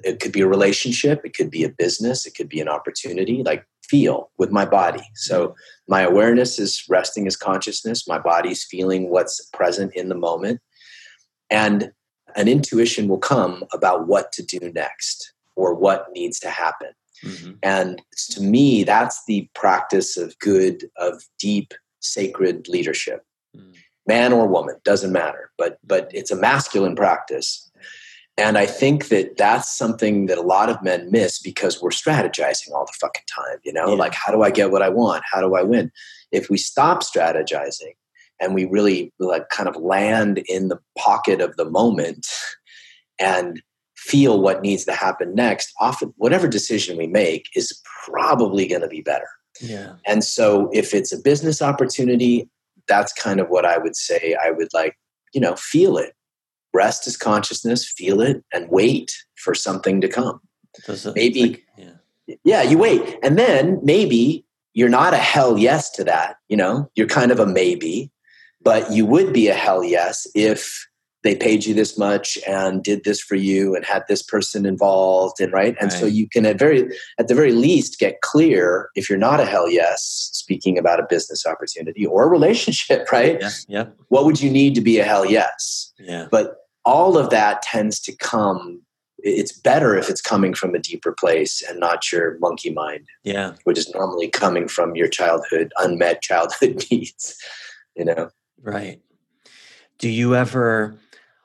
it 0.05 0.21
could 0.21 0.33
be 0.33 0.41
a 0.41 0.47
relationship, 0.47 1.23
it 1.25 1.35
could 1.35 1.51
be 1.51 1.65
a 1.65 1.69
business, 1.69 2.27
it 2.27 2.35
could 2.35 2.49
be 2.49 2.61
an 2.61 2.69
opportunity. 2.69 3.43
Like 3.43 3.67
feel 3.89 4.31
with 4.39 4.51
my 4.51 4.65
body. 4.65 5.03
So 5.15 5.55
my 5.89 6.03
awareness 6.03 6.59
is 6.59 6.85
resting 6.89 7.27
as 7.27 7.37
consciousness. 7.37 8.09
My 8.09 8.19
body's 8.19 8.65
feeling 8.65 9.11
what's 9.11 9.45
present 9.53 9.95
in 9.95 10.09
the 10.09 10.15
moment. 10.15 10.61
And 11.51 11.93
an 12.37 12.49
intuition 12.49 13.09
will 13.09 13.19
come 13.19 13.65
about 13.73 14.07
what 14.07 14.33
to 14.33 14.43
do 14.43 14.73
next 14.73 15.33
or 15.57 15.75
what 15.75 16.09
needs 16.13 16.41
to 16.41 16.51
happen. 16.51 16.91
Mm-hmm. 17.23 17.53
And 17.63 18.03
to 18.31 18.43
me, 18.43 18.85
that's 18.85 19.25
the 19.27 19.49
practice 19.55 20.17
of 20.17 20.39
good, 20.39 20.91
of 20.97 21.23
deep, 21.39 21.73
sacred 22.01 22.69
leadership. 22.69 23.25
Mm. 23.57 23.75
Man 24.07 24.33
or 24.33 24.47
woman, 24.47 24.77
doesn't 24.85 25.13
matter. 25.13 25.51
But 25.57 25.79
but 25.83 26.11
it's 26.13 26.31
a 26.31 26.37
masculine 26.37 26.97
practice 26.97 27.64
and 28.37 28.59
I 28.59 28.67
think 28.67 29.09
that 29.09 29.37
that's 29.37 29.77
something 29.77 30.27
that 30.27 30.39
a 30.39 30.43
lot 30.43 30.69
of 30.69 30.83
men 30.83 31.11
miss 31.11 31.39
because 31.39 31.81
we're 31.81 31.91
strategizing 31.91 32.73
all 32.73 32.85
the 32.85 32.97
fucking 33.01 33.25
time, 33.33 33.59
you 33.65 33.73
know? 33.73 33.91
Yeah. 33.91 33.95
Like, 33.95 34.15
how 34.15 34.33
do 34.33 34.43
I 34.43 34.51
get 34.51 34.73
what 34.73 34.83
I 34.83 34.89
want? 34.89 35.23
How 35.31 35.41
do 35.41 35.55
I 35.55 35.63
win? 35.63 35.93
If 36.33 36.51
we 36.51 36.57
stop 36.57 37.03
strategizing 37.03 37.95
and 38.41 38.53
we 38.55 38.65
really 38.65 39.13
like 39.21 39.49
kind 39.51 39.69
of 39.69 39.77
land 39.77 40.43
in 40.49 40.69
the 40.69 40.81
pocket 40.99 41.41
of 41.41 41.57
the 41.57 41.65
moment 41.65 42.27
and 43.21 43.63
feel 43.97 44.41
what 44.41 44.63
needs 44.63 44.85
to 44.87 44.93
happen 44.93 45.35
next, 45.37 45.73
often 45.81 46.13
whatever 46.17 46.49
decision 46.49 46.99
we 46.99 47.07
make 47.07 47.47
is 47.55 47.81
probably 48.05 48.67
going 48.67 48.83
to 48.83 48.89
be 48.89 49.01
better. 49.01 49.29
Yeah. 49.61 49.95
And 50.07 50.25
so 50.25 50.71
if 50.73 50.93
it's 50.93 51.13
a 51.13 51.21
business 51.21 51.63
opportunity, 51.63 52.51
that's 52.89 53.13
kind 53.13 53.39
of 53.39 53.49
what 53.49 53.65
I 53.65 53.79
would 53.79 53.95
say. 53.95 54.37
I 54.45 54.51
would 54.51 54.69
like, 54.75 54.97
you 55.33 55.41
know, 55.41 55.55
feel 55.55 55.97
it 55.97 56.15
rest 56.75 57.07
is 57.07 57.17
consciousness, 57.17 57.89
feel 57.89 58.21
it, 58.21 58.45
and 58.53 58.69
wait 58.69 59.17
for 59.37 59.55
something 59.55 60.01
to 60.01 60.09
come. 60.09 60.41
maybe, 61.15 61.41
like, 61.41 61.65
yeah. 61.79 62.37
yeah, 62.45 62.63
you 62.63 62.77
wait. 62.77 63.17
And 63.23 63.39
then 63.39 63.79
maybe 63.83 64.45
you're 64.75 64.89
not 64.89 65.15
a 65.15 65.19
hell 65.19 65.57
yes 65.57 65.91
to 65.91 66.05
that. 66.05 66.37
You 66.49 66.57
know, 66.57 66.91
you're 66.95 67.07
kind 67.07 67.31
of 67.31 67.41
a 67.41 67.47
maybe, 67.47 68.11
but 68.63 68.93
you 68.93 69.07
would 69.07 69.33
be 69.33 69.49
a 69.49 69.55
hell 69.55 69.85
yes 69.85 70.27
if 70.35 70.87
they 71.25 71.35
paid 71.35 71.65
you 71.65 71.75
this 71.75 71.99
much 71.99 72.39
and 72.47 72.85
did 72.85 73.03
this 73.05 73.21
for 73.21 73.35
you 73.35 73.75
and 73.75 73.85
had 73.85 74.05
this 74.09 74.23
person 74.23 74.67
involved 74.67 75.41
and 75.41 75.53
right 75.53 75.75
and 75.81 75.91
right. 75.91 76.01
so 76.01 76.07
you 76.07 76.29
can 76.29 76.47
at 76.47 76.59
very 76.59 76.87
at 77.19 77.29
the 77.29 77.35
very 77.35 77.53
least 77.53 77.99
get 77.99 78.21
clear 78.21 78.91
if 78.95 79.09
you're 79.09 79.19
not 79.19 79.41
a 79.41 79.47
hell 79.47 79.69
yes 79.69 80.29
speaking 80.33 80.79
about 80.79 81.01
a 81.01 81.07
business 81.09 81.47
opportunity 81.47 82.07
or 82.07 82.25
a 82.25 82.29
relationship 82.29 83.07
right 83.13 83.39
yeah, 83.41 83.51
yeah. 83.69 83.87
what 84.09 84.25
would 84.27 84.41
you 84.41 84.51
need 84.51 84.75
to 84.75 84.81
be 84.81 84.99
a 84.99 85.05
hell 85.05 85.25
yes 85.25 85.93
yeah 85.99 86.29
but 86.31 86.59
all 86.85 87.17
of 87.17 87.31
that 87.31 87.63
tends 87.63 88.01
to 88.01 88.17
come 88.17 88.81
it's 89.27 89.53
better 89.53 89.97
if 89.97 90.11
it's 90.11 90.21
coming 90.21 90.53
from 90.53 90.75
a 90.75 90.79
deeper 90.79 91.11
place 91.11 91.63
and 91.63 91.81
not 91.81 92.13
your 92.13 92.39
monkey 92.41 92.69
mind. 92.69 93.07
Yeah. 93.23 93.55
Which 93.65 93.79
is 93.79 93.91
normally 93.95 94.29
coming 94.29 94.69
from 94.69 94.95
your 94.95 95.09
childhood 95.09 95.73
unmet 95.79 96.21
childhood 96.21 96.85
needs 96.91 97.39
you 97.95 98.05
know? 98.05 98.31
Right. 98.63 99.01
Do 99.99 100.09
you 100.09 100.35
ever 100.35 100.97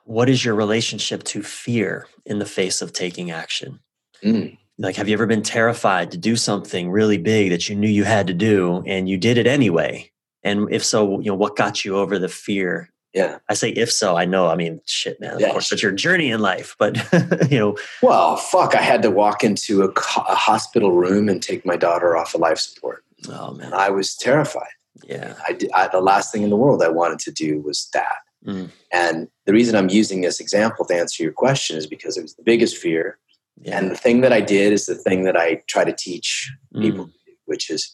what 0.04 0.28
is 0.28 0.44
your 0.44 0.54
relationship 0.54 1.22
to 1.22 1.42
fear 1.42 2.06
in 2.26 2.38
the 2.38 2.46
face 2.46 2.82
of 2.82 2.92
taking 2.92 3.30
action? 3.30 3.80
Mm. 4.22 4.58
like 4.76 4.96
have 4.96 5.08
you 5.08 5.14
ever 5.14 5.26
been 5.26 5.42
terrified 5.42 6.10
to 6.10 6.18
do 6.18 6.36
something 6.36 6.90
really 6.90 7.16
big 7.16 7.48
that 7.48 7.70
you 7.70 7.74
knew 7.74 7.88
you 7.88 8.04
had 8.04 8.26
to 8.26 8.34
do 8.34 8.82
and 8.86 9.08
you 9.08 9.16
did 9.16 9.38
it 9.38 9.46
anyway? 9.46 10.10
And 10.42 10.68
if 10.70 10.84
so 10.84 11.20
you 11.20 11.30
know 11.30 11.36
what 11.36 11.56
got 11.56 11.84
you 11.84 11.96
over 11.96 12.18
the 12.18 12.28
fear 12.28 12.90
yeah. 13.14 13.38
I 13.48 13.54
say 13.54 13.70
if 13.70 13.90
so, 13.90 14.16
I 14.16 14.24
know. 14.24 14.48
I 14.48 14.54
mean, 14.54 14.80
shit, 14.86 15.20
man. 15.20 15.42
Of 15.42 15.50
course, 15.50 15.70
that's 15.70 15.82
your 15.82 15.92
journey 15.92 16.30
in 16.30 16.40
life, 16.40 16.76
but 16.78 16.96
you 17.50 17.58
know. 17.58 17.76
Well, 18.02 18.36
fuck! 18.36 18.74
I 18.74 18.82
had 18.82 19.02
to 19.02 19.10
walk 19.10 19.42
into 19.42 19.82
a, 19.82 19.88
a, 19.88 20.34
hospital 20.34 20.92
room 20.92 21.28
and 21.28 21.42
take 21.42 21.66
my 21.66 21.76
daughter 21.76 22.16
off 22.16 22.34
of 22.34 22.40
life 22.40 22.58
support. 22.58 23.04
Oh 23.28 23.52
man, 23.52 23.72
I 23.72 23.90
was 23.90 24.14
terrified. 24.16 24.70
Yeah. 25.04 25.34
I, 25.46 25.58
I, 25.74 25.88
the 25.88 26.00
last 26.00 26.32
thing 26.32 26.42
in 26.42 26.50
the 26.50 26.56
world 26.56 26.82
I 26.82 26.88
wanted 26.88 27.18
to 27.20 27.30
do 27.30 27.60
was 27.60 27.88
that. 27.94 28.18
Mm. 28.46 28.70
And 28.92 29.28
the 29.46 29.52
reason 29.52 29.76
I'm 29.76 29.90
using 29.90 30.20
this 30.20 30.40
example 30.40 30.84
to 30.86 30.94
answer 30.94 31.22
your 31.22 31.32
question 31.32 31.76
is 31.76 31.86
because 31.86 32.16
it 32.16 32.22
was 32.22 32.34
the 32.34 32.42
biggest 32.42 32.76
fear. 32.76 33.18
Yeah. 33.60 33.78
And 33.78 33.90
the 33.90 33.96
thing 33.96 34.22
that 34.22 34.32
I 34.32 34.40
did 34.40 34.72
is 34.72 34.86
the 34.86 34.94
thing 34.94 35.24
that 35.24 35.36
I 35.36 35.62
try 35.66 35.84
to 35.84 35.92
teach 35.92 36.52
mm. 36.74 36.80
people, 36.80 37.10
which 37.44 37.70
is 37.70 37.92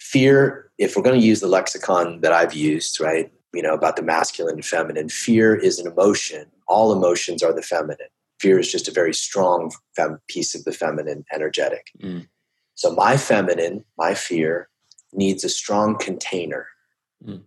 fear. 0.00 0.70
If 0.78 0.96
we're 0.96 1.02
going 1.02 1.20
to 1.20 1.26
use 1.26 1.40
the 1.40 1.46
lexicon 1.48 2.20
that 2.22 2.32
I've 2.32 2.54
used, 2.54 3.00
right? 3.00 3.30
You 3.54 3.62
know 3.62 3.74
about 3.74 3.96
the 3.96 4.02
masculine 4.02 4.56
and 4.56 4.64
feminine. 4.64 5.08
Fear 5.08 5.54
is 5.54 5.78
an 5.78 5.86
emotion. 5.86 6.46
All 6.66 6.92
emotions 6.92 7.42
are 7.42 7.52
the 7.54 7.62
feminine. 7.62 8.08
Fear 8.40 8.58
is 8.58 8.70
just 8.70 8.88
a 8.88 8.92
very 8.92 9.14
strong 9.14 9.72
fem- 9.96 10.20
piece 10.28 10.54
of 10.54 10.64
the 10.64 10.72
feminine 10.72 11.24
energetic. 11.32 11.90
Mm. 12.02 12.26
so 12.74 12.94
my 12.94 13.16
feminine 13.16 13.84
my 13.96 14.14
fear 14.14 14.68
needs 15.12 15.44
a 15.44 15.48
strong 15.48 15.96
container. 15.96 16.66
Mm. 17.26 17.42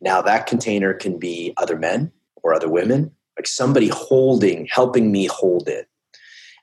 now 0.00 0.20
that 0.20 0.46
container 0.46 0.92
can 0.92 1.18
be 1.18 1.54
other 1.56 1.76
men 1.78 2.12
or 2.42 2.52
other 2.54 2.68
women 2.68 3.12
like 3.36 3.46
somebody 3.46 3.88
holding 3.88 4.66
helping 4.66 5.12
me 5.12 5.26
hold 5.26 5.68
it. 5.68 5.88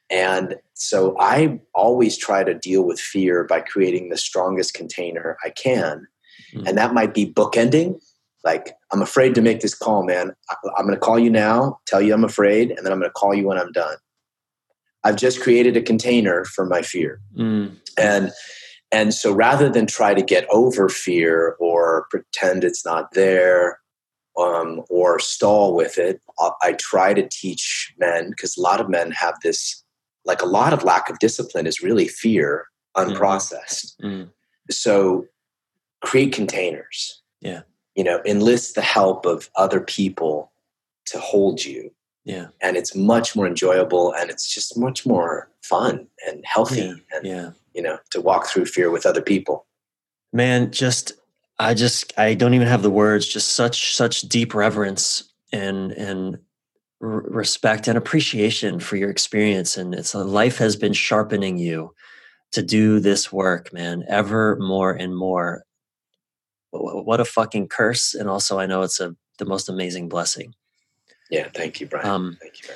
And 0.09 0.55
so 0.73 1.15
i 1.19 1.59
always 1.73 2.17
try 2.17 2.43
to 2.43 2.53
deal 2.53 2.83
with 2.83 2.99
fear 2.99 3.43
by 3.45 3.61
creating 3.61 4.09
the 4.09 4.17
strongest 4.17 4.73
container 4.73 5.37
i 5.43 5.49
can. 5.49 6.05
Mm. 6.53 6.67
and 6.67 6.77
that 6.77 6.93
might 6.93 7.13
be 7.13 7.25
bookending 7.25 7.99
like 8.45 8.73
i'm 8.91 9.01
afraid 9.01 9.35
to 9.35 9.41
make 9.41 9.59
this 9.61 9.73
call 9.75 10.03
man 10.03 10.31
i'm 10.77 10.85
going 10.85 10.95
to 10.95 10.99
call 10.99 11.19
you 11.19 11.29
now 11.29 11.77
tell 11.85 12.01
you 12.01 12.13
i'm 12.13 12.23
afraid 12.23 12.71
and 12.71 12.85
then 12.85 12.93
i'm 12.93 12.99
going 12.99 13.09
to 13.09 13.13
call 13.13 13.33
you 13.33 13.45
when 13.45 13.57
i'm 13.57 13.71
done 13.71 13.97
i've 15.03 15.17
just 15.17 15.41
created 15.41 15.75
a 15.75 15.81
container 15.81 16.45
for 16.45 16.65
my 16.65 16.81
fear 16.81 17.19
mm. 17.37 17.75
and 17.97 18.31
and 18.91 19.13
so 19.13 19.33
rather 19.33 19.67
than 19.67 19.85
try 19.85 20.13
to 20.13 20.21
get 20.21 20.47
over 20.49 20.87
fear 20.87 21.55
or 21.59 22.07
pretend 22.09 22.63
it's 22.63 22.85
not 22.85 23.11
there 23.13 23.79
um, 24.37 24.83
or 24.89 25.17
stall 25.17 25.75
with 25.75 25.97
it 25.97 26.21
i 26.61 26.73
try 26.73 27.13
to 27.13 27.27
teach 27.29 27.93
men 27.97 28.29
because 28.29 28.57
a 28.57 28.61
lot 28.61 28.79
of 28.79 28.89
men 28.89 29.11
have 29.11 29.35
this 29.43 29.83
like 30.25 30.41
a 30.41 30.47
lot 30.47 30.73
of 30.73 30.83
lack 30.83 31.09
of 31.09 31.19
discipline 31.19 31.67
is 31.67 31.81
really 31.81 32.07
fear 32.07 32.65
unprocessed 32.97 33.95
mm. 34.01 34.29
so 34.69 35.25
create 36.05 36.31
containers. 36.31 37.21
Yeah. 37.41 37.61
You 37.95 38.03
know, 38.03 38.21
enlist 38.25 38.75
the 38.75 38.81
help 38.81 39.25
of 39.25 39.49
other 39.55 39.79
people 39.79 40.51
to 41.07 41.19
hold 41.19 41.63
you. 41.63 41.91
Yeah. 42.25 42.47
And 42.61 42.75
it's 42.75 42.95
much 42.95 43.35
more 43.35 43.47
enjoyable 43.47 44.13
and 44.13 44.29
it's 44.29 44.53
just 44.53 44.77
much 44.77 45.05
more 45.05 45.49
fun 45.63 46.07
and 46.27 46.43
healthy 46.45 46.81
Yeah. 46.81 46.93
and 47.13 47.25
Yeah. 47.25 47.49
you 47.73 47.81
know, 47.81 47.99
to 48.11 48.21
walk 48.21 48.47
through 48.47 48.65
fear 48.65 48.89
with 48.89 49.05
other 49.05 49.21
people. 49.21 49.65
Man, 50.33 50.71
just 50.71 51.13
I 51.59 51.73
just 51.73 52.11
I 52.17 52.33
don't 52.33 52.53
even 52.53 52.67
have 52.67 52.81
the 52.83 52.89
words. 52.89 53.27
Just 53.27 53.53
such 53.53 53.95
such 53.95 54.21
deep 54.23 54.53
reverence 54.53 55.23
and 55.53 55.91
and 55.93 56.37
r- 57.01 57.23
respect 57.27 57.87
and 57.87 57.97
appreciation 57.97 58.79
for 58.79 58.97
your 58.97 59.09
experience. 59.09 59.77
And 59.77 59.93
it's 59.95 60.13
a 60.13 60.23
life 60.23 60.57
has 60.57 60.75
been 60.75 60.93
sharpening 60.93 61.57
you 61.57 61.93
to 62.51 62.61
do 62.61 62.99
this 62.99 63.31
work, 63.31 63.71
man, 63.71 64.03
ever 64.09 64.57
more 64.59 64.91
and 64.91 65.15
more. 65.15 65.63
Wh- 66.77 67.05
What 67.05 67.19
a 67.19 67.25
fucking 67.25 67.67
curse! 67.67 68.13
And 68.13 68.29
also, 68.29 68.59
I 68.59 68.65
know 68.65 68.81
it's 68.81 68.99
a 68.99 69.15
the 69.37 69.45
most 69.45 69.67
amazing 69.69 70.07
blessing. 70.09 70.53
Yeah, 71.29 71.49
thank 71.53 71.79
you, 71.81 71.87
Bryan. 71.87 72.07
Um, 72.07 72.37
thank 72.41 72.61
you. 72.63 72.69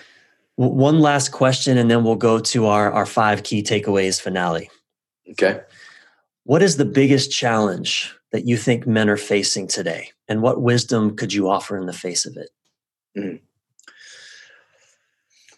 one 0.56 1.00
last 1.00 1.32
question, 1.32 1.78
and 1.78 1.90
then 1.90 2.04
we'll 2.04 2.16
go 2.16 2.40
to 2.40 2.66
our 2.66 2.92
our 2.92 3.06
five 3.06 3.44
key 3.44 3.62
takeaways 3.64 4.20
finale. 4.20 4.70
Okay. 5.32 5.62
What 6.44 6.64
is 6.64 6.78
the 6.78 6.86
biggest 6.86 7.32
challenge 7.32 8.14
that 8.32 8.46
you 8.46 8.58
think 8.58 8.88
men 8.88 9.10
are 9.10 9.18
facing 9.18 9.68
today? 9.68 10.10
And 10.28 10.42
what 10.42 10.62
wisdom 10.62 11.16
could 11.16 11.32
you 11.34 11.48
offer 11.50 11.78
in 11.78 11.86
the 11.86 11.94
face 11.94 12.26
of 12.26 12.38
it? 12.38 12.50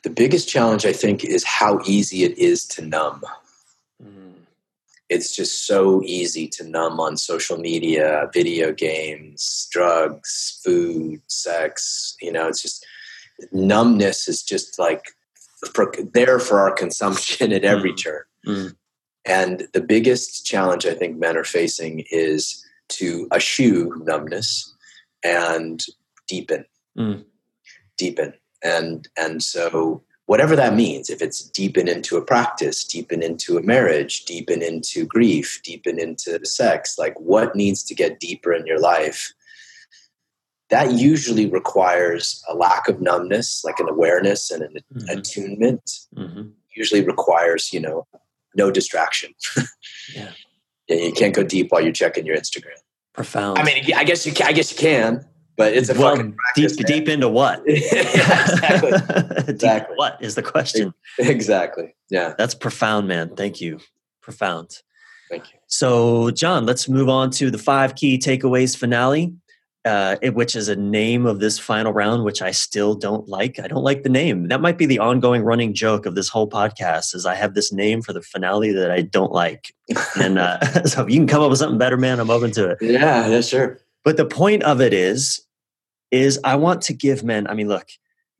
The 0.04 0.10
biggest 0.10 0.50
challenge 0.50 0.86
I 0.86 0.94
think 0.94 1.24
is 1.24 1.44
how 1.44 1.80
easy 1.86 2.24
it 2.24 2.38
is 2.38 2.66
to 2.70 2.82
numb. 2.82 3.22
It's 5.12 5.36
just 5.36 5.68
so 5.68 6.01
easy 6.05 6.47
to 6.55 6.64
numb 6.64 6.97
on 7.01 7.18
social 7.18 7.57
media, 7.57 8.30
video 8.34 8.72
games, 8.72 9.68
drugs, 9.70 10.62
food, 10.64 11.20
sex. 11.28 12.16
You 12.22 12.32
know, 12.32 12.47
it's 12.47 12.62
just 12.62 12.86
numbness 13.51 14.30
is 14.30 14.41
just 14.41 14.80
like 14.80 15.03
for, 15.74 15.91
there 16.14 16.39
for 16.39 16.59
our 16.62 16.72
consumption 16.72 17.51
at 17.51 17.66
every 17.66 17.91
Mm. 17.91 18.03
turn. 18.03 18.24
Mm. 18.47 18.76
And 19.26 19.68
the 19.74 19.82
biggest 19.82 20.45
challenge 20.45 20.86
I 20.86 20.93
think 20.93 21.18
men 21.18 21.36
are 21.36 21.43
facing 21.43 22.05
is 22.09 22.66
to 22.99 23.28
eschew 23.34 24.01
numbness 24.05 24.74
and 25.24 25.84
deepen, 26.26 26.64
Mm. 26.97 27.26
deepen, 27.97 28.34
and 28.64 29.09
and 29.18 29.43
so 29.43 30.03
whatever 30.32 30.56
that 30.56 30.74
means, 30.74 31.10
if 31.10 31.22
it's 31.22 31.42
deepen 31.42 31.90
into 31.90 32.16
a 32.16 32.22
practice, 32.22 32.86
deepen 32.86 33.22
into 33.22 33.58
a 33.58 33.62
marriage, 33.62 34.24
deepen 34.24 34.62
into 34.62 35.06
grief, 35.06 35.60
deepen 35.62 36.00
into 36.00 36.40
sex, 36.46 36.98
like 36.98 37.14
what 37.20 37.54
needs 37.54 37.84
to 37.84 37.94
get 37.94 38.18
deeper 38.18 38.54
in 38.54 38.66
your 38.66 38.80
life. 38.80 39.34
That 40.70 40.94
usually 40.94 41.48
requires 41.48 42.42
a 42.48 42.56
lack 42.56 42.88
of 42.88 43.02
numbness, 43.02 43.62
like 43.66 43.78
an 43.82 43.90
awareness 43.90 44.50
and 44.52 44.64
an 44.64 44.76
Mhm. 44.96 45.18
attunement. 45.18 46.00
Mhm. 46.16 46.54
Usually 46.78 47.04
requires, 47.04 47.74
you 47.74 47.82
know, 47.82 48.08
no 48.56 48.72
distraction. 48.72 49.34
Yeah. 50.16 50.32
Yeah, 50.88 50.96
you 51.08 51.12
can't 51.14 51.36
go 51.36 51.44
deep 51.44 51.72
while 51.72 51.82
you're 51.82 51.92
checking 52.04 52.26
your 52.26 52.38
Instagram. 52.38 52.80
Profound. 53.14 53.60
I 53.60 53.64
mean, 53.64 53.94
I 53.96 54.06
guess 54.06 54.26
you 54.26 54.32
can, 54.32 54.48
I 54.48 54.54
guess 54.54 54.72
you 54.72 54.78
can, 54.78 55.26
but 55.58 55.74
it's 55.74 55.89
a 55.89 55.93
well, 55.99 56.16
fucking 56.16 56.36
deep 56.56 56.72
man. 56.78 56.86
deep 56.86 57.10
into 57.10 57.30
what? 57.30 57.62
yeah, 57.66 57.76
exactly, 57.82 58.91
Exactly. 59.47 59.95
what 59.95 60.18
is 60.22 60.36
the 60.36 60.43
question? 60.43 60.93
exactly. 61.20 61.95
Yeah, 62.10 62.34
That's 62.38 62.56
profound, 62.56 63.08
man. 63.08 63.36
Thank 63.36 63.62
you. 63.62 63.80
Profound. 64.22 64.70
thank 65.30 65.52
you. 65.52 65.60
So, 65.68 66.32
John, 66.32 66.66
let's 66.66 66.88
move 66.89 67.10
on 67.10 67.32
to 67.32 67.49
the 67.49 67.58
five 67.58 67.95
key 67.95 68.18
takeaways 68.18 68.76
finale, 68.78 69.34
uh, 69.86 70.18
which 70.34 70.56
is 70.56 70.68
a 70.68 70.76
name 70.76 71.26
of 71.26 71.39
this 71.39 71.58
final 71.58 71.91
round, 71.93 72.24
which 72.24 72.41
I 72.41 72.52
still 72.52 72.93
don't 72.93 73.28
like. 73.30 73.58
I 73.60 73.68
don't 73.68 73.84
like 73.84 74.04
the 74.04 74.10
name. 74.10 74.49
That 74.49 74.62
might 74.62 74.78
be 74.78 74.86
the 74.86 74.99
ongoing 74.99 75.41
running 75.43 75.74
joke 75.74 76.06
of 76.06 76.14
this 76.16 76.28
whole 76.30 76.47
podcast. 76.49 77.16
Is 77.16 77.26
I 77.26 77.36
have 77.36 77.54
this 77.56 77.72
name 77.72 78.02
for 78.02 78.14
the 78.14 78.22
finale 78.22 78.72
that 78.74 78.91
I 78.91 79.02
don't 79.02 79.32
like, 79.32 79.74
and 80.20 80.38
uh, 80.38 80.60
so 80.86 81.04
if 81.04 81.10
you 81.10 81.18
can 81.20 81.28
come 81.28 81.41
up 81.41 81.49
with 81.49 81.60
something 81.60 81.80
better, 81.80 81.97
man, 81.97 82.20
I'm 82.20 82.30
open 82.30 82.52
to 82.52 82.72
it. 82.72 82.78
Yeah, 82.82 83.28
yeah, 83.28 83.41
sure. 83.41 83.80
But 84.04 84.18
the 84.18 84.26
point 84.26 84.64
of 84.64 84.82
it 84.82 84.93
is, 84.93 85.45
is 86.10 86.39
I 86.43 86.56
want 86.56 86.82
to 86.84 86.93
give 86.93 87.24
men. 87.24 87.47
I 87.47 87.54
mean, 87.54 87.68
look, 87.68 87.88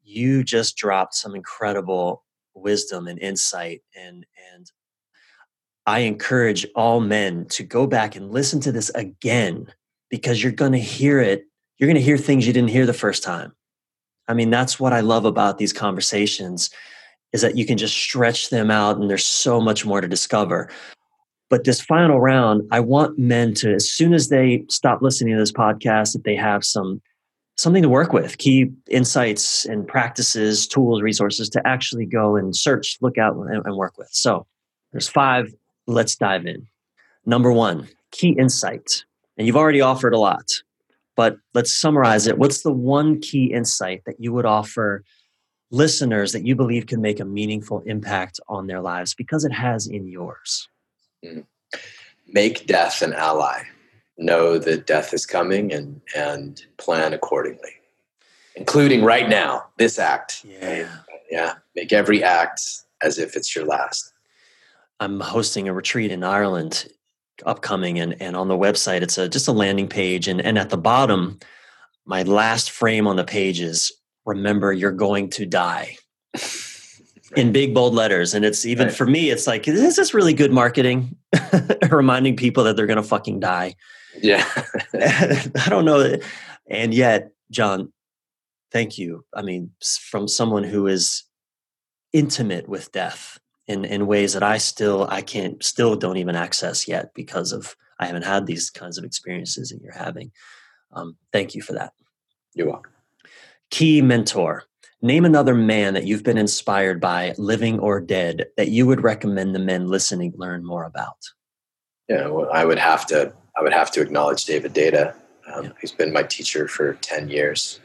you 0.03 0.43
just 0.43 0.76
dropped 0.76 1.16
some 1.16 1.36
incredible 1.36 2.24
wisdom 2.53 3.07
and 3.07 3.20
insight, 3.20 3.82
and 3.95 4.26
and 4.53 4.72
I 5.86 5.99
encourage 5.99 6.66
all 6.76 6.99
men 6.99 7.45
to 7.49 7.64
go 7.64 7.88
back 7.88 8.16
and 8.16 8.32
listen 8.32 8.59
to 8.62 8.72
this 8.72 8.89
again 8.89 9.68
because 10.09 10.43
you're 10.43 10.51
going 10.51 10.74
to 10.74 10.80
hear 10.80 11.20
it. 11.20 11.45
You're 11.78 11.88
going 11.88 11.95
to 11.95 12.01
hear 12.01 12.18
things 12.18 12.45
you 12.45 12.53
didn't 12.53 12.70
hear 12.70 12.86
the 12.86 12.93
first 12.93 13.24
time. 13.24 13.53
I 14.28 14.34
mean, 14.34 14.49
that's 14.49 14.80
what 14.80 14.93
I 14.93 14.99
love 14.99 15.26
about 15.26 15.57
these 15.57 15.74
conversations 15.74 16.70
is 17.34 17.41
that 17.41 17.57
you 17.57 17.66
can 17.66 17.78
just 17.78 17.95
stretch 17.95 18.49
them 18.49 18.70
out 18.70 18.97
and 18.97 19.09
there's 19.09 19.26
so 19.26 19.59
much 19.59 19.86
more 19.86 20.01
to 20.01 20.07
discover. 20.07 20.70
But 21.52 21.66
this 21.66 21.82
final 21.82 22.22
round, 22.22 22.66
I 22.72 22.80
want 22.80 23.20
men 23.20 23.54
to, 23.56 23.74
as 23.74 23.91
soon 23.91 24.14
as 24.14 24.30
they 24.30 24.64
stop 24.70 25.02
listening 25.02 25.34
to 25.34 25.39
this 25.39 25.52
podcast, 25.52 26.14
that 26.14 26.24
they 26.24 26.36
have 26.38 26.64
some 26.64 27.02
something 27.58 27.84
to 27.84 27.89
work 27.89 28.14
with, 28.14 28.38
key 28.38 28.72
insights 28.89 29.66
and 29.66 29.86
practices, 29.86 30.66
tools, 30.66 31.02
resources 31.02 31.49
to 31.49 31.68
actually 31.68 32.06
go 32.06 32.38
and 32.38 32.56
search, 32.56 32.97
look 33.02 33.18
out, 33.18 33.36
and, 33.36 33.66
and 33.66 33.76
work 33.76 33.97
with. 33.97 34.08
So 34.12 34.47
there's 34.93 35.10
five. 35.10 35.54
Let's 35.88 36.16
dive 36.16 36.45
in. 36.45 36.66
Number 37.26 37.52
one, 37.52 37.89
key 38.12 38.30
insight. 38.30 39.04
And 39.38 39.45
you've 39.45 39.58
already 39.58 39.82
offered 39.82 40.14
a 40.14 40.20
lot, 40.20 40.49
but 41.18 41.36
let's 41.54 41.74
summarize 41.74 42.28
it. 42.28 42.38
What's 42.38 42.64
the 42.64 42.72
one 42.72 43.20
key 43.20 43.52
insight 43.52 44.04
that 44.06 44.16
you 44.20 44.32
would 44.32 44.45
offer 44.45 45.04
listeners 45.70 46.32
that 46.32 46.45
you 46.45 46.56
believe 46.56 46.88
can 46.88 47.02
make 47.02 47.20
a 47.20 47.26
meaningful 47.26 47.82
impact 47.86 48.39
on 48.47 48.68
their 48.68 48.80
lives 48.80 49.14
because 49.14 49.43
it 49.43 49.52
has 49.52 49.86
in 49.86 50.08
yours? 50.08 50.70
Mm-hmm. 51.26 51.41
Make 52.28 52.67
death 52.67 53.01
an 53.01 53.13
ally. 53.13 53.63
Know 54.17 54.57
that 54.57 54.88
death 54.88 55.13
is 55.13 55.26
coming 55.26 55.74
and 55.74 55.99
and 56.15 56.61
plan 56.78 57.13
accordingly, 57.13 57.72
including 58.55 59.03
right 59.03 59.28
now. 59.28 59.65
This 59.78 59.99
act. 59.99 60.45
Yeah. 60.45 60.89
Yeah. 61.30 61.53
Make 61.76 61.91
every 61.91 62.24
act 62.24 62.61
as 63.01 63.17
if 63.17 63.36
it's 63.36 63.55
your 63.55 63.65
last. 63.65 64.13
I'm 64.99 65.19
hosting 65.19 65.67
a 65.67 65.74
retreat 65.74 66.11
in 66.11 66.24
Ireland 66.24 66.88
upcoming 67.45 67.99
and, 67.99 68.22
and 68.22 68.36
on 68.36 68.47
the 68.47 68.57
website 68.57 69.01
it's 69.01 69.17
a 69.17 69.28
just 69.28 69.47
a 69.47 69.51
landing 69.51 69.88
page 69.88 70.28
and, 70.28 70.41
and 70.41 70.57
at 70.57 70.69
the 70.69 70.78
bottom 70.78 71.39
my 72.05 72.24
last 72.24 72.72
frame 72.72 73.07
on 73.07 73.15
the 73.15 73.24
page 73.24 73.59
is 73.59 73.91
remember 74.26 74.72
you're 74.72 74.91
going 74.91 75.30
to 75.30 75.45
die 75.45 75.97
in 77.36 77.52
big 77.52 77.74
bold 77.74 77.94
letters 77.94 78.34
and 78.34 78.44
it's 78.46 78.66
even 78.66 78.88
Right. 78.88 78.96
for 78.96 79.06
me 79.06 79.30
it's 79.30 79.48
like 79.48 79.68
is 79.68 79.96
this 79.96 80.14
really 80.14 80.34
good 80.34 80.52
marketing 80.52 81.16
reminding 81.90 82.36
people 82.36 82.64
that 82.66 82.76
they're 82.76 82.88
going 82.88 82.98
to 82.98 83.04
fucking 83.04 83.40
die 83.40 83.76
Yeah. 84.22 84.46
I 84.94 85.68
don't 85.70 85.86
know. 85.86 86.18
And 86.70 86.94
yet, 86.94 87.32
John, 87.50 87.92
thank 88.72 88.98
you. 88.98 89.24
I 89.34 89.42
mean, 89.42 89.72
from 90.10 90.28
someone 90.28 90.64
who 90.64 90.88
is 90.88 91.24
intimate 92.14 92.68
with 92.68 92.92
death 92.92 93.40
in, 93.68 93.86
in 93.86 94.08
ways 94.08 94.34
that 94.34 94.44
I 94.44 94.58
still, 94.58 95.08
I 95.10 95.22
can't, 95.22 95.64
still 95.64 95.96
don't 95.96 96.18
even 96.18 96.36
access 96.36 96.88
yet 96.88 97.14
because 97.14 97.54
of, 97.54 97.76
I 98.00 98.06
haven't 98.06 98.26
had 98.26 98.46
these 98.46 98.70
kinds 98.70 98.98
of 98.98 99.04
experiences 99.06 99.70
that 99.70 99.82
you're 99.82 99.94
having. 99.94 100.32
Um, 100.92 101.16
thank 101.32 101.56
you 101.56 101.62
for 101.62 101.74
that. 101.74 101.94
You're 102.54 102.68
welcome. 102.68 102.92
Key 103.70 104.02
mentor. 104.02 104.64
Name 105.04 105.26
another 105.26 105.56
man 105.56 105.95
that 105.95 106.06
you've 106.06 106.24
been 106.24 106.38
inspired 106.38 107.02
by, 107.02 107.34
living 107.38 107.80
or 107.80 107.99
dead, 107.99 108.45
that 108.58 108.70
you 108.70 108.86
would 108.86 109.02
recommend 109.02 109.56
the 109.56 109.60
men 109.60 109.88
listening 109.88 110.34
learn 110.38 110.64
more 110.64 110.84
about. 110.84 111.18
Yeah, 112.08 112.28
well, 112.28 112.49
I 112.52 112.66
would 112.66 112.78
have 112.78 113.06
to. 113.08 113.34
I 113.58 113.64
would 113.64 113.74
have 113.74 113.91
to 113.91 114.02
acknowledge 114.02 114.45
David 114.45 114.74
Deida. 114.74 115.16
Um, 115.52 115.66
Yeah. 115.66 115.72
He's 115.82 115.91
been 115.91 116.14
my 116.14 116.24
teacher 116.24 116.68
for 116.68 116.93
ten 116.95 117.30
years. 117.30 117.80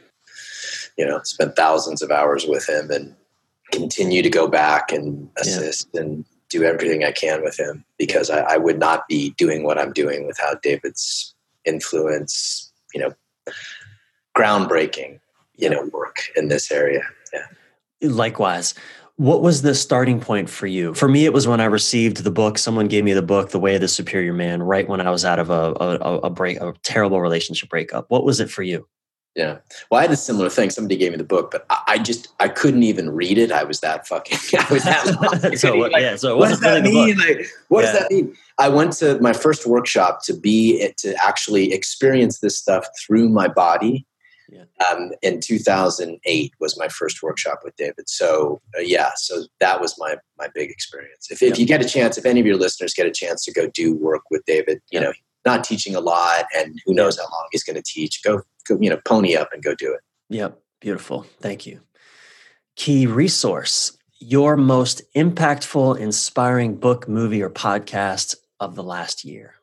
You 0.98 1.06
know, 1.06 1.20
spent 1.24 1.56
thousands 1.56 2.02
of 2.02 2.10
hours 2.10 2.44
with 2.46 2.68
him, 2.68 2.90
and 2.90 3.14
continue 3.72 4.22
to 4.22 4.30
go 4.30 4.46
back 4.46 4.92
and 4.92 5.28
assist 5.38 5.88
and 5.94 6.24
do 6.48 6.64
everything 6.64 7.02
I 7.04 7.12
can 7.12 7.42
with 7.42 7.58
him 7.58 7.84
because 7.98 8.30
I, 8.30 8.40
I 8.40 8.56
would 8.56 8.78
not 8.78 9.08
be 9.08 9.30
doing 9.30 9.64
what 9.64 9.78
I'm 9.78 9.92
doing 9.92 10.26
without 10.26 10.62
David's 10.62 11.34
influence. 11.64 12.70
You 12.92 13.00
know, 13.00 13.52
groundbreaking. 14.36 15.20
You 15.56 15.70
know, 15.70 15.88
work 15.92 16.16
in 16.36 16.48
this 16.48 16.70
area. 16.70 17.02
Yeah. 17.32 17.46
Likewise. 18.02 18.74
What 19.16 19.40
was 19.40 19.62
the 19.62 19.74
starting 19.74 20.20
point 20.20 20.50
for 20.50 20.66
you? 20.66 20.92
For 20.92 21.08
me, 21.08 21.24
it 21.24 21.32
was 21.32 21.48
when 21.48 21.58
I 21.58 21.64
received 21.64 22.18
the 22.18 22.30
book. 22.30 22.58
Someone 22.58 22.86
gave 22.86 23.02
me 23.02 23.14
the 23.14 23.22
book, 23.22 23.48
The 23.48 23.58
Way 23.58 23.74
of 23.74 23.80
the 23.80 23.88
Superior 23.88 24.34
Man, 24.34 24.62
right 24.62 24.86
when 24.86 25.00
I 25.00 25.08
was 25.08 25.24
out 25.24 25.38
of 25.38 25.48
a, 25.48 25.74
a, 25.80 26.18
a 26.24 26.30
break, 26.30 26.60
a 26.60 26.74
terrible 26.82 27.22
relationship 27.22 27.70
breakup. 27.70 28.10
What 28.10 28.24
was 28.24 28.40
it 28.40 28.50
for 28.50 28.62
you? 28.62 28.86
Yeah. 29.36 29.58
Well, 29.90 29.98
I 29.98 30.02
had 30.02 30.10
a 30.10 30.16
similar 30.16 30.48
thing. 30.48 30.70
Somebody 30.70 30.96
gave 30.96 31.12
me 31.12 31.18
the 31.18 31.24
book, 31.24 31.50
but 31.50 31.66
I, 31.68 31.82
I 31.88 31.98
just 31.98 32.28
I 32.40 32.48
couldn't 32.48 32.82
even 32.84 33.10
read 33.10 33.36
it. 33.36 33.52
I 33.52 33.64
was 33.64 33.80
that 33.80 34.08
fucking. 34.08 34.38
I 34.58 34.72
was 34.72 34.84
that. 34.84 35.54
so 35.58 35.76
what, 35.76 35.92
like, 35.92 36.00
yeah. 36.00 36.16
So 36.16 36.38
what 36.38 36.48
does 36.48 36.60
that 36.60 36.82
mean? 36.82 37.18
Like, 37.18 37.46
what 37.68 37.84
yeah. 37.84 37.92
does 37.92 38.00
that 38.00 38.10
mean? 38.10 38.34
I 38.58 38.70
went 38.70 38.94
to 38.94 39.20
my 39.20 39.34
first 39.34 39.66
workshop 39.66 40.24
to 40.24 40.32
be 40.32 40.90
to 40.96 41.14
actually 41.22 41.74
experience 41.74 42.38
this 42.38 42.56
stuff 42.56 42.86
through 42.98 43.28
my 43.28 43.46
body. 43.46 44.06
Yeah. 44.48 44.64
Um, 44.90 45.10
in 45.22 45.40
2008 45.40 46.52
was 46.60 46.78
my 46.78 46.88
first 46.88 47.22
workshop 47.22 47.60
with 47.64 47.74
David. 47.76 48.08
So 48.08 48.60
uh, 48.76 48.80
yeah, 48.80 49.10
so 49.16 49.44
that 49.60 49.80
was 49.80 49.96
my 49.98 50.16
my 50.38 50.48
big 50.54 50.70
experience. 50.70 51.30
If, 51.30 51.42
if 51.42 51.58
you 51.58 51.66
get 51.66 51.84
a 51.84 51.88
chance, 51.88 52.16
if 52.16 52.24
any 52.24 52.40
of 52.40 52.46
your 52.46 52.56
listeners 52.56 52.94
get 52.94 53.06
a 53.06 53.10
chance 53.10 53.44
to 53.44 53.52
go 53.52 53.68
do 53.68 53.94
work 53.94 54.22
with 54.30 54.44
David, 54.46 54.80
you 54.90 55.00
know, 55.00 55.12
not 55.44 55.64
teaching 55.64 55.94
a 55.94 56.00
lot, 56.00 56.46
and 56.56 56.80
who 56.84 56.94
knows 56.94 57.18
how 57.18 57.24
long 57.24 57.48
he's 57.50 57.64
going 57.64 57.76
to 57.76 57.82
teach. 57.82 58.22
Go, 58.22 58.42
go, 58.68 58.78
you 58.80 58.90
know, 58.90 59.00
pony 59.04 59.36
up 59.36 59.48
and 59.52 59.62
go 59.62 59.74
do 59.74 59.92
it. 59.92 60.00
Yep, 60.28 60.60
beautiful. 60.80 61.26
Thank 61.40 61.66
you. 61.66 61.80
Key 62.76 63.06
resource: 63.06 63.96
your 64.18 64.56
most 64.56 65.02
impactful, 65.14 65.98
inspiring 65.98 66.76
book, 66.76 67.08
movie, 67.08 67.42
or 67.42 67.50
podcast 67.50 68.36
of 68.60 68.74
the 68.76 68.82
last 68.82 69.24
year. 69.24 69.54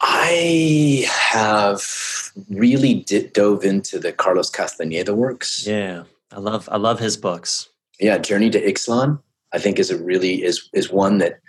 I 0.00 1.06
have 1.08 2.21
really 2.48 2.94
did, 2.94 3.32
dove 3.32 3.64
into 3.64 3.98
the 3.98 4.12
Carlos 4.12 4.50
Castaneda 4.50 5.14
works. 5.14 5.66
Yeah, 5.66 6.04
I 6.30 6.40
love 6.40 6.68
I 6.70 6.76
love 6.76 6.98
his 6.98 7.16
books. 7.16 7.68
Yeah, 8.00 8.18
Journey 8.18 8.50
to 8.50 8.60
Ixtlan, 8.60 9.20
I 9.52 9.58
think 9.58 9.78
is 9.78 9.90
a 9.90 10.02
really 10.02 10.42
is 10.42 10.68
is 10.72 10.90
one 10.90 11.18
that 11.18 11.40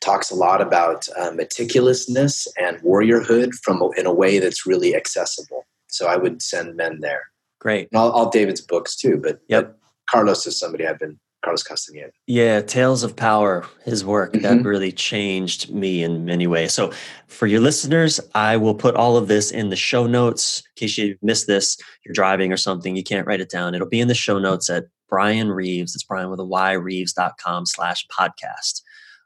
talks 0.00 0.30
a 0.30 0.34
lot 0.34 0.60
about 0.60 1.08
uh, 1.18 1.30
meticulousness 1.30 2.46
and 2.58 2.78
warriorhood 2.82 3.54
from 3.62 3.82
in 3.96 4.06
a 4.06 4.14
way 4.14 4.38
that's 4.38 4.66
really 4.66 4.94
accessible. 4.94 5.66
So 5.88 6.06
I 6.06 6.16
would 6.16 6.40
send 6.42 6.76
men 6.76 7.00
there. 7.00 7.22
Great. 7.60 7.88
And 7.90 7.98
all, 7.98 8.10
all 8.10 8.30
David's 8.30 8.60
books 8.60 8.94
too, 8.94 9.16
but, 9.16 9.40
yep. 9.48 9.64
but 9.64 9.78
Carlos 10.10 10.46
is 10.46 10.58
somebody 10.58 10.86
I've 10.86 10.98
been 10.98 11.18
Carlos 11.44 11.62
Castaneda. 11.62 12.10
Yeah, 12.26 12.60
Tales 12.60 13.02
of 13.02 13.14
Power, 13.14 13.64
his 13.84 14.04
work 14.04 14.32
mm-hmm. 14.32 14.42
that 14.42 14.64
really 14.64 14.90
changed 14.90 15.72
me 15.72 16.02
in 16.02 16.24
many 16.24 16.46
ways. 16.46 16.72
So, 16.72 16.92
for 17.28 17.46
your 17.46 17.60
listeners, 17.60 18.20
I 18.34 18.56
will 18.56 18.74
put 18.74 18.96
all 18.96 19.16
of 19.16 19.28
this 19.28 19.50
in 19.50 19.70
the 19.70 19.76
show 19.76 20.06
notes 20.06 20.62
in 20.76 20.80
case 20.80 20.98
you 20.98 21.16
missed 21.22 21.46
this. 21.46 21.76
You're 22.04 22.12
driving 22.14 22.52
or 22.52 22.56
something, 22.56 22.96
you 22.96 23.04
can't 23.04 23.26
write 23.26 23.40
it 23.40 23.50
down. 23.50 23.74
It'll 23.74 23.88
be 23.88 24.00
in 24.00 24.08
the 24.08 24.14
show 24.14 24.38
notes 24.38 24.68
at 24.68 24.86
Bryan 25.08 25.50
Reeves. 25.50 25.94
It's 25.94 26.04
Bryan 26.04 26.30
with 26.30 26.40
a 26.40 26.44
Y 26.44 26.72
Reeves.com 26.72 27.66
slash 27.66 28.06
podcast 28.08 28.82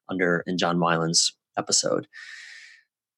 under 0.09 0.45
in 0.47 0.59
John 0.59 0.79
Wineland's 0.79 1.35
episode. 1.57 2.07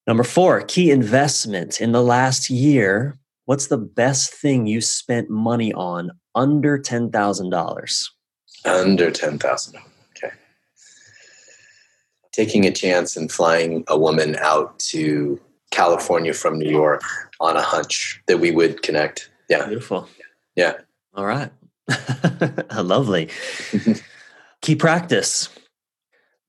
Number 0.07 0.23
four, 0.23 0.61
key 0.61 0.91
investment 0.91 1.81
in 1.81 1.91
the 1.91 2.03
last 2.03 2.49
year. 2.49 3.17
What's 3.45 3.67
the 3.67 3.77
best 3.77 4.33
thing 4.33 4.67
you 4.67 4.81
spent 4.81 5.29
money 5.29 5.73
on 5.73 6.11
under 6.33 6.77
ten 6.77 7.11
thousand 7.11 7.49
dollars? 7.49 8.14
Under 8.65 9.11
ten 9.11 9.37
thousand. 9.37 9.79
Okay. 10.17 10.33
Taking 12.31 12.65
a 12.65 12.71
chance 12.71 13.15
and 13.15 13.31
flying 13.31 13.83
a 13.87 13.97
woman 13.97 14.35
out 14.37 14.77
to 14.79 15.39
California 15.71 16.33
from 16.33 16.57
New 16.57 16.69
York 16.69 17.01
on 17.39 17.57
a 17.57 17.61
hunch 17.61 18.21
that 18.27 18.39
we 18.39 18.51
would 18.51 18.81
connect. 18.81 19.29
Yeah. 19.49 19.67
Beautiful. 19.67 20.07
Yeah. 20.55 20.73
All 21.13 21.25
right. 21.25 21.51
Lovely. 22.75 23.29
Key 24.61 24.75
practice. 24.75 25.49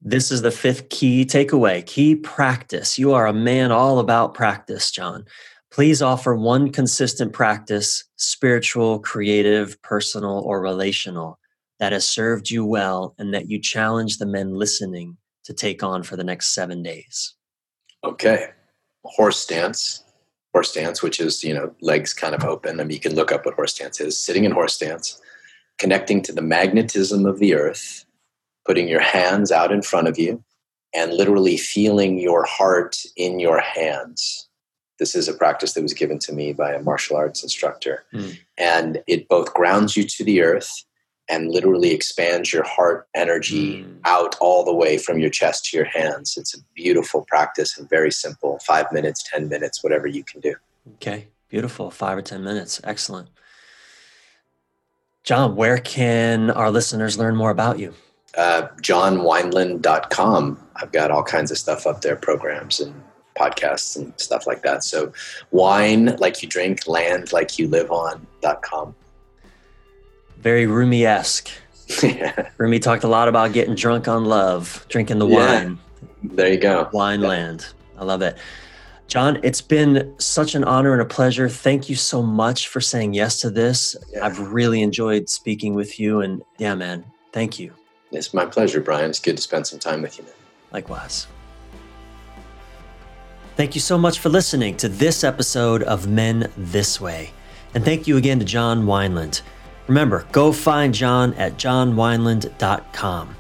This 0.00 0.30
is 0.30 0.42
the 0.42 0.50
fifth 0.50 0.88
key 0.88 1.24
takeaway 1.24 1.84
key 1.84 2.14
practice. 2.14 2.98
You 2.98 3.12
are 3.12 3.26
a 3.26 3.32
man 3.32 3.72
all 3.72 3.98
about 3.98 4.34
practice, 4.34 4.90
John. 4.90 5.24
Please 5.72 6.00
offer 6.00 6.34
one 6.34 6.70
consistent 6.70 7.32
practice, 7.32 8.04
spiritual, 8.16 9.00
creative, 9.00 9.80
personal, 9.82 10.42
or 10.46 10.60
relational, 10.60 11.38
that 11.78 11.92
has 11.92 12.06
served 12.06 12.50
you 12.50 12.64
well 12.64 13.14
and 13.18 13.34
that 13.34 13.50
you 13.50 13.60
challenge 13.60 14.18
the 14.18 14.26
men 14.26 14.54
listening 14.54 15.16
to 15.44 15.52
take 15.52 15.82
on 15.82 16.02
for 16.02 16.16
the 16.16 16.24
next 16.24 16.54
seven 16.54 16.82
days. 16.82 17.34
Okay. 18.04 18.48
Horse 19.04 19.38
stance. 19.38 20.02
Horse 20.52 20.70
stance, 20.70 21.02
which 21.02 21.20
is, 21.20 21.44
you 21.44 21.54
know, 21.54 21.74
legs 21.80 22.12
kind 22.12 22.34
of 22.34 22.44
open. 22.44 22.80
I 22.80 22.84
mean, 22.84 22.94
you 22.94 23.00
can 23.00 23.14
look 23.14 23.30
up 23.30 23.44
what 23.44 23.54
horse 23.54 23.74
stance 23.74 24.00
is. 24.00 24.18
Sitting 24.18 24.44
in 24.44 24.52
horse 24.52 24.74
stance, 24.74 25.20
connecting 25.78 26.22
to 26.22 26.32
the 26.32 26.42
magnetism 26.42 27.26
of 27.26 27.38
the 27.38 27.54
earth, 27.54 28.06
putting 28.64 28.88
your 28.88 29.00
hands 29.00 29.52
out 29.52 29.70
in 29.70 29.82
front 29.82 30.08
of 30.08 30.18
you 30.18 30.42
and 30.94 31.12
literally 31.12 31.58
feeling 31.58 32.18
your 32.18 32.44
heart 32.44 32.96
in 33.16 33.38
your 33.38 33.60
hands. 33.60 34.48
This 34.98 35.14
is 35.14 35.28
a 35.28 35.34
practice 35.34 35.74
that 35.74 35.82
was 35.82 35.92
given 35.92 36.18
to 36.20 36.32
me 36.32 36.54
by 36.54 36.72
a 36.72 36.82
martial 36.82 37.16
arts 37.16 37.42
instructor. 37.42 38.04
Mm. 38.14 38.38
And 38.56 39.02
it 39.06 39.28
both 39.28 39.52
grounds 39.52 39.94
you 39.94 40.04
to 40.04 40.24
the 40.24 40.40
earth 40.40 40.85
and 41.28 41.50
literally 41.50 41.90
expands 41.90 42.52
your 42.52 42.64
heart 42.64 43.08
energy 43.14 43.82
mm. 43.82 43.98
out 44.04 44.36
all 44.40 44.64
the 44.64 44.74
way 44.74 44.96
from 44.98 45.18
your 45.18 45.30
chest 45.30 45.66
to 45.66 45.76
your 45.76 45.86
hands. 45.86 46.36
It's 46.36 46.56
a 46.56 46.60
beautiful 46.74 47.24
practice 47.28 47.78
and 47.78 47.88
very 47.88 48.10
simple 48.12 48.58
five 48.66 48.90
minutes, 48.92 49.24
10 49.30 49.48
minutes, 49.48 49.82
whatever 49.82 50.06
you 50.06 50.22
can 50.24 50.40
do. 50.40 50.54
Okay, 50.94 51.28
beautiful. 51.48 51.90
Five 51.90 52.18
or 52.18 52.22
10 52.22 52.44
minutes. 52.44 52.80
Excellent. 52.84 53.28
John, 55.24 55.56
where 55.56 55.78
can 55.78 56.50
our 56.50 56.70
listeners 56.70 57.18
learn 57.18 57.34
more 57.34 57.50
about 57.50 57.80
you? 57.80 57.94
uh, 58.36 58.68
johnwineland.com. 58.82 60.58
I've 60.76 60.92
got 60.92 61.10
all 61.10 61.22
kinds 61.22 61.50
of 61.50 61.58
stuff 61.58 61.86
up 61.86 62.02
there, 62.02 62.16
programs 62.16 62.80
and 62.80 62.94
podcasts 63.38 63.96
and 63.96 64.12
stuff 64.18 64.46
like 64.46 64.62
that. 64.62 64.84
So 64.84 65.12
wine 65.50 66.16
like 66.16 66.42
you 66.42 66.48
drink, 66.48 66.86
land 66.86 67.32
like 67.32 67.58
you 67.58 67.68
live 67.68 67.90
on.com. 67.90 68.94
Very 70.46 70.66
Rumi-esque. 70.66 71.50
yeah. 72.04 72.50
Rumi 72.56 72.78
talked 72.78 73.02
a 73.02 73.08
lot 73.08 73.26
about 73.26 73.52
getting 73.52 73.74
drunk 73.74 74.06
on 74.06 74.26
love, 74.26 74.86
drinking 74.88 75.18
the 75.18 75.26
yeah. 75.26 75.64
wine. 75.64 75.78
There 76.22 76.46
you 76.46 76.56
go. 76.56 76.88
Wine 76.92 77.20
yeah. 77.20 77.26
land. 77.26 77.66
I 77.98 78.04
love 78.04 78.22
it. 78.22 78.38
John, 79.08 79.40
it's 79.42 79.60
been 79.60 80.14
such 80.18 80.54
an 80.54 80.62
honor 80.62 80.92
and 80.92 81.02
a 81.02 81.04
pleasure. 81.04 81.48
Thank 81.48 81.88
you 81.88 81.96
so 81.96 82.22
much 82.22 82.68
for 82.68 82.80
saying 82.80 83.14
yes 83.14 83.40
to 83.40 83.50
this. 83.50 83.96
Yeah. 84.12 84.24
I've 84.24 84.38
really 84.38 84.82
enjoyed 84.82 85.28
speaking 85.28 85.74
with 85.74 85.98
you. 85.98 86.20
And 86.20 86.44
yeah, 86.58 86.76
man, 86.76 87.04
thank 87.32 87.58
you. 87.58 87.72
It's 88.12 88.32
my 88.32 88.46
pleasure, 88.46 88.80
Bryan. 88.80 89.10
It's 89.10 89.18
good 89.18 89.34
to 89.34 89.42
spend 89.42 89.66
some 89.66 89.80
time 89.80 90.00
with 90.00 90.16
you. 90.16 90.22
Man. 90.22 90.32
Likewise. 90.70 91.26
Thank 93.56 93.74
you 93.74 93.80
so 93.80 93.98
much 93.98 94.20
for 94.20 94.28
listening 94.28 94.76
to 94.76 94.88
this 94.88 95.24
episode 95.24 95.82
of 95.82 96.06
Men 96.06 96.52
This 96.56 97.00
Way. 97.00 97.32
And 97.74 97.84
thank 97.84 98.06
you 98.06 98.16
again 98.16 98.38
to 98.38 98.44
John 98.44 98.84
Wineland. 98.84 99.42
Remember, 99.88 100.26
go 100.32 100.52
find 100.52 100.92
John 100.92 101.34
at 101.34 101.56
johnwineland.com. 101.56 103.36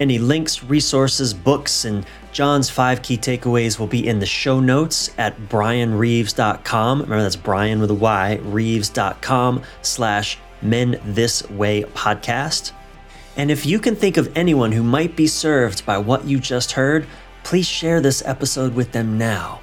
Any 0.00 0.18
links, 0.18 0.64
resources, 0.64 1.34
books, 1.34 1.84
and 1.84 2.06
John's 2.32 2.70
five 2.70 3.02
key 3.02 3.18
takeaways 3.18 3.78
will 3.78 3.86
be 3.86 4.06
in 4.06 4.18
the 4.18 4.26
show 4.26 4.60
notes 4.60 5.10
at 5.18 5.36
bryanreeves.com. 5.48 7.02
Remember, 7.02 7.22
that's 7.22 7.36
Bryan 7.36 7.80
with 7.80 7.90
a 7.90 7.94
Y, 7.94 8.36
reeves.com 8.42 9.62
slash 9.82 10.38
men 10.62 11.00
this 11.04 11.48
way 11.50 11.82
podcast. 11.82 12.72
And 13.36 13.50
if 13.50 13.66
you 13.66 13.78
can 13.78 13.94
think 13.94 14.16
of 14.16 14.34
anyone 14.36 14.72
who 14.72 14.82
might 14.82 15.16
be 15.16 15.26
served 15.26 15.84
by 15.84 15.98
what 15.98 16.24
you 16.24 16.38
just 16.38 16.72
heard, 16.72 17.06
please 17.42 17.66
share 17.66 18.00
this 18.00 18.22
episode 18.24 18.74
with 18.74 18.92
them 18.92 19.18
now. 19.18 19.60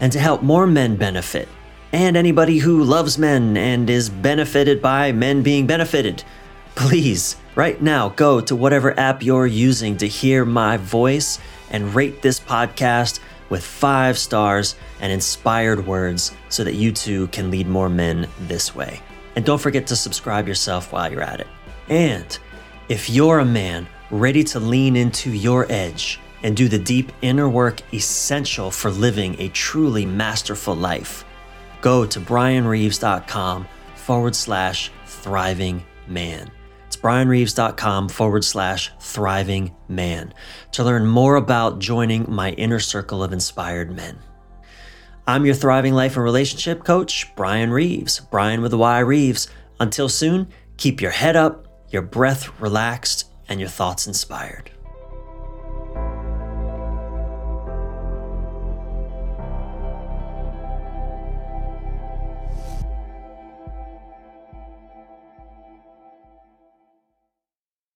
And 0.00 0.12
to 0.12 0.18
help 0.18 0.42
more 0.42 0.66
men 0.66 0.96
benefit, 0.96 1.48
and 1.92 2.16
anybody 2.16 2.58
who 2.58 2.84
loves 2.84 3.18
men 3.18 3.56
and 3.56 3.90
is 3.90 4.08
benefited 4.08 4.80
by 4.80 5.12
men 5.12 5.42
being 5.42 5.66
benefited, 5.66 6.22
please, 6.74 7.36
right 7.54 7.80
now, 7.82 8.10
go 8.10 8.40
to 8.40 8.54
whatever 8.54 8.98
app 8.98 9.22
you're 9.22 9.46
using 9.46 9.96
to 9.96 10.06
hear 10.06 10.44
my 10.44 10.76
voice 10.76 11.38
and 11.70 11.94
rate 11.94 12.22
this 12.22 12.38
podcast 12.38 13.20
with 13.48 13.64
five 13.64 14.16
stars 14.16 14.76
and 15.00 15.12
inspired 15.12 15.86
words 15.86 16.32
so 16.48 16.62
that 16.62 16.74
you 16.74 16.92
too 16.92 17.26
can 17.28 17.50
lead 17.50 17.66
more 17.66 17.88
men 17.88 18.28
this 18.40 18.74
way. 18.74 19.00
And 19.34 19.44
don't 19.44 19.60
forget 19.60 19.86
to 19.88 19.96
subscribe 19.96 20.46
yourself 20.46 20.92
while 20.92 21.10
you're 21.10 21.22
at 21.22 21.40
it. 21.40 21.46
And 21.88 22.38
if 22.88 23.10
you're 23.10 23.40
a 23.40 23.44
man 23.44 23.88
ready 24.10 24.44
to 24.44 24.60
lean 24.60 24.96
into 24.96 25.30
your 25.30 25.66
edge 25.70 26.20
and 26.42 26.56
do 26.56 26.68
the 26.68 26.78
deep 26.78 27.12
inner 27.22 27.48
work 27.48 27.80
essential 27.92 28.70
for 28.70 28.90
living 28.90 29.36
a 29.40 29.48
truly 29.48 30.06
masterful 30.06 30.74
life, 30.74 31.24
go 31.80 32.06
to 32.06 32.20
bryanreeves.com 32.20 33.66
forward 33.96 34.34
slash 34.36 34.90
thriving 35.06 35.84
man. 36.06 36.50
It's 36.86 36.96
bryanreeves.com 36.96 38.08
forward 38.08 38.44
slash 38.44 38.90
thriving 39.00 39.74
man 39.88 40.34
to 40.72 40.84
learn 40.84 41.06
more 41.06 41.36
about 41.36 41.78
joining 41.78 42.30
my 42.32 42.50
inner 42.52 42.80
circle 42.80 43.22
of 43.22 43.32
inspired 43.32 43.94
men. 43.94 44.18
I'm 45.26 45.46
your 45.46 45.54
thriving 45.54 45.94
life 45.94 46.16
and 46.16 46.24
relationship 46.24 46.84
coach, 46.84 47.34
Bryan 47.36 47.70
Reeves, 47.70 48.20
Bryan 48.20 48.62
with 48.62 48.74
Y 48.74 48.98
Reeves. 49.00 49.48
Until 49.78 50.08
soon, 50.08 50.48
keep 50.76 51.00
your 51.00 51.12
head 51.12 51.36
up 51.36 51.68
your 51.90 52.02
breath 52.02 52.60
relaxed, 52.60 53.26
and 53.48 53.60
your 53.60 53.68
thoughts 53.68 54.06
inspired. 54.06 54.70